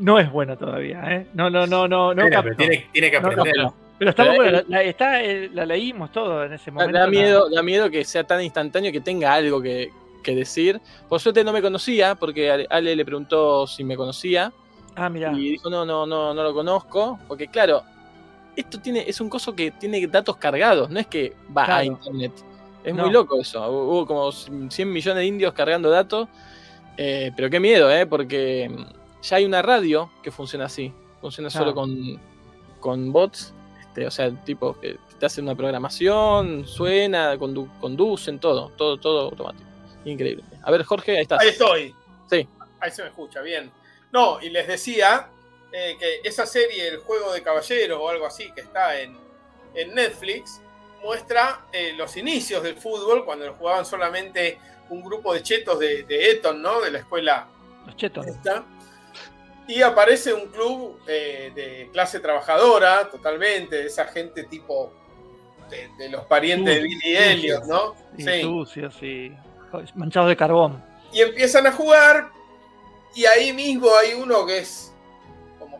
[0.00, 1.26] no es bueno todavía, ¿eh?
[1.34, 3.54] No, no, no, no, no Bueno, tiene, tiene que No aprender.
[3.56, 3.74] captó.
[3.98, 6.70] Pero está muy Pero buena, él- la, la- está, eh, la leímos todo en ese
[6.70, 6.92] momento.
[6.98, 9.90] da la- miedo, da miedo que sea tan instantáneo que tenga algo que,
[10.22, 10.80] que decir.
[11.08, 14.52] Por suerte no me conocía, porque Ale- Ale le preguntó si me conocía.
[14.96, 15.32] Ah, mira.
[15.32, 17.18] Y dijo, no, no, no, no lo conozco.
[17.28, 17.82] Porque claro,
[18.56, 22.32] esto tiene, es un coso que tiene datos cargados, no es que va a internet.
[22.84, 23.04] Es No.
[23.04, 23.60] muy loco eso.
[23.70, 26.28] Hubo como 100 millones de indios cargando datos.
[26.96, 28.06] Eh, pero qué miedo, ¿eh?
[28.06, 30.92] Porque mm, ya hay una radio que funciona así.
[31.20, 32.18] Funciona solo con,
[32.80, 33.52] con bots.
[33.80, 39.20] Este, o sea, tipo que te hacen una programación, suena, condu- conducen, todo, todo, todo
[39.28, 39.68] automático.
[40.06, 40.44] Increíble.
[40.62, 41.40] A ver, Jorge, ahí estás.
[41.40, 41.94] Ahí estoy.
[42.30, 42.48] Sí.
[42.80, 43.70] Ahí se me escucha, bien.
[44.12, 45.28] No, y les decía
[45.72, 49.16] eh, que esa serie, El Juego de Caballeros o algo así, que está en,
[49.74, 50.60] en Netflix,
[51.02, 54.58] muestra eh, los inicios del fútbol, cuando lo jugaban solamente
[54.90, 56.80] un grupo de chetos de, de Eton, ¿no?
[56.80, 57.46] De la escuela
[57.86, 58.26] Los chetos.
[58.26, 58.64] esta.
[59.68, 64.92] Y aparece un club eh, de clase trabajadora, totalmente, de esa gente tipo
[65.70, 67.94] de, de los parientes de Billy Elliot, ¿no?
[68.18, 68.42] Y Sí.
[68.42, 69.32] sucios y
[69.94, 70.82] manchados de carbón.
[71.12, 72.30] y empiezan a jugar
[73.14, 74.89] y ahí mismo hay uno que es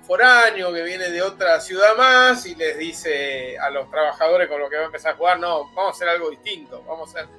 [0.03, 4.69] foráneo, que viene de otra ciudad más y les dice a los trabajadores con los
[4.71, 7.31] que va a empezar a jugar, no, vamos a hacer algo distinto, vamos a hacer...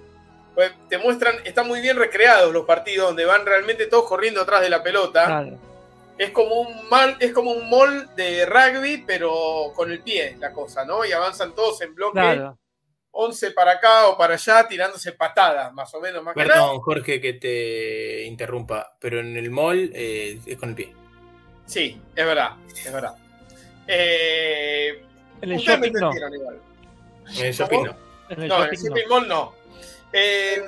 [0.54, 4.62] Pues te muestran, están muy bien recreados los partidos donde van realmente todos corriendo atrás
[4.62, 5.26] de la pelota.
[5.26, 5.58] Claro.
[6.18, 10.52] Es como un mal, es como un mall de rugby, pero con el pie la
[10.52, 11.06] cosa, ¿no?
[11.06, 12.58] Y avanzan todos en bloque, Claro.
[13.12, 16.54] 11 para acá o para allá, tirándose patadas, más o menos, más que nada.
[16.54, 20.94] Perdón, Jorge, que te interrumpa, pero en el mall eh, es con el pie.
[21.66, 23.16] Sí, es verdad, es verdad.
[23.88, 25.04] Eh,
[25.42, 26.36] En el ustedes me shopping no.
[26.36, 26.62] igual.
[27.38, 27.96] En el shopping no.
[28.30, 29.10] En el No, en el shopping no.
[29.10, 29.56] mall no.
[30.14, 30.64] Eh,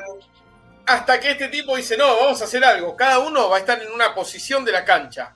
[0.85, 2.95] hasta que este tipo dice, no, vamos a hacer algo.
[2.95, 5.35] Cada uno va a estar en una posición de la cancha.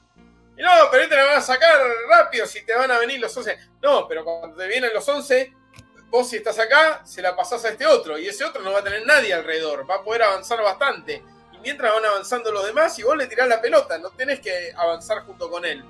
[0.57, 1.79] Y no, pero este le van a sacar
[2.09, 3.57] rápido si te van a venir los 11.
[3.81, 5.53] No, pero cuando te vienen los 11,
[6.09, 8.17] vos si estás acá, se la pasás a este otro.
[8.17, 9.89] Y ese otro no va a tener nadie alrededor.
[9.89, 11.23] Va a poder avanzar bastante.
[11.67, 15.25] Mientras van avanzando los demás, y vos le tirás la pelota, no tenés que avanzar
[15.25, 15.83] junto con él.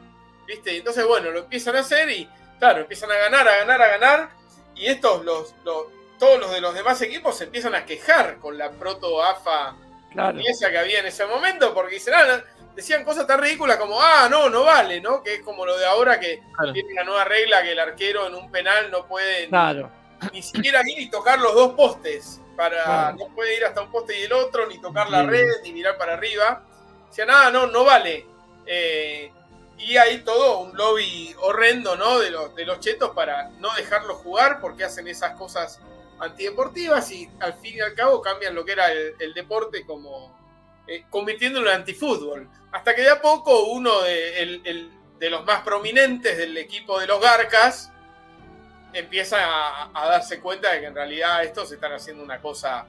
[0.47, 0.73] ¿Viste?
[0.73, 2.27] Y entonces, bueno, lo empiezan a hacer y,
[2.57, 4.29] claro, empiezan a ganar, a ganar, a ganar.
[4.73, 5.85] Y estos, los, los-
[6.17, 9.75] todos los de los demás equipos se empiezan a quejar con la proto-AFA
[10.13, 10.39] Claro.
[10.43, 12.41] esa que había en ese momento, porque dicen, ah,
[12.75, 15.21] decían cosas tan ridículas como, ah, no, no vale, ¿no?
[15.21, 16.73] Que es como lo de ahora que Claro.
[16.73, 19.91] tiene la nueva regla que el arquero en un penal no puede Claro.
[20.33, 22.41] Ni, siquiera ir y tocar los dos postes.
[22.55, 23.11] Para.
[23.13, 25.97] No puede ir hasta un poste y el otro, ni tocar la red, ni mirar
[25.97, 26.63] para arriba.
[27.07, 28.25] Decían, ah, no, no vale.
[28.65, 29.31] Eh,
[29.77, 32.17] y hay todo un lobby horrendo, ¿no?
[32.17, 35.79] De los, de los chetos para no dejarlos jugar porque hacen esas cosas
[36.19, 40.35] antideportivas y al fin y al cabo cambian lo que era el, el deporte como
[40.87, 42.49] eh, convirtiéndolo en antifútbol.
[42.71, 46.99] Hasta que de a poco uno de, el- el- de los más prominentes del equipo
[46.99, 47.91] de los Garcas
[48.93, 52.85] empieza a, a darse cuenta de que en realidad estos están haciendo una cosa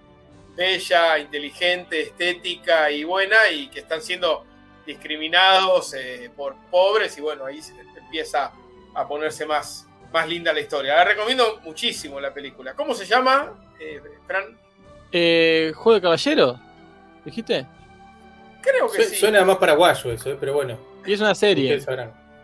[0.56, 4.44] bella, inteligente, estética y buena y que están siendo
[4.86, 8.52] discriminados eh, por pobres y bueno, ahí se empieza
[8.94, 10.96] a ponerse más, más linda la historia.
[10.96, 12.74] La recomiendo muchísimo la película.
[12.74, 14.58] ¿Cómo se llama, eh, Fran?
[15.12, 16.60] Eh, ¿Juego de caballero?
[17.24, 17.66] ¿Dijiste?
[18.62, 19.16] Creo que Su- sí.
[19.16, 20.78] Suena más paraguayo eso, pero bueno.
[21.06, 21.80] Y es una serie.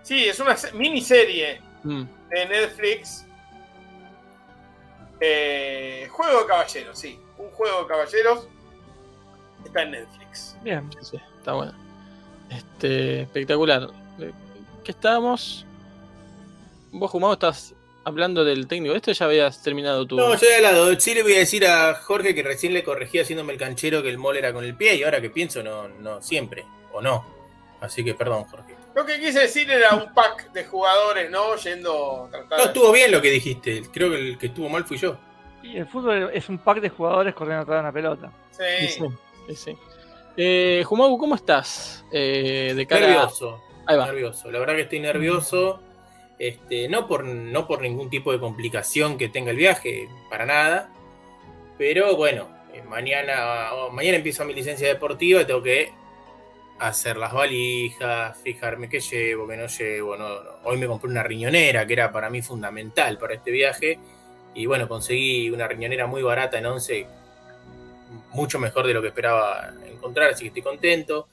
[0.02, 2.05] Sí, es una se- miniserie Mm.
[2.31, 3.26] de Netflix.
[5.26, 7.18] Eh, juego de caballeros, sí.
[7.38, 8.46] Un juego de caballeros
[9.64, 10.56] está en Netflix.
[10.62, 10.90] Bien.
[11.01, 11.72] Sí, está bueno.
[12.51, 13.88] Este, espectacular.
[14.18, 14.32] Eh,
[14.84, 15.64] ¿Qué estábamos?
[16.92, 17.74] Vos, Jumado, estás
[18.05, 18.94] hablando del técnico.
[18.94, 20.16] Esto ya habías terminado tu.
[20.16, 21.01] No, yo de lado.
[21.01, 24.10] Sí le voy a decir a Jorge que recién le corregí haciéndome el canchero que
[24.10, 26.66] el mol era con el pie y ahora que pienso, no, no siempre.
[26.92, 27.24] O no.
[27.80, 28.73] Así que perdón, Jorge.
[28.94, 31.56] Lo que quise decir era un pack de jugadores, ¿no?
[31.56, 32.58] Yendo a tratar.
[32.58, 33.82] No, estuvo bien lo que dijiste.
[33.92, 35.16] Creo que el que estuvo mal fui yo.
[35.62, 38.32] Y el fútbol es un pack de jugadores corriendo atrás de una pelota.
[38.50, 39.00] Sí, Sí.
[39.48, 39.78] sí, sí.
[40.36, 42.04] Eh, Jumau, ¿cómo estás?
[42.12, 43.60] Eh, de cara Nervioso.
[43.86, 44.06] Ahí va.
[44.06, 44.50] Nervioso.
[44.50, 45.80] La verdad que estoy nervioso.
[46.38, 50.90] Este, no, por, no por ningún tipo de complicación que tenga el viaje, para nada.
[51.78, 55.92] Pero bueno, eh, mañana, oh, mañana empiezo mi licencia deportiva y tengo que
[56.78, 60.16] hacer las valijas, fijarme qué llevo, qué no llevo.
[60.16, 60.51] No, no.
[60.64, 63.98] Hoy me compré una riñonera que era para mí fundamental para este viaje.
[64.55, 67.06] Y bueno, conseguí una riñonera muy barata en 11,
[68.32, 71.28] mucho mejor de lo que esperaba encontrar, así que estoy contento.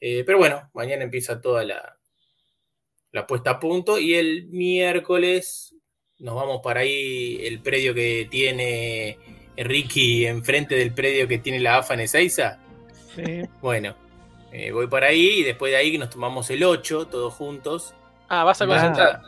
[0.00, 1.98] Eh, pero bueno, mañana empieza toda la,
[3.12, 5.74] la puesta a punto y el miércoles
[6.18, 9.18] nos vamos para ahí, el predio que tiene
[9.56, 12.58] Ricky enfrente del predio que tiene la AFA en Ezeiza.
[13.14, 13.42] Sí.
[13.60, 13.96] Bueno,
[14.52, 17.94] eh, voy para ahí y después de ahí nos tomamos el 8 todos juntos.
[18.28, 19.22] Ah, vas a concentrar.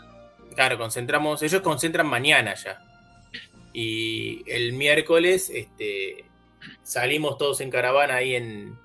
[0.54, 2.82] Claro, concentramos, ellos concentran mañana ya.
[3.72, 6.24] Y el miércoles este,
[6.82, 8.78] salimos todos en caravana ahí en,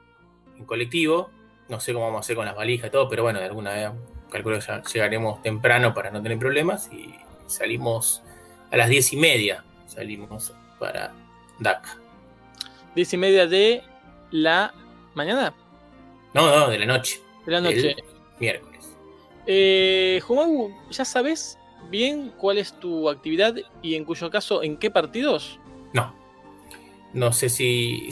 [0.58, 1.30] en colectivo.
[1.68, 3.74] No sé cómo vamos a hacer con las valijas y todo, pero bueno, de alguna
[3.74, 3.90] vez
[4.32, 6.90] calculo que ya llegaremos temprano para no tener problemas.
[6.92, 7.16] Y
[7.48, 8.24] salimos
[8.72, 9.64] a las diez y media.
[9.88, 11.14] Salimos para
[11.60, 11.98] DACA.
[12.96, 13.84] Diez y media de
[14.32, 14.74] la
[15.14, 15.54] mañana,
[16.34, 17.92] No, no, de la noche, de la noche.
[17.92, 18.04] El-
[18.40, 18.96] miércoles.
[19.46, 20.22] Eh,
[20.92, 21.58] ¿ya sabes
[21.90, 25.60] bien cuál es tu actividad y en cuyo caso en qué partidos?
[25.94, 26.14] No.
[27.14, 28.10] No sé si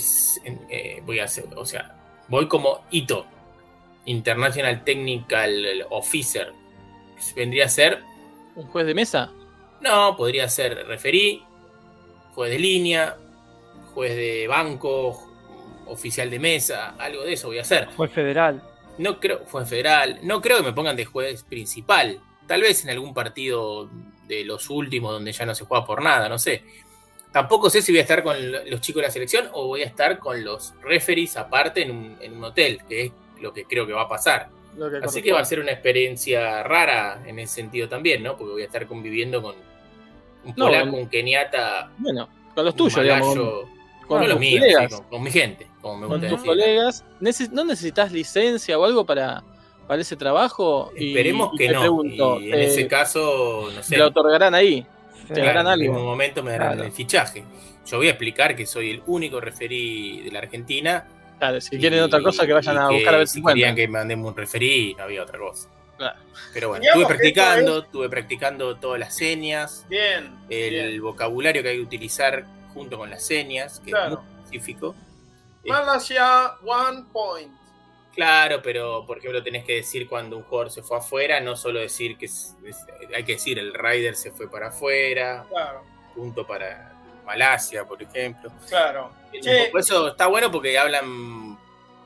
[0.69, 1.95] eh, voy a hacer, o sea,
[2.29, 3.25] voy como ITO,
[4.05, 6.53] International Technical Officer.
[7.35, 8.01] Vendría a ser,
[8.55, 9.31] ¿Un juez de mesa?
[9.81, 11.43] no, podría ser referí,
[12.33, 13.17] juez de línea,
[13.93, 15.21] juez de banco,
[15.87, 17.87] oficial de mesa, algo de eso voy a hacer.
[17.95, 18.61] Juez federal.
[18.97, 22.19] No creo, fue federal, no creo que me pongan de juez principal.
[22.47, 23.89] Tal vez en algún partido
[24.27, 26.63] de los últimos donde ya no se juega por nada, no sé.
[27.31, 28.37] Tampoco sé si voy a estar con
[28.69, 32.17] los chicos de la selección o voy a estar con los referees aparte en un,
[32.21, 34.47] en un hotel, que es lo que creo que va a pasar.
[34.77, 38.37] Que Así que va a ser una experiencia rara en ese sentido también, ¿no?
[38.37, 39.55] Porque voy a estar conviviendo con
[40.45, 43.35] un No, polaco, un keniata, Bueno, con los tuyos, digamos.
[43.35, 43.75] con
[44.07, 44.91] con los míos, colegas.
[44.91, 46.47] sí, con, con mi gente, como me Con gusta tus decir.
[46.49, 47.05] colegas.
[47.21, 49.43] Neces- ¿No necesitas licencia o algo para,
[49.87, 50.91] para ese trabajo?
[50.95, 51.79] Esperemos y que no.
[51.81, 53.91] pregunto, y en eh, ese caso, no sé.
[53.91, 54.81] ¿te lo otorgarán ahí?
[54.81, 55.27] Sí.
[55.27, 56.83] te Claro, darán en algún momento me darán Claro.
[56.85, 57.43] el fichaje.
[57.85, 61.07] Yo voy a explicar que soy el único referí de la Argentina.
[61.37, 63.87] Claro, si y- quieren otra cosa, que vayan a buscar a ver si querían que
[63.87, 65.69] mandemos un referí, no había otra cosa.
[65.97, 66.17] Claro.
[66.51, 70.31] Pero bueno, estuve practicando, estuve practicando todas las señas, Bien.
[70.49, 71.01] el bien.
[71.03, 72.43] vocabulario que hay que utilizar
[72.73, 74.15] junto con las señas, que Claro.
[74.15, 74.95] es muy específico.
[75.69, 77.51] Malaysia, one point.
[78.13, 81.79] Claro, pero por ejemplo tenés que decir cuando un jugador se fue afuera, no solo
[81.81, 85.83] decir que es- es- hay que decir el rider se fue para afuera, Claro,
[86.15, 86.93] punto para
[87.25, 88.51] Malasia, por ejemplo.
[88.69, 89.11] claro.
[89.41, 91.57] Che, Por eso está bueno porque hablan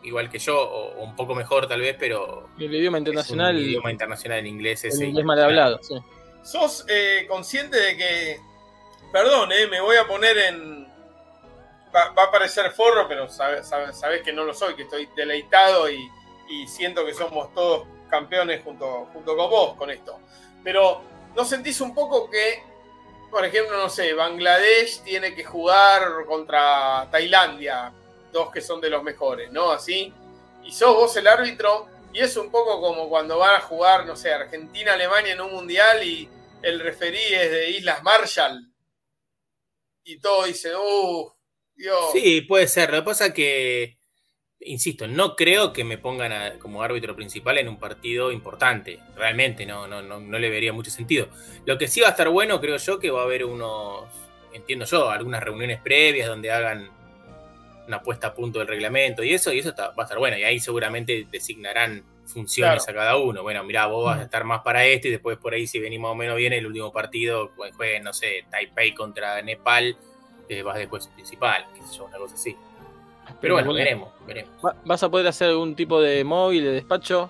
[0.02, 3.56] igual que yo, o, o un poco mejor tal vez, pero El idioma es internacional,
[3.56, 5.06] un idioma internacional en inglés el ese.
[5.06, 5.80] inglés mal hablado.
[5.84, 5.96] sí.
[6.42, 8.40] ¿sos eh, consciente de que...
[9.12, 10.88] Perdón, eh, me voy a poner en...
[11.96, 13.68] Va, a parecer forro, pero sabes,
[14.24, 16.10] que no lo soy, que estoy deleitado y,
[16.48, 20.20] y siento que somos todos campeones junto, junto con vos con esto.
[20.64, 21.02] Pero
[21.36, 22.64] ¿no sentís un poco que,
[23.30, 27.94] por ejemplo, no sé, Bangladesh tiene que jugar contra Tailandia,
[28.32, 29.72] dos que son de los mejores, ¿no?
[29.72, 30.14] Así.
[30.64, 34.16] Y sos vos el árbitro y es un poco como cuando van a jugar, no
[34.16, 36.30] sé, Argentina-Alemania en un mundial y
[36.62, 38.66] el referí es de Islas Marshall.
[40.04, 41.34] Y todos dicen, uff,
[41.80, 42.12] Dios.
[42.14, 42.92] Sí, puede ser.
[42.92, 43.98] Lo que pasa que,
[44.60, 49.00] insisto, no creo que me pongan a- como árbitro principal en un partido importante.
[49.16, 51.30] Realmente, no, no, no, no le vería mucho sentido.
[51.66, 54.04] Lo que sí va a estar bueno, creo yo, que va a haber unos,
[54.54, 56.90] entiendo yo, algunas reuniones previas donde hagan
[57.88, 60.38] una puesta a punto del reglamento y eso, y eso está- va a estar bueno.
[60.38, 63.00] Y ahí seguramente designarán funciones Claro.
[63.00, 63.42] a cada uno.
[63.42, 66.00] Bueno, mirá, vos vas a estar más para esto y después por ahí, si venís
[66.00, 69.98] más o menos bien, el último partido, pues, jueguen, no sé, Taipei contra Nepal,
[70.50, 72.56] eh, vas después principal, qué sé yo, una cosa así.
[73.40, 74.52] Pero bueno, veremos, veremos.
[74.66, 77.30] Va- ¿Vas a poder hacer algún tipo de móvil, de despacho?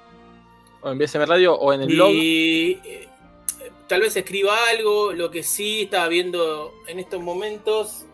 [0.82, 2.10] ¿O en BSM Radio o en el blog?
[2.12, 3.08] Y eh,
[3.88, 8.06] tal vez escriba algo, lo que sí estaba viendo en estos momentos,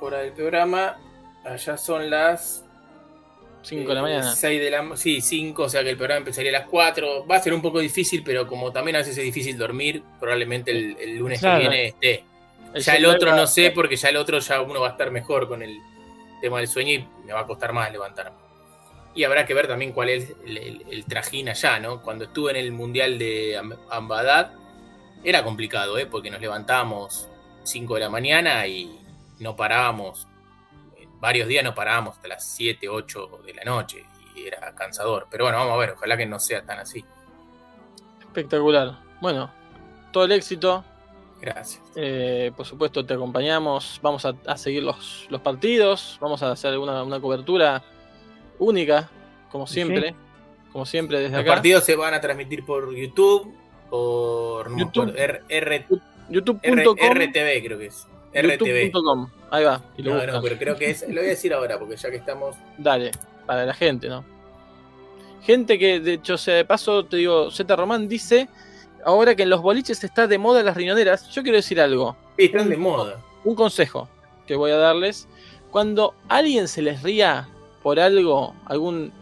[0.00, 0.98] hora del programa,
[1.44, 2.66] allá son las
[3.62, 4.34] 5 de la mañana.
[4.34, 7.26] 6 de la sí, 5, o sea que el programa empezaría a las 4.
[7.26, 10.70] Va a ser un poco difícil, pero como también a veces es difícil dormir, probablemente
[10.70, 11.62] el, el lunes Claro.
[11.62, 12.24] que viene esté.
[12.74, 14.90] El ya el otro va- no sé, porque ya el otro ya uno va a
[14.92, 15.78] estar mejor con el
[16.40, 18.36] tema del sueño y me va a costar más levantarme.
[19.14, 22.00] Y habrá que ver también cuál es el, el- el trajín allá, ¿no?
[22.00, 24.52] Cuando estuve en el Mundial de Am- Ambadad,
[25.24, 26.06] era complicado, ¿eh?
[26.06, 27.28] Porque nos levantábamos
[27.64, 28.98] 5 de la mañana y
[29.40, 30.28] no parábamos,
[31.18, 34.04] varios días no parábamos hasta las 7, 8 de la noche
[34.36, 35.26] y era cansador.
[35.30, 37.04] Pero bueno, vamos a ver, ojalá que no sea tan así.
[38.20, 38.98] Espectacular.
[39.20, 39.50] Bueno,
[40.12, 40.84] todo el éxito.
[41.40, 41.82] Gracias.
[41.96, 43.98] Eh, por supuesto, te acompañamos.
[44.02, 46.18] Vamos a, a seguir los, los partidos.
[46.20, 47.82] Vamos a hacer una, una cobertura
[48.58, 49.08] única,
[49.50, 50.14] como siempre.
[50.72, 51.52] Como siempre, desde Los acá.
[51.54, 53.52] partidos se van a transmitir por YouTube,
[53.88, 55.10] por no YouTube.
[55.10, 55.86] acuerdo, R- R- R-
[56.28, 56.96] YouTube.com.
[56.96, 58.06] RTV, creo que es.
[58.32, 58.90] RTV.
[58.92, 59.28] YouTube.com.
[59.50, 59.82] Ahí va.
[59.96, 60.34] Y lo No, buscas.
[60.34, 61.02] no, pero creo que es.
[61.08, 62.54] Lo voy a decir ahora, porque ya que estamos.
[62.78, 63.10] Dale,
[63.46, 64.24] para la gente, ¿no?
[65.42, 68.48] Gente que, de hecho, sea de paso, te digo, Z Román dice,
[69.04, 72.46] ahora que en los boliches está de moda las riñoneras, yo quiero decir algo, Sí,
[72.46, 73.20] están de moda.
[73.44, 74.08] un consejo
[74.46, 75.28] que voy a darles.
[75.70, 77.48] Cuando alguien se les ría
[77.82, 79.12] por algo, algún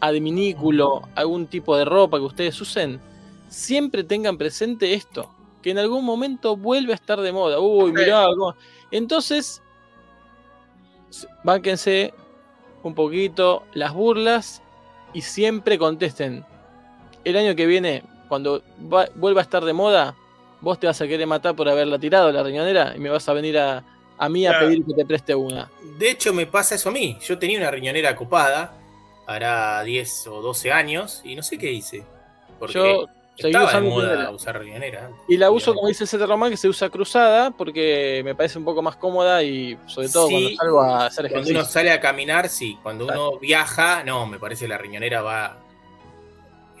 [0.00, 3.00] adminículo, algún tipo de ropa que ustedes usen,
[3.48, 5.28] siempre tengan presente esto,
[5.62, 7.58] que en algún momento vuelve a estar de moda.
[7.60, 8.54] Uy, mirá, cómo-
[8.90, 9.60] entonces,
[11.44, 12.14] bánquense
[12.82, 14.62] un poquito las burlas
[15.12, 16.44] y siempre contesten.
[17.24, 20.14] El año que viene, cuando va- vuelva a estar de moda,
[20.62, 23.34] vos te vas a querer matar por haberla tirado la riñonera y me vas a
[23.34, 23.84] venir a,
[24.16, 25.68] a mí a pedir que te preste una.
[25.98, 27.18] De hecho, me pasa eso a mí.
[27.26, 28.72] Yo tenía una riñonera copada,
[29.26, 32.04] hará 10 o 12 años, y no sé qué hice.
[32.58, 33.06] Porque Yo
[33.38, 34.30] seguí estaba de moda riñonera.
[34.32, 35.10] usar riñonera.
[35.28, 38.64] Y la uso, como dice Z Román, que se usa cruzada porque me parece un
[38.66, 41.60] poco más cómoda y sobre todo Sí, cuando salgo a hacer Cuando ejercicio.
[41.60, 42.78] uno sale a caminar, sí.
[42.82, 45.56] Cuando uno viaja, no, me parece que la riñonera va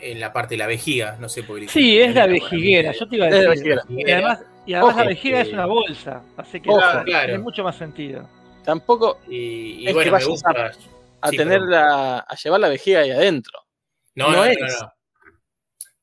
[0.02, 1.16] en la parte de la vejiga.
[1.20, 1.68] No sé por qué.
[1.68, 3.74] Sí, es la vejiguera, yo te iba a Es la decir.
[3.76, 3.82] vejiguera.
[3.88, 7.40] Y además, y además la vejiga este- es una bolsa, así que Ojo, tiene claro.
[7.42, 8.28] mucho más sentido.
[8.64, 9.36] Tampoco Y,
[9.82, 10.72] y Es bueno, que me vayas gusta.
[11.22, 13.58] a Sí, tener la, a llevar la vejiga ahí adentro.
[14.14, 14.58] No, no no, no, es.
[14.60, 14.92] no, no.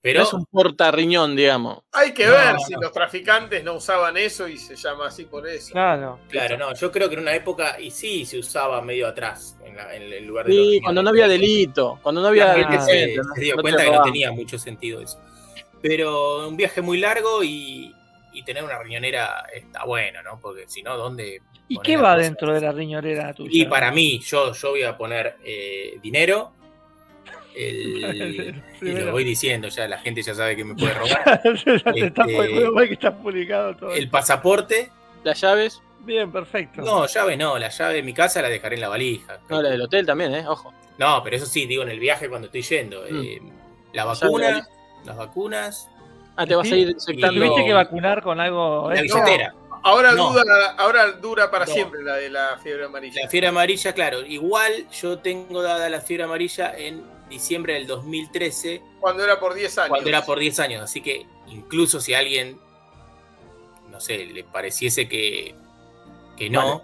[0.07, 1.79] Pero No es un porta riñón, digamos.
[1.91, 2.59] Hay que No, ver no.
[2.59, 5.73] si los traficantes no usaban eso y se llama así por eso.
[5.73, 6.19] Claro.
[6.29, 9.75] Claro, no, yo creo que en una época, y sí, se usaba medio atrás, en,
[9.75, 12.81] la- en el lugar de Sí, cuando no había delito, cuando no había La gente
[13.35, 15.19] se, dio cuenta que no tenía mucho sentido eso.
[15.81, 17.93] Pero un viaje muy largo y,
[18.31, 20.39] y tener una riñonera está bueno, ¿no?
[20.39, 21.41] Porque si no, ¿dónde?
[21.67, 22.21] ¿Y qué va cosas?
[22.23, 23.49] dentro de la riñonera tuya?
[23.51, 26.53] Y para mí, yo, yo voy a poner eh, dinero.
[27.57, 31.41] El, y lo voy diciendo, ya la gente ya sabe que me puede robar.
[31.65, 33.93] está Este- muy bueno que está publicado todo.
[33.93, 34.91] El pasaporte.
[35.23, 36.81] Las llaves, Bien, perfecto.
[36.83, 39.39] No, llave no, la llave de mi casa la dejaré en la valija.
[39.49, 40.47] no, la del hotel también, ¿eh?
[40.47, 40.73] Ojo.
[40.97, 43.01] No, pero eso sí, digo en el viaje cuando estoy yendo.
[43.09, 43.21] Mm.
[43.23, 43.41] eh,
[43.93, 44.65] la vacuna,
[45.05, 45.89] las vacunas,
[46.37, 47.41] Ah, te vas a ir ¿Y inyectando.
[47.41, 48.89] tuviste que vacunar con algo?
[48.93, 49.53] la billetera.
[49.83, 50.31] Ahora, No.
[50.33, 50.43] dura,
[50.77, 51.73] ahora dura para No.
[51.73, 53.21] siempre la de la fiebre amarilla.
[53.23, 54.21] La fiebre amarilla, claro.
[54.25, 59.77] Igual yo tengo dada la fiebre amarilla en diciembre del 2013, Cuando era por 10
[59.77, 59.89] años.
[59.89, 60.81] cuando era por 10 años.
[60.81, 62.57] Así que incluso si a alguien,
[63.89, 65.53] no sé, le pareciese que,
[66.37, 66.81] que no,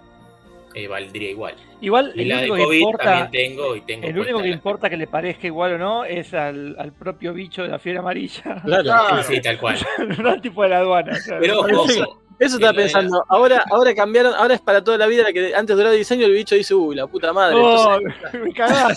[0.74, 1.54] eh, valdría igual.
[1.80, 4.06] Igual Y el la de único que COVID importa, también tengo y tengo.
[4.08, 7.32] el único que la- importa que le parezca igual o no es al, al propio
[7.34, 8.60] bicho de la fiebre amarilla.
[8.64, 8.82] Claro.
[8.82, 9.22] Claro.
[9.28, 9.78] Sí, tal cual.
[10.18, 11.12] no al tipo de la aduana.
[11.12, 13.24] o sea, Pero ojo, Eso estaba pensando.
[13.28, 16.32] Ahora, ahora cambiaron, ahora es para toda la vida la que antes duraba diseño, el
[16.32, 17.56] bicho dice, uy, la puta madre.
[17.58, 18.96] Oh, Entonces, me cagaron.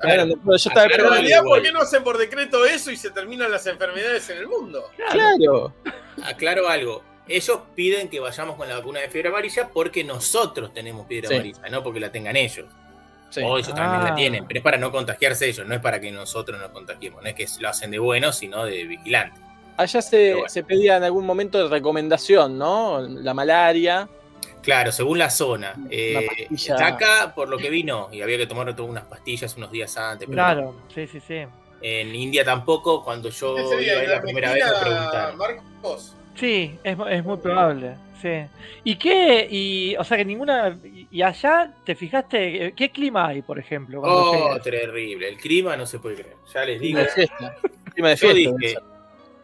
[0.00, 1.42] claro, después yo estaba Aclaro En esperando- realidad.
[1.44, 4.90] ¿por qué no hacen por decreto eso y se terminan las enfermedades en el mundo?
[5.10, 5.72] Claro.
[6.24, 7.02] aclaro algo.
[7.28, 11.34] Ellos piden que vayamos con la vacuna de fiebre amarilla porque nosotros tenemos fiebre Sí.
[11.34, 12.66] amarilla, no porque la tengan ellos.
[13.30, 13.40] Sí.
[13.44, 14.10] O ellos también Ah.
[14.10, 17.22] la tienen, pero es para no contagiarse ellos, no es para que nosotros nos contagiemos.
[17.22, 19.40] No es que lo hacen de bueno, sino de vigilante.
[19.76, 20.48] Allá se, Pero bueno.
[20.48, 23.00] se pedía en algún momento de recomendación, ¿no?
[23.00, 24.08] La malaria.
[24.62, 25.74] Claro, según la zona.
[25.90, 26.48] Eh,
[26.82, 30.26] acá, por lo que vino, y había que tomar todas unas pastillas unos días antes.
[30.26, 31.42] Pero Claro, sí, sí, sí.
[31.82, 33.92] En India tampoco, cuando yo ¿Qué iba sería?
[33.98, 35.36] a ir la ¿La primera vez me preguntaron.
[35.38, 36.16] Marcos?
[36.34, 37.94] Sí, es, es muy probable.
[38.20, 38.30] Sí.
[38.82, 39.46] ¿Y qué?
[39.48, 40.76] Y, o sea que ninguna.
[41.10, 42.72] Y allá, ¿te fijaste?
[42.74, 44.00] ¿Qué clima hay, por ejemplo?
[44.02, 44.62] Oh, llegas?
[44.64, 45.28] terrible.
[45.28, 46.36] El clima no se puede creer.
[46.52, 46.98] Ya les digo.
[46.98, 47.56] Clima de fiesta.
[47.94, 48.56] Clima de Yo fiesta.
[48.58, 48.74] dije,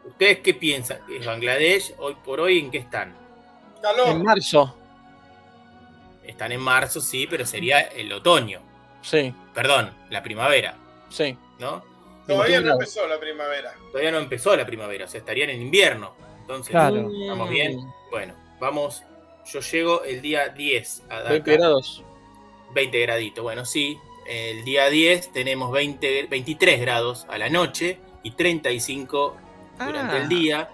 [0.05, 0.99] ¿ustedes qué piensan?
[1.11, 3.15] ¿Es Bangladesh hoy por hoy en qué están?
[3.81, 4.09] Calor.
[4.09, 4.77] En marzo.
[6.25, 8.61] Están en marzo, sí, pero sería el otoño.
[9.03, 10.77] Sí, Perdón, la primavera,
[11.09, 11.37] sí.
[11.59, 11.83] ¿no?
[12.27, 13.75] Todavía 21 no empezó la primavera.
[13.91, 16.15] Todavía no empezó la primavera, o sea, estarían en invierno.
[16.41, 17.11] Entonces, Claro.
[17.21, 17.81] ¿estamos bien?
[18.11, 19.03] Bueno, vamos.
[19.53, 21.31] Yo llego el día 10 a Dhaka.
[21.31, 22.05] 20 grados.
[22.75, 23.99] 20 graditos, bueno, sí.
[24.27, 29.37] El día 10 tenemos 20, 23 grados a la noche y 35
[29.87, 30.23] durante Ah.
[30.23, 30.69] el día.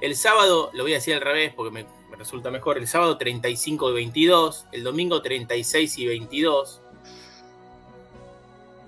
[0.00, 3.16] El sábado, lo voy a decir al revés porque me, me resulta mejor, el sábado
[3.16, 6.80] 35 y 22, el domingo 36 y 22,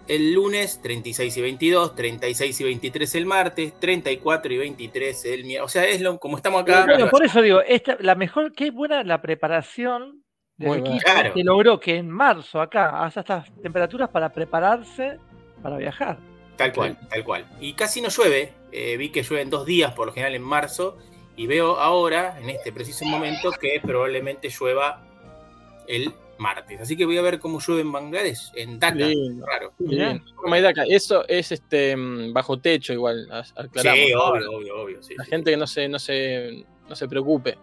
[0.09, 5.65] el lunes 36 y 22, 36 y 23 el martes, 34 y 23 el miércoles.
[5.65, 6.85] O sea, es lo, como estamos acá.
[6.85, 10.23] Bueno, por eso digo, esta, la mejor, qué buena la preparación
[10.57, 11.35] del Muy equipo Claro.
[11.35, 15.19] que logró que en marzo acá haya estas temperaturas para prepararse
[15.63, 16.19] para viajar.
[16.57, 17.45] Tal cual, tal cual.
[17.61, 18.53] Y casi no llueve.
[18.77, 20.99] Eh, vi que llueve en dos días, por lo general en marzo.
[21.39, 25.03] Y veo ahora, en este preciso momento, que probablemente llueva
[25.87, 26.81] el martes.
[26.81, 28.95] Así que voy a ver cómo llueve en Bangladesh, en Dhaka.
[29.07, 29.45] Lindo.
[29.47, 29.73] Raro.
[29.79, 30.23] Bien.
[30.89, 34.07] Eso es este mm, bajo techo igual, a- aclaramos.
[34.07, 34.25] Sí, ¿no?
[34.25, 35.03] obvio, obvio, obvio.
[35.03, 35.31] sí, La sí.
[35.31, 37.59] gente que no se, no se, no se preocupe.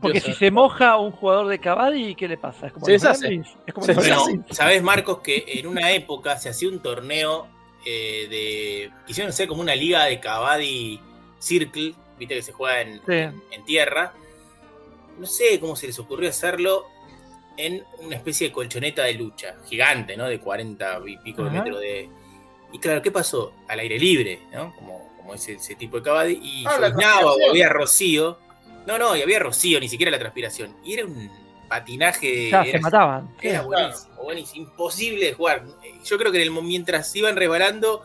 [0.00, 2.68] Porque se- si se moja un jugador de Cavadi, ¿qué le pasa?
[2.68, 3.26] Es como Se los deshace.
[3.26, 6.80] Gremlins, Es como Se los Bueno, sabes, Marcos, que en una época se hacía un
[6.80, 7.48] torneo
[7.84, 8.90] eh, de.
[9.06, 11.00] Quisieron hacer como una liga de Kabaddi
[11.38, 13.12] Circle, viste que se juega en, Sí.
[13.12, 14.12] en- en tierra.
[15.18, 16.86] No sé cómo se les ocurrió hacerlo
[17.56, 20.26] en una especie de colchoneta de lucha, gigante, ¿no?
[20.26, 22.08] De 40 y pico de metros de.
[22.72, 23.52] Y claro, ¿qué pasó?
[23.66, 24.74] Al aire libre, ¿no?
[24.76, 26.38] Como, como ese, ese tipo de Kabaddi.
[26.42, 28.38] Y Ah, lloviznaba o había rocío.
[28.86, 30.76] No, no, y había rocío, ni siquiera la transpiración.
[30.84, 31.30] Y era un
[31.68, 32.50] patinaje.
[32.50, 33.34] Ya, era se mataban.
[33.40, 35.64] Era buenísimo, buenísimo, imposible de jugar.
[36.04, 38.04] Yo creo que en el, mientras iban resbalando,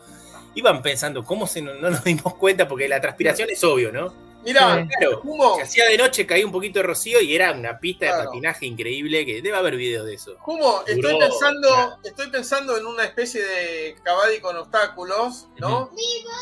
[0.54, 2.68] iban pensando, ¿cómo se no, no nos dimos cuenta?
[2.68, 4.24] Porque la transpiración es obvio, ¿no?
[4.44, 4.88] Mirá, Sí.
[4.98, 8.04] Claro, Humo, se hacía de noche, caía un poquito de rocío y era una pista
[8.04, 10.36] de patinaje increíble, que debe haber videos de eso.
[10.46, 11.98] Humo, estoy Duró, pensando, claro.
[12.04, 15.90] estoy pensando en una especie de cabadi con obstáculos, ¿no?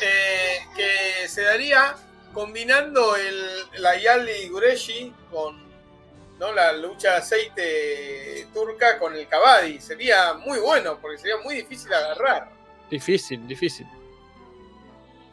[0.03, 1.95] Eh, que se daría
[2.35, 5.63] combinando el, la Yali Gureshi con
[6.43, 6.53] ¿no?
[6.53, 9.81] la lucha de aceite turca con el cabadi.
[9.81, 12.49] Sería muy bueno, porque sería muy difícil agarrar.
[12.91, 13.87] Difícil, difícil.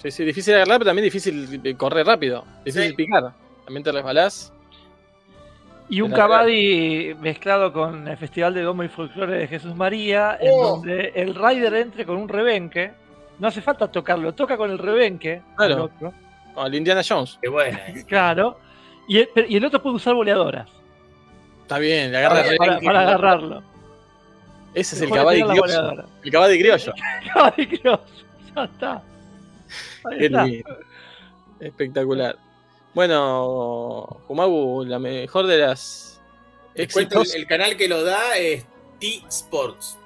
[0.02, 2.46] Sí, sí, difícil agarrar, pero también difícil eh, correr rápido.
[2.64, 2.96] Difícil Sí.
[2.96, 3.34] picar.
[3.66, 4.54] También te resbalás.
[5.90, 10.52] Y un Cavadi mezclado con el Festival de Domo y Folclore de Jesús María, en
[10.54, 10.76] Oh.
[10.76, 12.92] donde el rider entre con un rebenque
[13.40, 15.42] no hace falta tocarlo, toca con el rebenque.
[15.58, 15.74] Claro.
[15.74, 16.14] el otro,
[16.54, 17.40] Como el Indiana Jones.
[17.42, 17.78] Qué buena.
[17.88, 18.04] eh.
[18.08, 18.60] claro.
[19.08, 20.70] Y el, y el otro puede usar boleadoras
[21.70, 23.64] Está bien, le agarra re- para, para agarrarlo.
[24.74, 26.04] Ese es el Mejor Cavadi tirar la criollo.
[26.24, 26.94] El Cavadi criollo.
[27.56, 28.02] Criollo.
[28.56, 29.04] Ya está.
[30.44, 30.64] Ahí.
[31.60, 32.38] Espectacular.
[32.96, 36.20] Bueno, Jumagu, la mejor de las
[36.74, 36.90] el,
[37.36, 38.66] el canal que lo da es
[39.00, 40.00] T-Sports.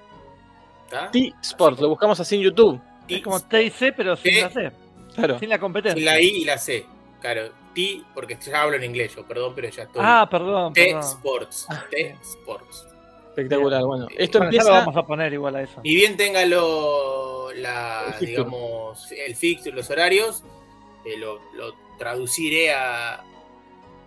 [0.85, 1.11] ¿Está?
[1.11, 2.81] T-Sport, lo buscamos así en YouTube.
[3.07, 4.71] Es como TIC, pero sin Eh, la C,
[5.15, 5.39] Claro.
[5.39, 5.95] sin la competencia.
[5.95, 6.85] Sin la I y la C.
[7.21, 10.01] Claro, T, porque ya hablo en inglés, yo, perdón, pero ya estoy.
[10.03, 11.01] Ah, perdón, perdón.
[11.01, 11.65] T-Sports.
[11.69, 12.87] Ah, T-Sports.
[13.29, 13.83] Espectacular.
[13.83, 14.69] Bueno, esto Bueno, ya empieza.
[14.69, 15.81] lo vamos a poner igual a eso.
[15.83, 20.43] Ni bien tenga lo, la, El digamos, el fixture, los horarios,
[21.05, 23.23] eh, lo, lo traduciré a,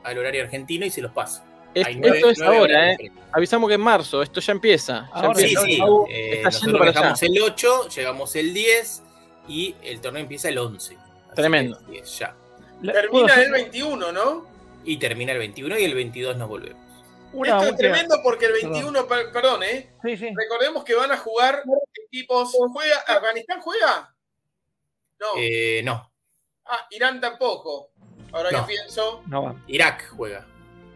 [0.05, 1.43] al horario argentino y se los paso.
[1.75, 3.11] es- nueve- esto es ahora, ¿eh?
[3.33, 5.09] Avisamos que en marzo, esto ya empieza.
[5.13, 5.63] Ya Ahora Sí, empieza.
[5.65, 5.77] sí.
[5.79, 7.01] Jumagu eh, nosotros para allá.
[7.01, 9.03] dejamos el 8, llegamos el 10
[9.49, 10.95] y el torneo empieza el 11.
[10.95, 11.79] Así Tremendo.
[11.91, 12.35] que, es ya.
[12.83, 14.47] La- ¿puedo Termina el 21, ¿no?
[14.85, 16.81] Y termina el 21 y el 22 nos volvemos.
[17.33, 19.91] una Esto es tremendo porque el 21, per- perdón, ¿eh?
[20.03, 20.31] Sí, sí.
[20.35, 21.63] Recordemos que van a jugar
[22.07, 22.53] equipos.
[22.73, 22.99] ¿Juega?
[23.09, 24.15] ¿Afganistán juega?
[25.21, 25.27] No.
[25.37, 26.11] Eh, no,
[26.69, 27.91] Ah, Irán tampoco.
[28.33, 28.67] Ahora No.
[28.67, 29.23] que pienso.
[29.27, 29.55] No va.
[29.69, 30.45] Irak juega.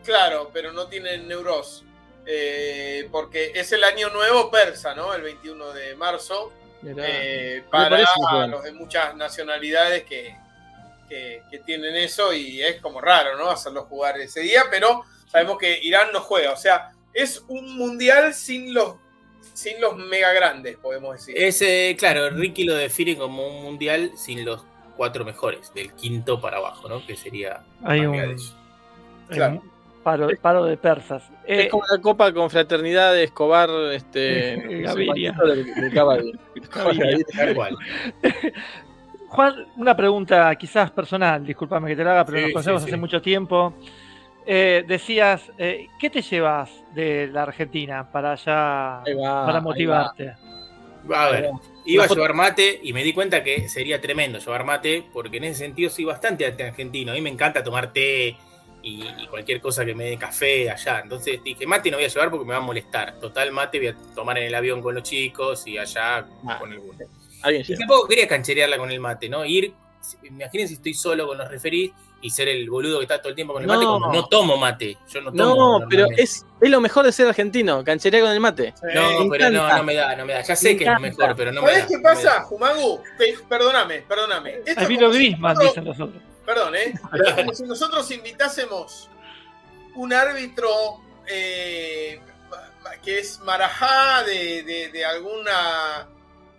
[0.04, 1.84] Claro, pero no tienen Neuros.
[2.26, 5.14] Eh, porque es el año nuevo persa, ¿no?
[5.14, 6.52] El 21 de marzo.
[6.84, 10.36] Eh, para los de muchas nacionalidades que,
[11.10, 13.50] que- que tienen eso y es como raro, ¿no?
[13.50, 16.52] Hacerlos jugar ese día, pero sabemos que Irán no juega.
[16.52, 18.94] O sea, es un mundial sin los,
[19.52, 21.34] sin los mega grandes, podemos decir.
[21.36, 24.64] Es, eh, claro, Ricky lo define como un mundial sin los
[24.96, 27.04] cuatro mejores, del quinto para abajo, ¿no?
[27.06, 28.36] Que sería Hay un, hay
[29.28, 29.54] Claro.
[29.54, 29.70] un
[30.02, 31.22] paro, paro de persas.
[31.46, 34.56] Es Eh, como la Copa Confraternidad de Escobar, este.
[34.84, 35.34] Gaviria.
[35.92, 36.32] Cavadi.
[36.70, 37.18] Gaviria.
[37.36, 37.76] Tal cual.
[39.30, 42.86] Juan, una pregunta quizás personal, discúlpame que te la haga, pero Sí, nos conocemos sí,
[42.88, 43.00] hace sí.
[43.00, 43.74] mucho tiempo.
[44.44, 50.34] Eh, decías, eh, ¿qué te llevas de la Argentina para allá, va, para motivarte?
[51.14, 51.50] A ver,
[51.86, 55.44] iba a llevar mate y me di cuenta que sería tremendo llevar mate, porque en
[55.44, 57.12] ese sentido soy bastante argentino.
[57.12, 58.36] A mí me encanta tomar té
[58.82, 61.00] y, y cualquier cosa que me dé café allá.
[61.00, 63.18] Entonces dije, mate no voy a llevar porque me va a molestar.
[63.20, 66.58] Total, mate voy a tomar en el avión con los chicos y allá Ah.
[66.58, 66.98] con alguno.
[66.98, 67.19] va.
[67.42, 69.44] Alguien Y tampoco quería cancherearla con el mate, ¿no?
[69.44, 69.72] Ir,
[70.22, 71.92] imagínense si estoy solo con los referís
[72.22, 74.28] y ser el boludo que está todo el tiempo con el mate No.
[74.28, 74.98] tomo mate.
[75.08, 75.78] Yo no tomo.
[75.80, 78.74] No, pero es, es lo mejor de ser argentino, cancherea con el mate.
[78.94, 79.76] No, Me pero no, encanta.
[79.78, 80.42] no me da, no me da.
[80.42, 81.74] Ya sé Me que es lo mejor, pero no me da.
[81.80, 83.02] ¿Sabés qué pasa, Jumagu?
[83.16, 84.60] Pe- Perdóname, perdóname.
[84.66, 86.22] Esto vino si Grisman, nosotros- dicen los otros.
[86.44, 86.94] Perdón, ¿eh?
[87.36, 89.08] Como si nosotros invitásemos
[89.94, 90.68] un árbitro
[91.26, 92.20] eh,
[93.02, 96.06] que es marajá de, de- de alguna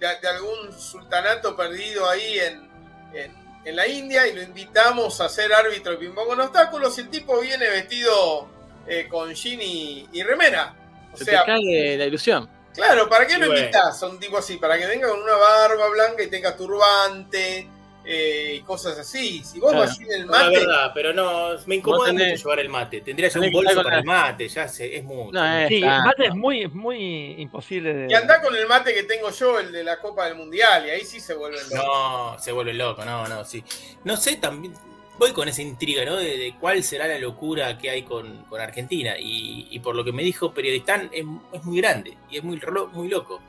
[0.02, 2.70] de, de algún sultanato perdido ahí en,
[3.14, 7.02] en- en la India y lo invitamos a ser árbitro de ping-pong con obstáculos y
[7.02, 8.50] el tipo viene vestido
[8.88, 10.74] eh, con jean y, y remera.
[11.14, 12.50] O Se sea, te cae la ilusión.
[12.74, 13.60] Claro, ¿para qué Y lo bueno.
[13.62, 14.58] invitas a un tipo así?
[14.58, 17.68] Para que venga con una barba blanca y tenga turbante
[18.04, 19.44] eh, y cosas así.
[19.44, 19.86] Si vos Claro.
[19.88, 22.70] vas en el No, la mate, verdad, pero no, me incomoda tenés- mucho llevar el
[22.70, 23.02] mate.
[23.02, 25.32] Tendría ya tenés un bolso para la- el mate, ya sé, es mucho.
[25.34, 25.98] No, es- Sí, está.
[25.98, 28.08] el mate es muy, es muy imposible de.
[28.12, 30.90] y andá con el mate que tengo yo, el de la Copa del Mundial, y
[30.90, 31.86] ahí sí se vuelven locos.
[31.86, 33.64] No, se vuelve loco, no, no, sí.
[34.04, 34.74] No sé, también
[35.20, 36.16] voy con esa intriga, ¿no?
[36.16, 39.14] De, de cuál será la locura que hay con, con Argentina.
[39.20, 41.24] Y, y por lo que me dijo Periodistán, es,
[41.54, 42.60] es muy grande y es muy,
[42.94, 43.40] muy loco.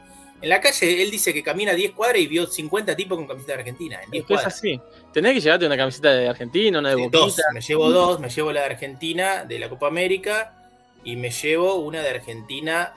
[0.43, 3.53] En la calle él dice que camina 10 cuadras y vio 50 tipos con camiseta
[3.55, 4.01] de Argentina.
[4.05, 4.55] En 10 Es cuadras.
[4.55, 4.81] así.
[5.13, 7.19] Tenés que llevarte una camiseta de Argentina, una de Sí, Boquita.
[7.19, 10.55] dos, me llevo dos, me llevo la de Argentina de la Copa América
[11.05, 12.93] y me llevo una de Argentina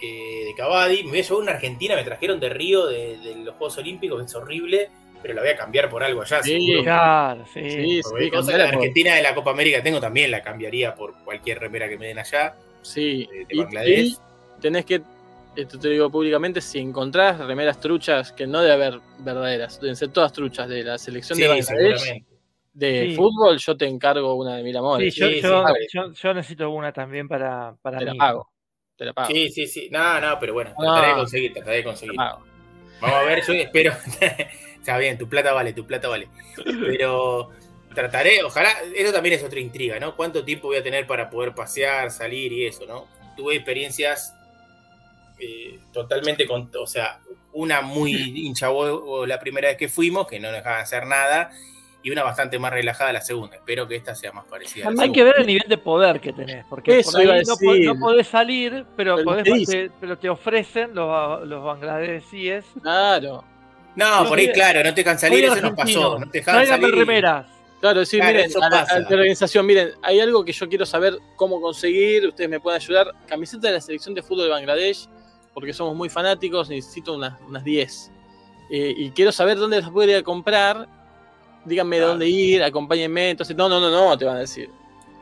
[0.00, 1.04] eh, de Cavadi.
[1.04, 4.18] Me voy a llevar una Argentina, me trajeron de Río de, de los Juegos Olímpicos,
[4.18, 4.88] que es horrible,
[5.20, 6.42] pero la voy a cambiar por algo allá.
[6.42, 6.52] Sí.
[6.66, 6.84] seguro.
[6.84, 7.70] Claro, sí.
[7.70, 11.14] Sí, sí, cosa, la por- Argentina de la Copa América tengo también, la cambiaría por
[11.24, 12.54] cualquier remera que me den allá.
[12.80, 13.28] sí.
[13.30, 14.06] de- de Y- Bangladesh.
[14.12, 15.02] y tenés que,
[15.62, 20.08] esto te digo públicamente, si encontrás remeras truchas, que no debe haber verdaderas, deben ser
[20.10, 22.30] todas truchas de la selección Sí, de Bangladesh, seguramente.
[22.72, 23.16] de Sí.
[23.16, 24.80] fútbol, yo te encargo una de mil Sí,
[25.10, 25.86] yo, sí, yo, sí.
[25.92, 28.18] yo- yo necesito una también para, para te la mí.
[28.18, 28.48] pago.
[28.96, 29.28] Te la pago.
[29.28, 29.88] Sí, sí, sí.
[29.90, 30.84] No, no, pero bueno, No.
[30.84, 32.16] trataré de conseguir, trataré de te la conseguir.
[32.16, 32.44] pago.
[33.00, 33.92] Vamos a ver, yo espero.
[34.80, 36.28] Está bien, tu plata vale, tu plata vale.
[36.86, 37.50] Pero
[37.94, 40.16] trataré, ojalá, eso también es otra intriga, ¿no?
[40.16, 43.06] ¿Cuánto tiempo voy a tener para poder pasear, salir y eso, ¿no?
[43.36, 44.34] Tuve experiencias
[45.40, 47.20] eh, totalmente con, o sea,
[47.52, 48.12] una muy
[48.46, 48.68] hincha
[49.26, 51.50] la primera vez que fuimos, que no dejaban hacer nada,
[52.02, 53.56] y una bastante más relajada la segunda.
[53.56, 54.88] Espero que esta sea más parecida.
[54.88, 57.42] a la Hay que ver el nivel de poder que tenés, porque Eso por ahí
[57.46, 57.86] no, po- decir.
[57.86, 63.44] no podés salir, pero, Pero podés- te pero te ofrecen los, los bangladesíes Claro.
[63.96, 66.18] No, por ahí, claro, no te dejan salir, eso nos pasó.
[66.18, 66.94] No te Tráiganme salir.
[66.94, 67.46] remeras.
[67.80, 68.94] Claro, sí, Claro, miren, eso a la, pasa.
[68.94, 72.80] a la organización, miren, hay algo que yo quiero saber cómo conseguir, ustedes me pueden
[72.80, 73.10] ayudar.
[73.26, 75.08] Camiseta de la selección de fútbol de Bangladesh,
[75.60, 78.10] porque somos muy fanáticos, necesito unas, unas 10.
[78.70, 80.88] Eh, y quiero saber dónde las puedo ir a comprar.
[81.64, 82.10] Díganme Claro.
[82.10, 83.30] dónde ir, acompáñenme.
[83.30, 84.70] Entonces, no, no, no, no, te van a decir.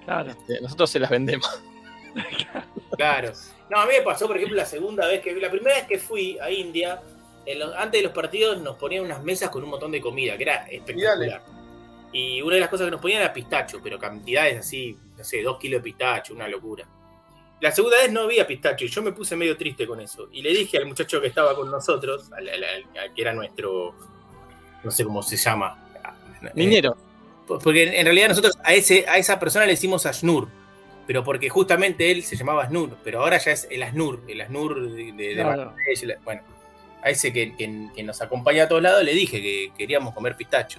[0.04, 0.30] Claro.
[0.30, 1.48] Este, nosotros se las vendemos.
[2.96, 3.32] Claro.
[3.70, 5.98] No, a mí me pasó, por ejemplo, la segunda vez que la primera vez que
[5.98, 7.00] fui a India,
[7.46, 10.36] en los- antes de los partidos nos ponían unas mesas con un montón de comida,
[10.36, 11.42] que era espectacular.
[12.12, 15.42] Y una de las cosas que nos ponían era pistacho, pero cantidades así, no sé,
[15.42, 16.88] dos kilos de pistacho, una locura.
[17.60, 20.28] La segunda vez no había pistacho y yo me puse medio triste con eso.
[20.32, 23.32] Y le dije al muchacho que estaba con nosotros, al, al- al- al que era
[23.34, 23.94] nuestro,
[24.84, 25.76] no sé cómo se llama.
[26.42, 26.96] eh, Minero.
[27.64, 30.48] porque en realidad nosotros a, ese, a esa persona le decimos Asnur,
[31.06, 34.80] pero porque justamente él se llamaba Asnur, pero ahora ya es el Asnur, el Asnur
[34.92, 35.74] de, de- Claro.
[36.24, 36.42] Bueno,
[37.02, 40.36] a ese que, que- que nos acompaña a todos lados le dije que queríamos comer
[40.36, 40.78] pistacho.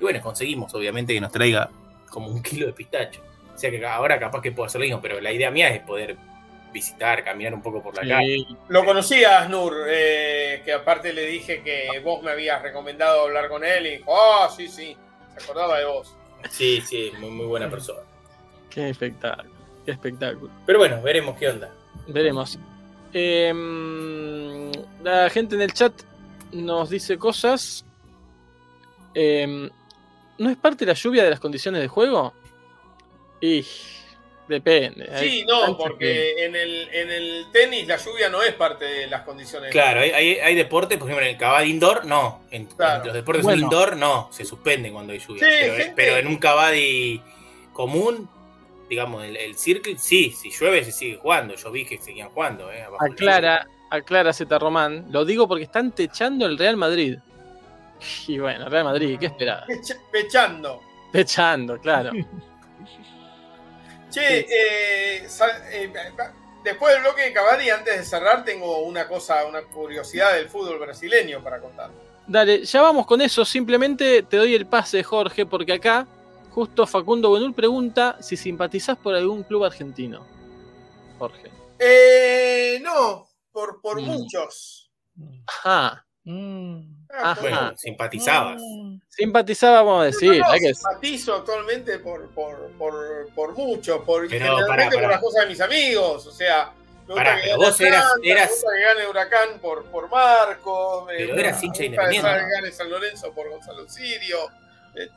[0.00, 1.68] Y bueno, conseguimos obviamente que nos traiga
[2.08, 3.20] como un kilo de pistacho.
[3.58, 5.82] O sea que ahora capaz que puedo hacer lo mismo, pero la idea mía es
[5.82, 6.16] poder
[6.72, 8.46] visitar, caminar un poco por la calle.
[8.68, 13.48] Lo conocí a Asnur, eh, que aparte le dije que vos me habías recomendado hablar
[13.48, 14.96] con él y dijo, ah, sí, sí,
[15.36, 16.14] se acordaba de vos.
[16.50, 17.98] Sí, sí, muy, muy buena persona.
[18.70, 19.50] Qué espectáculo.
[19.84, 20.52] Qué espectáculo.
[20.64, 21.68] Pero bueno, veremos qué onda.
[22.06, 22.60] Veremos.
[23.12, 24.70] Em,
[25.02, 25.92] la gente en el chat
[26.52, 27.84] nos dice cosas.
[29.14, 29.68] Em,
[30.38, 32.32] ¿No es parte de la lluvia de las condiciones de juego?
[33.40, 33.64] Y
[34.48, 35.08] depende.
[35.18, 39.22] Sí, no, porque en el, en el tenis la lluvia no es parte de las
[39.22, 39.70] condiciones.
[39.70, 42.42] Claro, hay, hay, hay deportes, por ejemplo, en el cabal indoor, no.
[42.50, 43.00] En, Claro.
[43.02, 43.62] en los deportes Bueno.
[43.62, 44.28] indoor, no.
[44.32, 45.40] Se suspenden cuando hay lluvia.
[45.46, 47.20] Sí, pero, gente- pero en un cabadi
[47.72, 48.28] común,
[48.88, 50.30] digamos, el, el circle, sí.
[50.30, 51.54] Si llueve, se sigue jugando.
[51.54, 52.72] Yo vi que seguían jugando.
[52.72, 55.06] Eh, Aclara, aclara Z Román.
[55.10, 57.18] Lo digo porque están techando el Real Madrid.
[58.26, 59.66] Y bueno, Real Madrid, ¿qué esperaba?
[59.66, 60.80] Pecha- Pechando.
[61.12, 62.12] Techando, claro.
[64.18, 65.26] Che, eh,
[65.72, 65.88] eh,
[66.64, 70.78] después del bloque de Cavalli, antes de cerrar, tengo una cosa, una curiosidad del fútbol
[70.78, 71.90] brasileño para contar.
[72.26, 73.44] Dale, ya vamos con eso.
[73.44, 76.06] Simplemente te doy el pase, Jorge, porque acá
[76.50, 80.26] justo Facundo Benul pregunta si simpatizás por algún club argentino.
[81.18, 81.50] Jorge.
[81.78, 84.04] Eh, no, por, por Mm.
[84.04, 84.90] muchos.
[85.46, 86.04] Ajá.
[86.24, 86.97] Mm.
[87.10, 87.40] Ah, Ajá.
[87.40, 88.60] Bueno, simpatizabas.
[88.62, 89.00] Mm.
[89.08, 90.38] Simpatizaba, vamos a decir.
[90.38, 95.02] No, no, hay que- simpatizo actualmente por, por, por, por mucho, por, Pero, generalmente pará,
[95.02, 96.26] por las cosas de mis amigos.
[96.26, 96.72] O sea,
[97.06, 100.10] me gusta que pero gane vos eras- eras- me gusta que gane Huracán por, por
[100.10, 101.04] Marco.
[101.06, 104.38] me Pero gusta- eras hincha me gusta independiente, que gane San Lorenzo por Gonzalo Sirio.
[104.94, 105.08] Eh,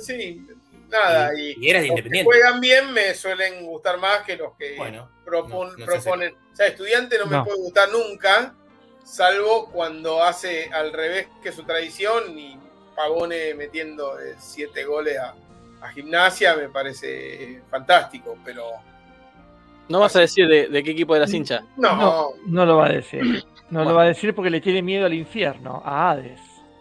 [0.00, 0.46] sí,
[0.88, 1.30] nada.
[1.38, 2.24] Y, Y eras los de que independiente.
[2.24, 6.34] juegan bien me suelen gustar más que los que Bueno, propon- no- no sé proponen.
[6.52, 8.54] O sea, estudiante no me puede gustar nunca,
[9.04, 12.58] salvo cuando hace al revés que su tradición y
[12.96, 15.34] Pavone metiendo eh, siete goles a,
[15.80, 18.64] a gimnasia me parece eh, fantástico, pero
[19.88, 21.62] No vas a decir de, de qué equipo eras hincha.
[21.76, 23.44] no, No, no lo va a decir.
[23.70, 23.90] No Bueno.
[23.90, 26.40] lo va a decir porque le tiene miedo al infierno, a Hades.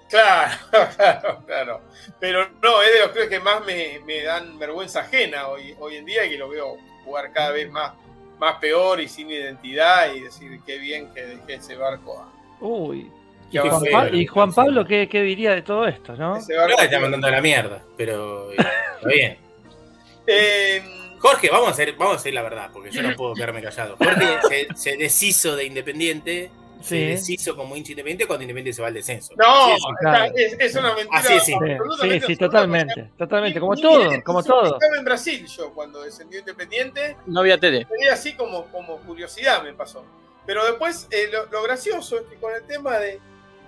[0.10, 0.58] claro,
[0.96, 1.82] claro, claro.
[2.20, 5.96] Pero no, es de los clubes que más me, me dan vergüenza ajena hoy, hoy
[5.98, 7.94] en día y que lo veo jugar cada vez más,
[8.40, 13.12] más peor y sin identidad y decir qué bien que dejé ese barco a, Uy.
[13.52, 16.38] que Y Juan, y Pablo, ¿qué, qué diría de todo esto, no?
[16.38, 18.56] ese barco te está mandando a la mierda, pero eh,
[18.96, 19.38] está bien.
[20.28, 20.82] Eh,
[21.20, 23.98] Jorge, vamos a hacer, vamos a decir la verdad, porque yo no puedo quedarme callado.
[23.98, 26.50] Jorge se, se deshizo de Independiente,
[26.82, 27.06] se Sí.
[27.08, 29.34] deshizo como hincha independiente cuando Independiente se va al descenso.
[29.38, 29.86] No, Sí, sí.
[30.00, 30.34] claro.
[30.36, 31.20] es, es una mentira.
[31.20, 31.54] Así es, sí.
[32.02, 33.10] Sí, sí, totalmente.
[33.18, 34.76] Totalmente, como todo, como todo.
[34.76, 37.86] Estaba en Brasil yo cuando descendió Independiente, No había tele.
[37.86, 40.06] tenía así como, como curiosidad me pasó.
[40.46, 43.20] Pero después eh, lo, lo gracioso es que con el tema de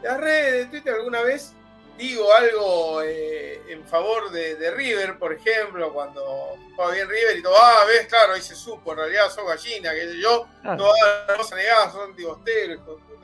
[0.04, 1.54] las redes de Twitter alguna vez
[1.97, 7.43] digo algo eh, en favor de, de River, por ejemplo, cuando juega bien River y
[7.43, 10.77] todo, ah, ves, claro, ahí se supo, en realidad sos gallina, que sé yo, Claro.
[10.84, 12.15] todas las cosas negadas son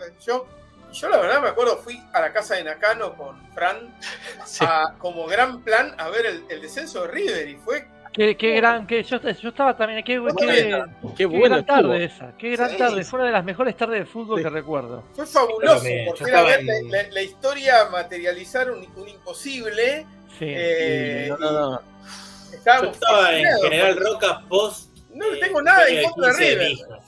[0.05, 0.47] sé yo.
[0.89, 3.93] Y yo la verdad me acuerdo, fui a la casa de Nakano con Fran
[4.45, 4.63] Sí.
[4.65, 7.87] a- como gran plan a ver el, el descenso de River y fue
[8.17, 11.59] Qué, qué gran, que yo, yo estaba también, qué, qué, Bueno, Qué qué bueno gran
[11.59, 11.75] estuvo.
[11.91, 12.77] tarde esa, qué gran Sí.
[12.77, 14.43] también, fue una de las mejores tardes de fútbol Sí.
[14.43, 15.03] que recuerdo.
[15.13, 20.05] Fue fabuloso, porque era en- la, la- la historia materializar un, un imposible.
[20.39, 20.45] Sí.
[20.47, 21.81] eh, No, no, no.
[21.81, 24.97] y Yo estábamos estaba en General porque Roca post.
[25.13, 26.99] No le eh, tengo nada en cumpleaños contra de 15 River.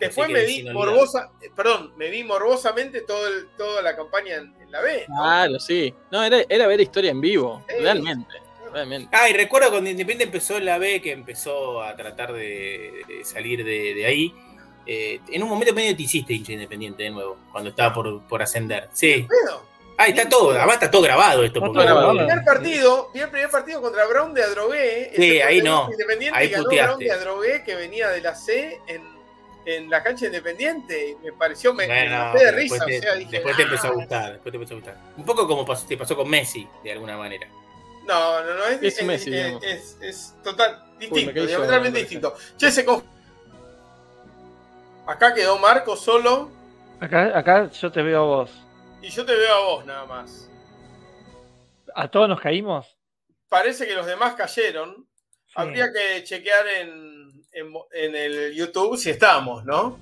[0.00, 4.54] Después me vi morbosa, eh, perdón, me vi morbosamente todo el- toda la campaña en,
[4.60, 5.06] en la B.
[5.08, 5.14] ¿no?
[5.22, 5.94] Claro, sí.
[6.10, 7.64] No, era, era ver historia en vivo.
[7.68, 7.76] Sí.
[7.80, 8.34] Realmente.
[8.78, 9.16] Realmente.
[9.16, 13.24] Ah, y recuerdo cuando Independiente empezó en la B, que empezó a tratar de, de
[13.24, 14.34] salir de, de ahí.
[14.86, 18.42] eh, en un momento medio te hiciste hincha independiente de nuevo, cuando estaba por, por
[18.42, 18.88] ascender.
[18.92, 19.26] Sí,
[20.00, 21.58] Ah, está todo, además está todo grabado esto.
[21.58, 22.12] Porque- grabado.
[22.12, 25.10] El primer partido, vi el primer partido contra Brown de Adrogué.
[25.16, 25.88] Sí, ahí no.
[25.90, 26.86] Independiente Ahí ganó puteaste.
[26.94, 29.02] Brown de Adrogué que venía de la C en,
[29.66, 31.16] en la cancha independiente.
[31.20, 32.84] y Me pareció, me, me Bueno, de risa.
[32.86, 33.64] te, o sea, dije, después te "Ah".
[33.66, 34.96] empezó a gustar, después te empezó a gustar.
[35.16, 37.48] Un poco como pas- te pasó con Messi, de alguna manera.
[38.08, 39.64] No, no, no, es, Es es, Messi, es- digamos.
[39.64, 42.34] es- es total, distinto, yo, diametralmente distinto.
[42.56, 42.84] Che, se
[45.06, 46.50] Acá quedó Marco solo
[47.00, 48.50] Acá, acá yo te veo a vos.
[49.00, 50.50] y yo te veo a vos nada más.
[51.94, 52.96] ¿A todos nos caímos?
[53.48, 55.06] Parece que los demás cayeron.
[55.46, 55.52] Sí.
[55.54, 59.98] Habría que chequear en, en, en el YouTube si estamos, ¿no?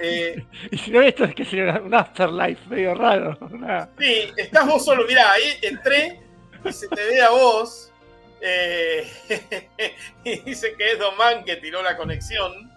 [0.00, 3.36] Eh, Y si no, esto es que sería un afterlife medio raro.
[3.50, 5.04] una- sí, estás vos solo.
[5.06, 6.20] Mirá, ahí entré
[6.64, 7.90] y se te ve a vos.
[8.40, 9.10] eh,
[10.24, 12.70] y dice que es Domán que tiró la conexión.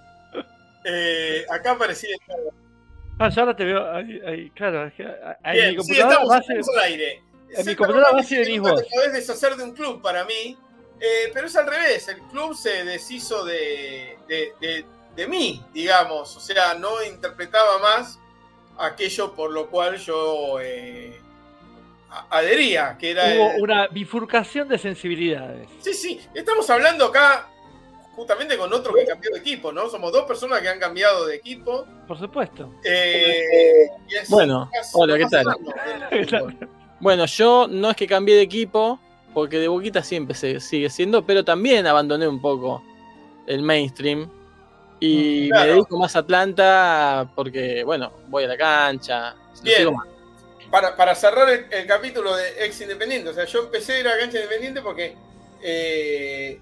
[0.83, 2.15] Eh, acá aparecía.
[3.19, 4.87] Ah, yo ahora te veo ahí, ahí, claro.
[4.87, 7.13] Es que, a- a- en Bien, mi sí, computadora estamos, a ser- estamos al aire.
[7.13, 8.81] en mi Exactamente, computadora va a ser que venís nunca vos.
[8.83, 10.57] te podés deshacer de un club para mí,
[10.99, 12.07] eh, pero es al revés.
[12.07, 14.85] El club se deshizo de, de, de-
[15.15, 16.35] de mí, digamos.
[16.35, 18.17] O sea, no interpretaba más
[18.79, 21.19] aquello por lo cual yo eh,
[22.29, 23.25] adhería, que era.
[23.35, 25.69] Hubo el- una bifurcación de sensibilidades.
[25.79, 27.47] Sí, sí, estamos hablando acá
[28.15, 29.89] justamente con otro que cambió de equipo, ¿no?
[29.89, 31.85] Somos dos personas que han cambiado de equipo.
[32.07, 32.73] Por supuesto.
[32.83, 35.45] eh, es- Bueno, es- hola, ¿qué tal?
[36.99, 38.99] Bueno, yo no es que cambié de equipo,
[39.33, 42.83] porque de Boquita siempre se sigue siendo, pero también abandoné un poco
[43.47, 44.29] el mainstream.
[44.99, 45.65] Y Mm, Claro.
[45.65, 49.35] me dedico más a Atlanta porque, bueno, voy a la cancha.
[49.63, 49.77] Bien.
[49.77, 50.07] sigo más.
[50.71, 54.07] Para, para cerrar el, el capítulo de ex independiente, o sea, yo empecé a ir
[54.07, 55.15] a cancha independiente porque
[55.61, 56.59] eh,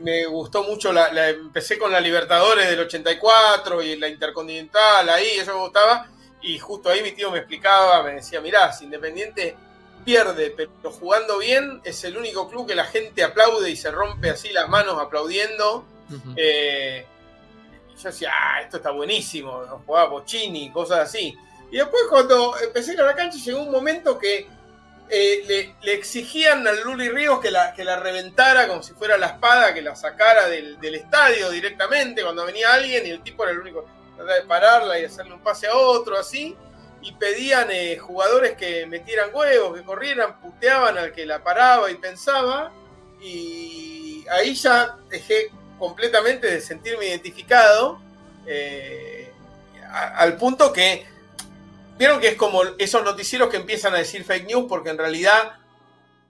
[0.00, 5.28] me, gustó mucho, la, la- empecé con la Libertadores del 84 y la Intercontinental ahí,
[5.38, 6.08] eso me gustaba,
[6.42, 9.56] y justo ahí mi tío me explicaba, me decía, mirá, si Independiente
[10.04, 14.30] pierde, pero jugando bien, es el único club que la gente aplaude y se rompe
[14.30, 15.84] así las manos aplaudiendo.
[16.36, 17.04] Eh,
[18.02, 19.82] yo decía, ah, esto está buenísimo, ¿no?
[19.84, 21.36] jugaba Bocini, cosas así.
[21.70, 24.48] Y después cuando empecé a ir a la cancha llegó un momento que
[25.08, 29.26] eh, le, exigían al Luli Ríos que la, que la reventara como si fuera la
[29.26, 33.58] espada, que la sacara del, estadio directamente cuando venía alguien y el tipo era el
[33.58, 33.86] único
[34.16, 36.56] trataba de pararla y hacerle un pase a otro, así.
[37.02, 41.94] Y pedían eh, jugadores que metieran huevos, que corrieran, puteaban al que la paraba y
[41.94, 42.70] pensaba.
[43.20, 48.00] Y ahí ya dejé completamente de sentirme identificado
[48.46, 49.32] eh,
[49.90, 51.06] al punto que
[52.00, 55.58] vieron que es como esos noticieros que empiezan a decir fake news porque en realidad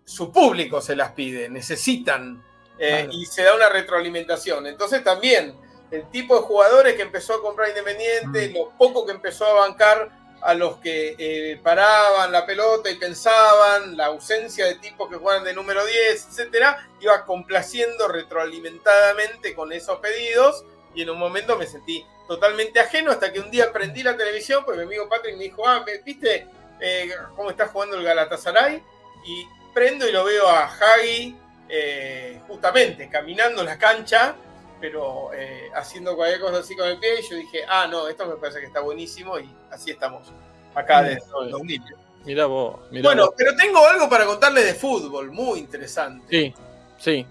[0.05, 2.44] su público se las pide, necesitan
[2.76, 3.12] eh, Claro.
[3.12, 4.66] y se da una retroalimentación.
[4.66, 5.55] Entonces también
[5.92, 10.10] el tipo de jugadores que empezó a comprar Independiente, lo poco que empezó a bancar
[10.42, 15.44] a los que eh, paraban la pelota y pensaban, la ausencia de tipos que juegan
[15.44, 20.64] de número 10, etcétera, iba complaciendo retroalimentadamente con esos pedidos
[20.97, 24.65] y en un momento me sentí totalmente ajeno hasta que un día prendí la televisión,
[24.65, 26.47] pues mi amigo Patrick me dijo, ah, ¿viste
[26.78, 28.81] eh, cómo está jugando el Galatasaray?
[29.27, 31.36] Y prendo y lo veo a Hagi
[31.69, 34.36] eh, justamente caminando la cancha,
[34.81, 38.24] pero eh, haciendo cualquier cosa así con el pie y yo dije, ah, no, esto
[38.27, 40.32] me parece que está buenísimo y así estamos
[40.77, 41.82] acá desde el 2000.
[42.27, 43.35] Mirá vos, mirá Bueno, vos.
[43.36, 46.28] pero tengo algo para contarles de fútbol, muy interesante.
[46.31, 46.55] Sí,
[46.97, 47.27] sí.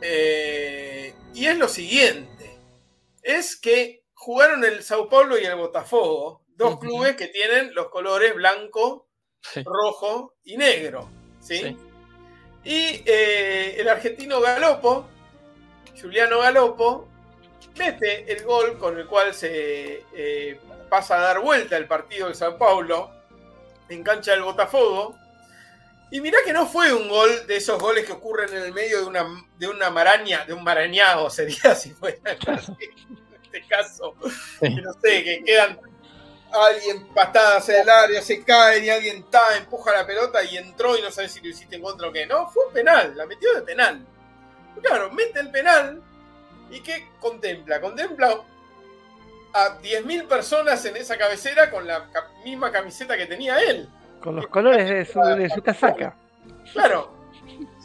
[0.00, 2.58] Eh, y es lo siguiente:
[3.22, 8.34] es que jugaron el Sao Paulo y el Botafogo, dos clubes que tienen los colores
[8.34, 9.06] blanco,
[9.40, 9.62] sí.
[9.64, 11.08] rojo y negro.
[11.38, 11.58] ¿sí?
[11.58, 11.76] Sí.
[12.64, 15.06] Y eh, el argentino Galopo,
[16.00, 17.06] Juliano Galopo,
[17.78, 20.58] mete el gol con el cual se eh,
[20.90, 23.12] pasa a dar vuelta el partido de Sao Paulo
[23.88, 25.14] en cancha del Botafogo.
[26.10, 29.02] Y mirá que no fue un gol de esos goles que ocurren en el medio
[29.02, 29.24] de una,
[29.56, 32.72] de una maraña, de un marañado sería si fuera así,
[33.56, 34.14] este caso.
[34.60, 34.74] Sí.
[34.74, 35.78] Que no sé, que quedan
[36.52, 40.96] alguien patada hacia el área, se cae y alguien está, empuja la pelota y entró
[40.96, 42.26] y no sabes si lo hiciste en contra o qué.
[42.26, 44.04] No, fue un penal, la metió de penal.
[44.82, 46.02] Claro, mete el penal
[46.70, 47.80] y ¿qué contempla?
[47.80, 48.42] Contempla
[49.52, 52.10] a 10.000 personas en esa cabecera con la
[52.44, 53.88] misma camiseta que tenía él.
[54.20, 56.16] Con los colores de su, de su casaca.
[56.72, 57.14] Claro.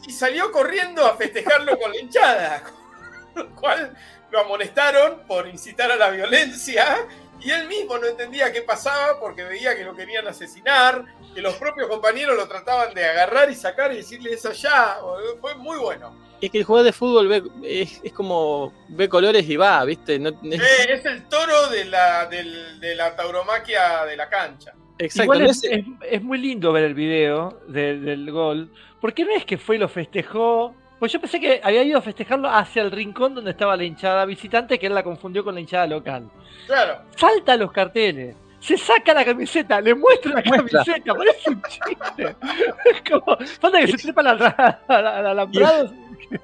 [0.06, 2.62] Y salió corriendo a festejarlo con la hinchada.
[3.34, 3.96] Lo cual
[4.32, 7.06] lo amonestaron por incitar a la violencia.
[7.40, 11.04] Y él mismo no entendía qué pasaba porque veía que lo querían asesinar,
[11.34, 14.96] que los propios compañeros lo trataban de agarrar y sacar y decirle es allá.
[15.40, 16.16] Fue muy bueno.
[16.40, 20.18] Es que el jugador de fútbol ve, es, es como ve colores y va, ¿viste?
[20.20, 24.72] No, es- Eh, es el toro de la, del- de la tauromaquia de la cancha.
[24.98, 25.22] Exacto.
[25.34, 29.32] Igual es, es- es- es muy lindo ver el video de- del gol, porque no
[29.32, 30.74] es que fue y lo festejó.
[31.02, 34.24] Pues yo pensé que había ido a festejarlo hacia el rincón donde estaba la hinchada
[34.24, 36.30] visitante, que él la confundió con la hinchada local.
[36.68, 37.00] Claro.
[37.16, 40.84] Salta los carteles, se saca la camiseta, le muestra la Muestra.
[40.84, 42.36] camiseta, parece un chiste.
[42.84, 45.92] Es como, falta que se trepan al, al- al- al alambrado.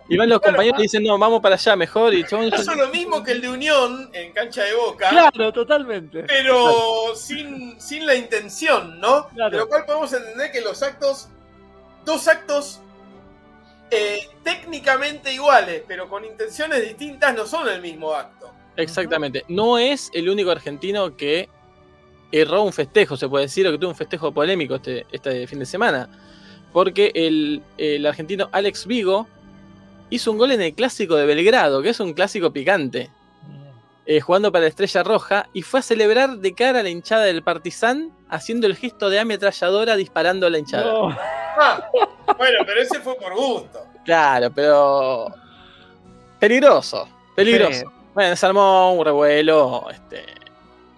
[0.09, 2.12] y van los compañeros y dicen, no, vamos para allá mejor.
[2.14, 5.09] Y chabón Hizo lo mismo que el de Unión en cancha de boca.
[5.09, 6.24] Claro, totalmente.
[6.24, 9.28] pero sin, sin la intención, ¿no?
[9.28, 9.51] Claro.
[9.52, 11.28] De lo cual podemos entender que los actos,
[12.05, 12.80] dos actos
[13.90, 18.51] eh, técnicamente iguales, pero con intenciones distintas, no son el mismo acto.
[18.77, 19.44] Exactamente.
[19.48, 21.48] No es el único argentino que
[22.31, 25.59] erró un festejo, se puede decir, o que tuvo un festejo polémico este, este fin
[25.59, 26.09] de semana.
[26.73, 29.27] Porque el, el argentino Alex Vigo
[30.10, 33.10] hizo un gol en el clásico de Belgrado, que es un clásico picante,
[34.06, 37.24] eh, jugando para la Estrella Roja, y fue a celebrar de cara a la hinchada
[37.24, 40.85] del Partizan, haciendo el gesto de ametralladora disparando a la hinchada.
[40.93, 41.16] No,
[41.60, 41.90] Ah,
[42.36, 43.84] bueno, pero ese fue por gusto.
[44.05, 45.34] Claro, pero.
[46.38, 47.80] Peligroso, peligroso.
[47.80, 47.86] Sí.
[48.14, 49.86] Bueno, se armó un revuelo.
[49.90, 50.24] Este,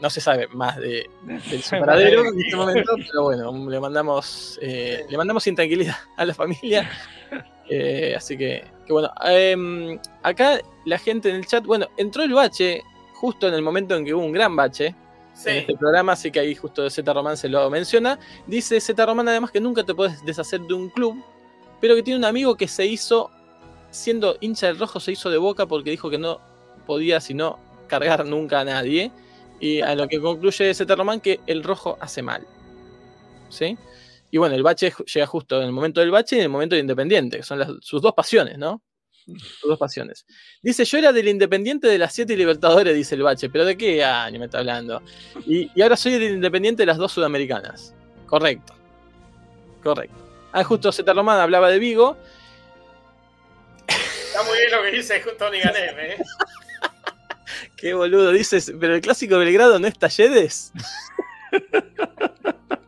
[0.00, 4.58] no se sabe más de, del su paradero en este momento, pero bueno, le mandamos,
[4.62, 6.90] eh, le mandamos intranquilidad a la familia.
[7.72, 9.12] Eh, así que, que bueno.
[9.24, 12.82] Em, acá la gente en el chat, bueno, entró el bache
[13.14, 14.92] justo en el momento en que hubo un gran bache
[15.46, 18.18] en este programa, así que ahí justo Z Román se lo menciona.
[18.46, 21.22] Dice Z Román además que nunca te puedes deshacer de un club,
[21.80, 23.30] pero que tiene un amigo que se hizo,
[23.90, 26.40] siendo hincha del rojo, se hizo de boca porque dijo que no
[26.86, 29.10] podía sino cargar nunca a nadie.
[29.62, 32.46] Y a lo que concluye Z Román que el rojo hace mal.
[33.50, 33.76] ¿Sí?
[34.30, 36.76] Y bueno, el bache llega justo en el momento del bache y en el momento
[36.76, 38.80] del Independiente, que son las- sus dos pasiones, ¿no?
[39.62, 40.26] Dos pasiones.
[40.62, 44.04] Dice, yo era del Independiente de las siete Libertadores, dice el bache, pero ¿de qué
[44.04, 45.02] año me está hablando?
[45.46, 47.94] Y, y ahora soy del Independiente de las dos Sudamericanas.
[48.26, 48.74] Correcto.
[49.82, 50.16] Correcto.
[50.52, 52.16] Ah, justo Z Román hablaba de Vigo.
[53.88, 56.16] Está muy bien lo que dice Tony Ganem, ¿eh?
[57.76, 60.72] Qué boludo, dices, pero el clásico Belgrado no es Talleres.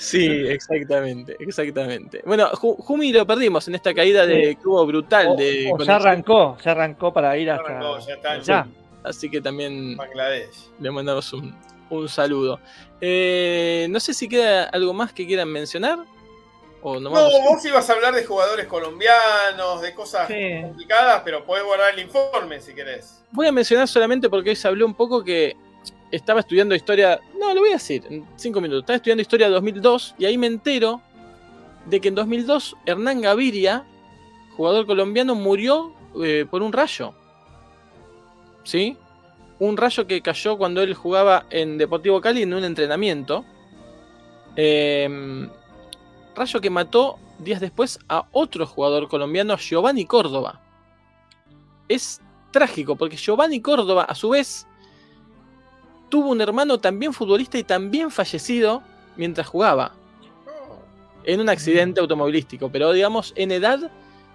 [0.00, 2.22] Sí, exactamente, exactamente.
[2.24, 5.78] Bueno, Ju- Jumi lo perdimos en esta caída de que hubo brutal O, de o
[5.82, 7.66] ya arrancó, ya arrancó para ir Ya hasta.
[7.78, 8.68] arrancó, ya está en Ya.
[9.02, 10.70] así que también Bangladesh.
[10.78, 11.54] le mandamos un,
[11.90, 12.60] un saludo.
[13.00, 15.98] Eh, no sé si queda algo más que quieran mencionar.
[16.80, 20.60] O no vos ibas a hablar de jugadores colombianos, de cosas Sí.
[20.62, 23.20] complicadas, pero podés guardar el informe si querés.
[23.32, 25.56] Voy a mencionar solamente porque hoy se habló un poco que
[26.10, 27.20] estaba estudiando historia.
[27.38, 28.82] No, lo voy a decir en cinco minutos.
[28.82, 31.00] Estaba estudiando historia 2002 y ahí me entero
[31.86, 33.84] de que en 2002 Hernán Gaviria,
[34.56, 37.14] jugador colombiano, murió eh, por un rayo.
[38.64, 38.96] ¿Sí?
[39.58, 43.44] Un rayo que cayó cuando él jugaba en Deportivo Cali en un entrenamiento.
[44.56, 45.48] Em,
[46.34, 50.60] rayo que mató días después a otro jugador colombiano, Giovanni Córdoba.
[51.88, 52.20] Es
[52.50, 54.67] trágico, porque Giovanni Córdoba, a su vez,
[56.08, 58.82] tuvo un hermano también futbolista y también fallecido
[59.16, 59.92] mientras jugaba
[61.24, 63.90] en un accidente automovilístico, pero digamos en edad,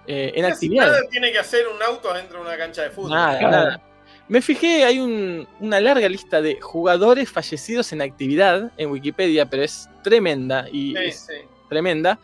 [0.06, 0.86] eh, en actividad.
[0.86, 3.10] Nada tiene que hacer un auto dentro de una cancha de fútbol.
[3.10, 3.56] Nada, Claro.
[3.56, 3.82] nada.
[4.28, 9.62] Me fijé, hay un- una larga lista de jugadores fallecidos en actividad en Wikipedia, pero
[9.62, 11.34] es tremenda y Sí, es sí.
[11.68, 12.18] tremenda.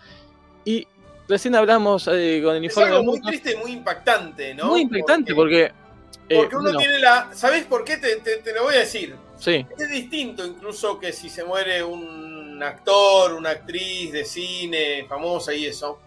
[0.65, 0.87] Y
[1.29, 4.67] recién hablamos eh, con el Es informe algo de muy triste y muy impactante, ¿no?
[4.67, 5.73] Muy impactante porque.
[6.29, 7.29] eh, Porque uno bueno, tiene la.
[7.35, 7.97] ¿Sabés por qué?
[7.97, 9.15] Te, te- te lo voy a decir.
[9.41, 15.55] Sí, Es distinto incluso que si se muere un actor, una actriz de cine famosa
[15.55, 15.99] y eso.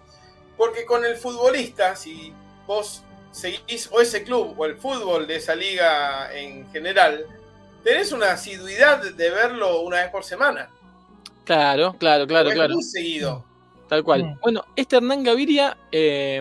[0.55, 2.31] Porque con el futbolista, si
[2.67, 3.01] vos
[3.31, 7.25] seguís o ese club o el fútbol de esa liga en general,
[7.83, 10.69] tenés una asiduidad de verlo una vez por semana.
[11.43, 12.75] claro, claro, claro, claro.
[12.75, 13.43] Muy seguido.
[13.89, 14.23] Tal cual.
[14.23, 14.39] Mm.
[14.41, 16.39] Bueno, este Hernán Gaviria eh,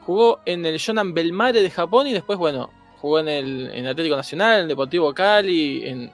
[0.00, 2.70] jugó en el Shonan Belmare de Japón y después, bueno,
[3.00, 6.10] jugó en el, en Atlético Nacional, en Deportivo Cali, en,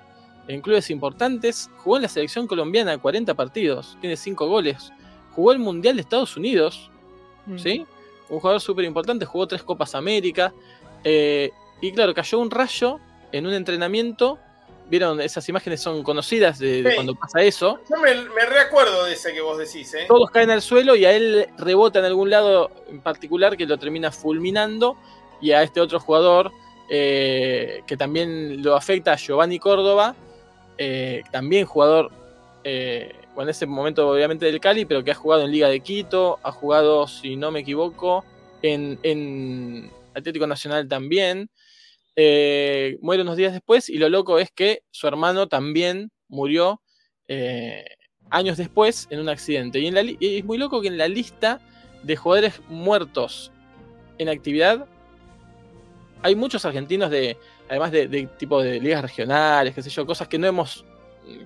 [0.49, 1.71] en clubes importantes.
[1.79, 4.93] Jugó en la selección colombiana 40 partidos, tiene 5 goles.
[5.33, 6.89] Jugó el Mundial de Estados Unidos,
[7.47, 7.59] Mm.
[7.59, 7.87] ¿sí?
[8.29, 10.53] Un jugador súper importante, jugó tres Copas América.
[11.05, 11.51] eh,
[11.81, 13.01] y claro, cayó un rayo
[13.33, 14.39] en un entrenamiento.
[14.89, 16.95] Vieron, esas imágenes son conocidas de, de Sí.
[16.95, 20.05] cuando pasa eso Yo me, me recuerdo de ese que vos decís, ¿eh?
[20.07, 23.77] todos caen al suelo y a él rebota en algún lado en particular que lo
[23.79, 24.97] termina fulminando
[25.41, 26.53] y a este otro jugador
[26.95, 30.15] eh, que también lo afecta a Giovanni Córdoba,
[30.77, 32.11] eh, también jugador,
[32.65, 36.39] eh, en ese momento obviamente del Cali, pero que ha jugado en Liga de Quito,
[36.43, 38.27] ha jugado, si no me equivoco,
[38.61, 41.49] en, Atlético Nacional también.
[42.15, 46.83] Muere unos días después y lo loco es que su hermano también murió
[48.29, 49.81] años después en un accidente.
[49.81, 51.59] Y, en la y es muy loco que en la lista
[52.03, 53.51] de jugadores muertos
[54.19, 54.87] en actividad
[56.23, 57.37] hay muchos argentinos de,
[57.69, 60.85] además de, de tipo de ligas regionales, qué sé yo, cosas que no hemos,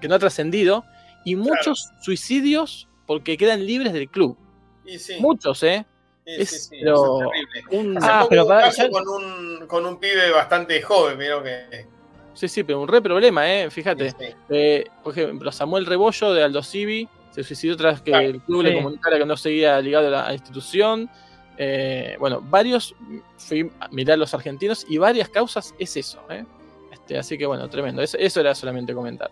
[0.00, 0.84] que no ha trascendido,
[1.24, 4.36] y muchos suicidios porque quedan libres del club.
[4.84, 5.84] Y sí, Muchos, ¿eh?
[6.24, 7.30] sí, es- sí, sí, pero- eso es
[7.62, 7.80] terrible.
[7.90, 11.86] Un- Ah, pero para- ya- con, un, con un pibe bastante joven, vieron que.
[12.34, 13.70] sí, sí, pero un re problema, ¿eh?
[13.70, 14.10] Fíjate.
[14.10, 14.16] Sí,
[14.50, 18.62] Eh, por ejemplo, Samuel Rebollo de Aldo Civi se suicidó tras que Claro, el club
[18.62, 21.10] le comunicara que no seguía ligado a la institución.
[21.58, 22.94] Eh, bueno, varios,
[23.38, 26.20] fui a mirar los argentinos y varias causas es eso.
[26.30, 26.44] ¿eh?
[26.92, 28.02] Este, así que bueno, tremendo.
[28.02, 29.30] Eso, eso era solamente comentar.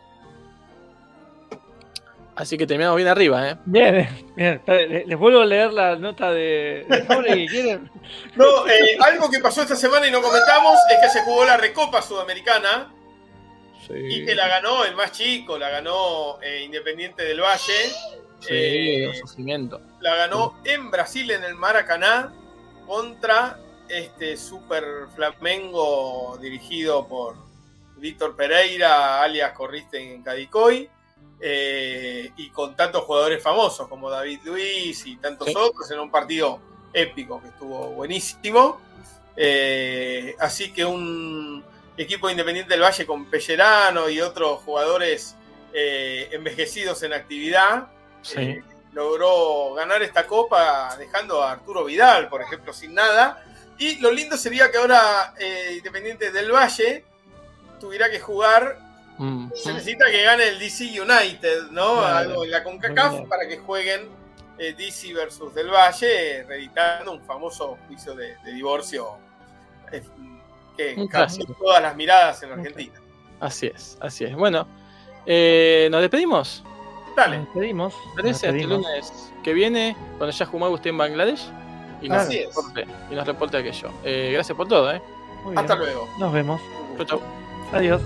[2.37, 3.57] Así que terminamos bien arriba, ¿eh?
[3.65, 4.61] Bien, bien.
[5.07, 7.81] Les vuelvo a leer la nota de, de.
[8.35, 11.57] No, eh, algo que pasó esta semana y no comentamos es que se jugó la
[11.57, 12.93] Recopa Sudamericana
[13.89, 17.93] y que la ganó el más chico, la ganó eh, Independiente del Valle.
[18.47, 19.81] Sí, eh, sufrimiento.
[20.01, 22.33] la ganó en Brasil en el Maracaná
[22.87, 23.59] contra
[23.89, 24.85] este Super
[25.15, 27.37] Flamengo dirigido por
[27.97, 30.89] Víctor Pereira, alias Corriste en Cadicoy,
[31.41, 35.55] eh, y con tantos jugadores famosos como David Luis y tantos Sí.
[35.57, 36.61] otros en un partido
[36.93, 38.81] épico que estuvo buenísimo.
[39.37, 41.65] Eh, así que un
[41.97, 45.37] equipo independiente del Valle con Pellerano y otros jugadores
[45.73, 47.89] eh, envejecidos en actividad
[48.25, 48.41] Sí.
[48.41, 53.43] eh, logró ganar esta copa dejando a Arturo Vidal, por ejemplo, sin nada.
[53.79, 57.05] Y lo lindo sería que ahora eh, Independiente del Valle
[57.81, 58.79] tuviera que jugar.
[59.19, 59.51] Mm.
[59.55, 62.01] Se necesita que gane el DC United, ¿no?
[62.05, 64.09] Algo en la CONCACAF para que jueguen
[64.59, 69.19] eh, DC versus del Valle, reeditando un famoso juicio de, de divorcio
[70.77, 73.01] que cambió todas las miradas en Argentina.
[73.41, 74.35] Así es, así es.
[74.35, 74.67] Bueno,
[75.27, 76.65] eh, nos despedimos.
[77.17, 77.95] Dale, Nos despedimos.
[77.95, 78.47] ¿Te nos parece?
[78.49, 81.51] Hasta el lunes que viene, cuando ya jugó usted en Bangladesh.
[82.01, 82.49] Y nos, Así es.
[82.49, 83.89] reporte, y nos reporte aquello.
[84.05, 85.01] Eh, gracias por todo, ¿eh?
[85.43, 85.59] Muy bien.
[85.59, 86.09] hasta luego.
[86.19, 86.61] Nos vemos.
[86.97, 87.21] Chau, chau.
[87.73, 88.03] Adiós.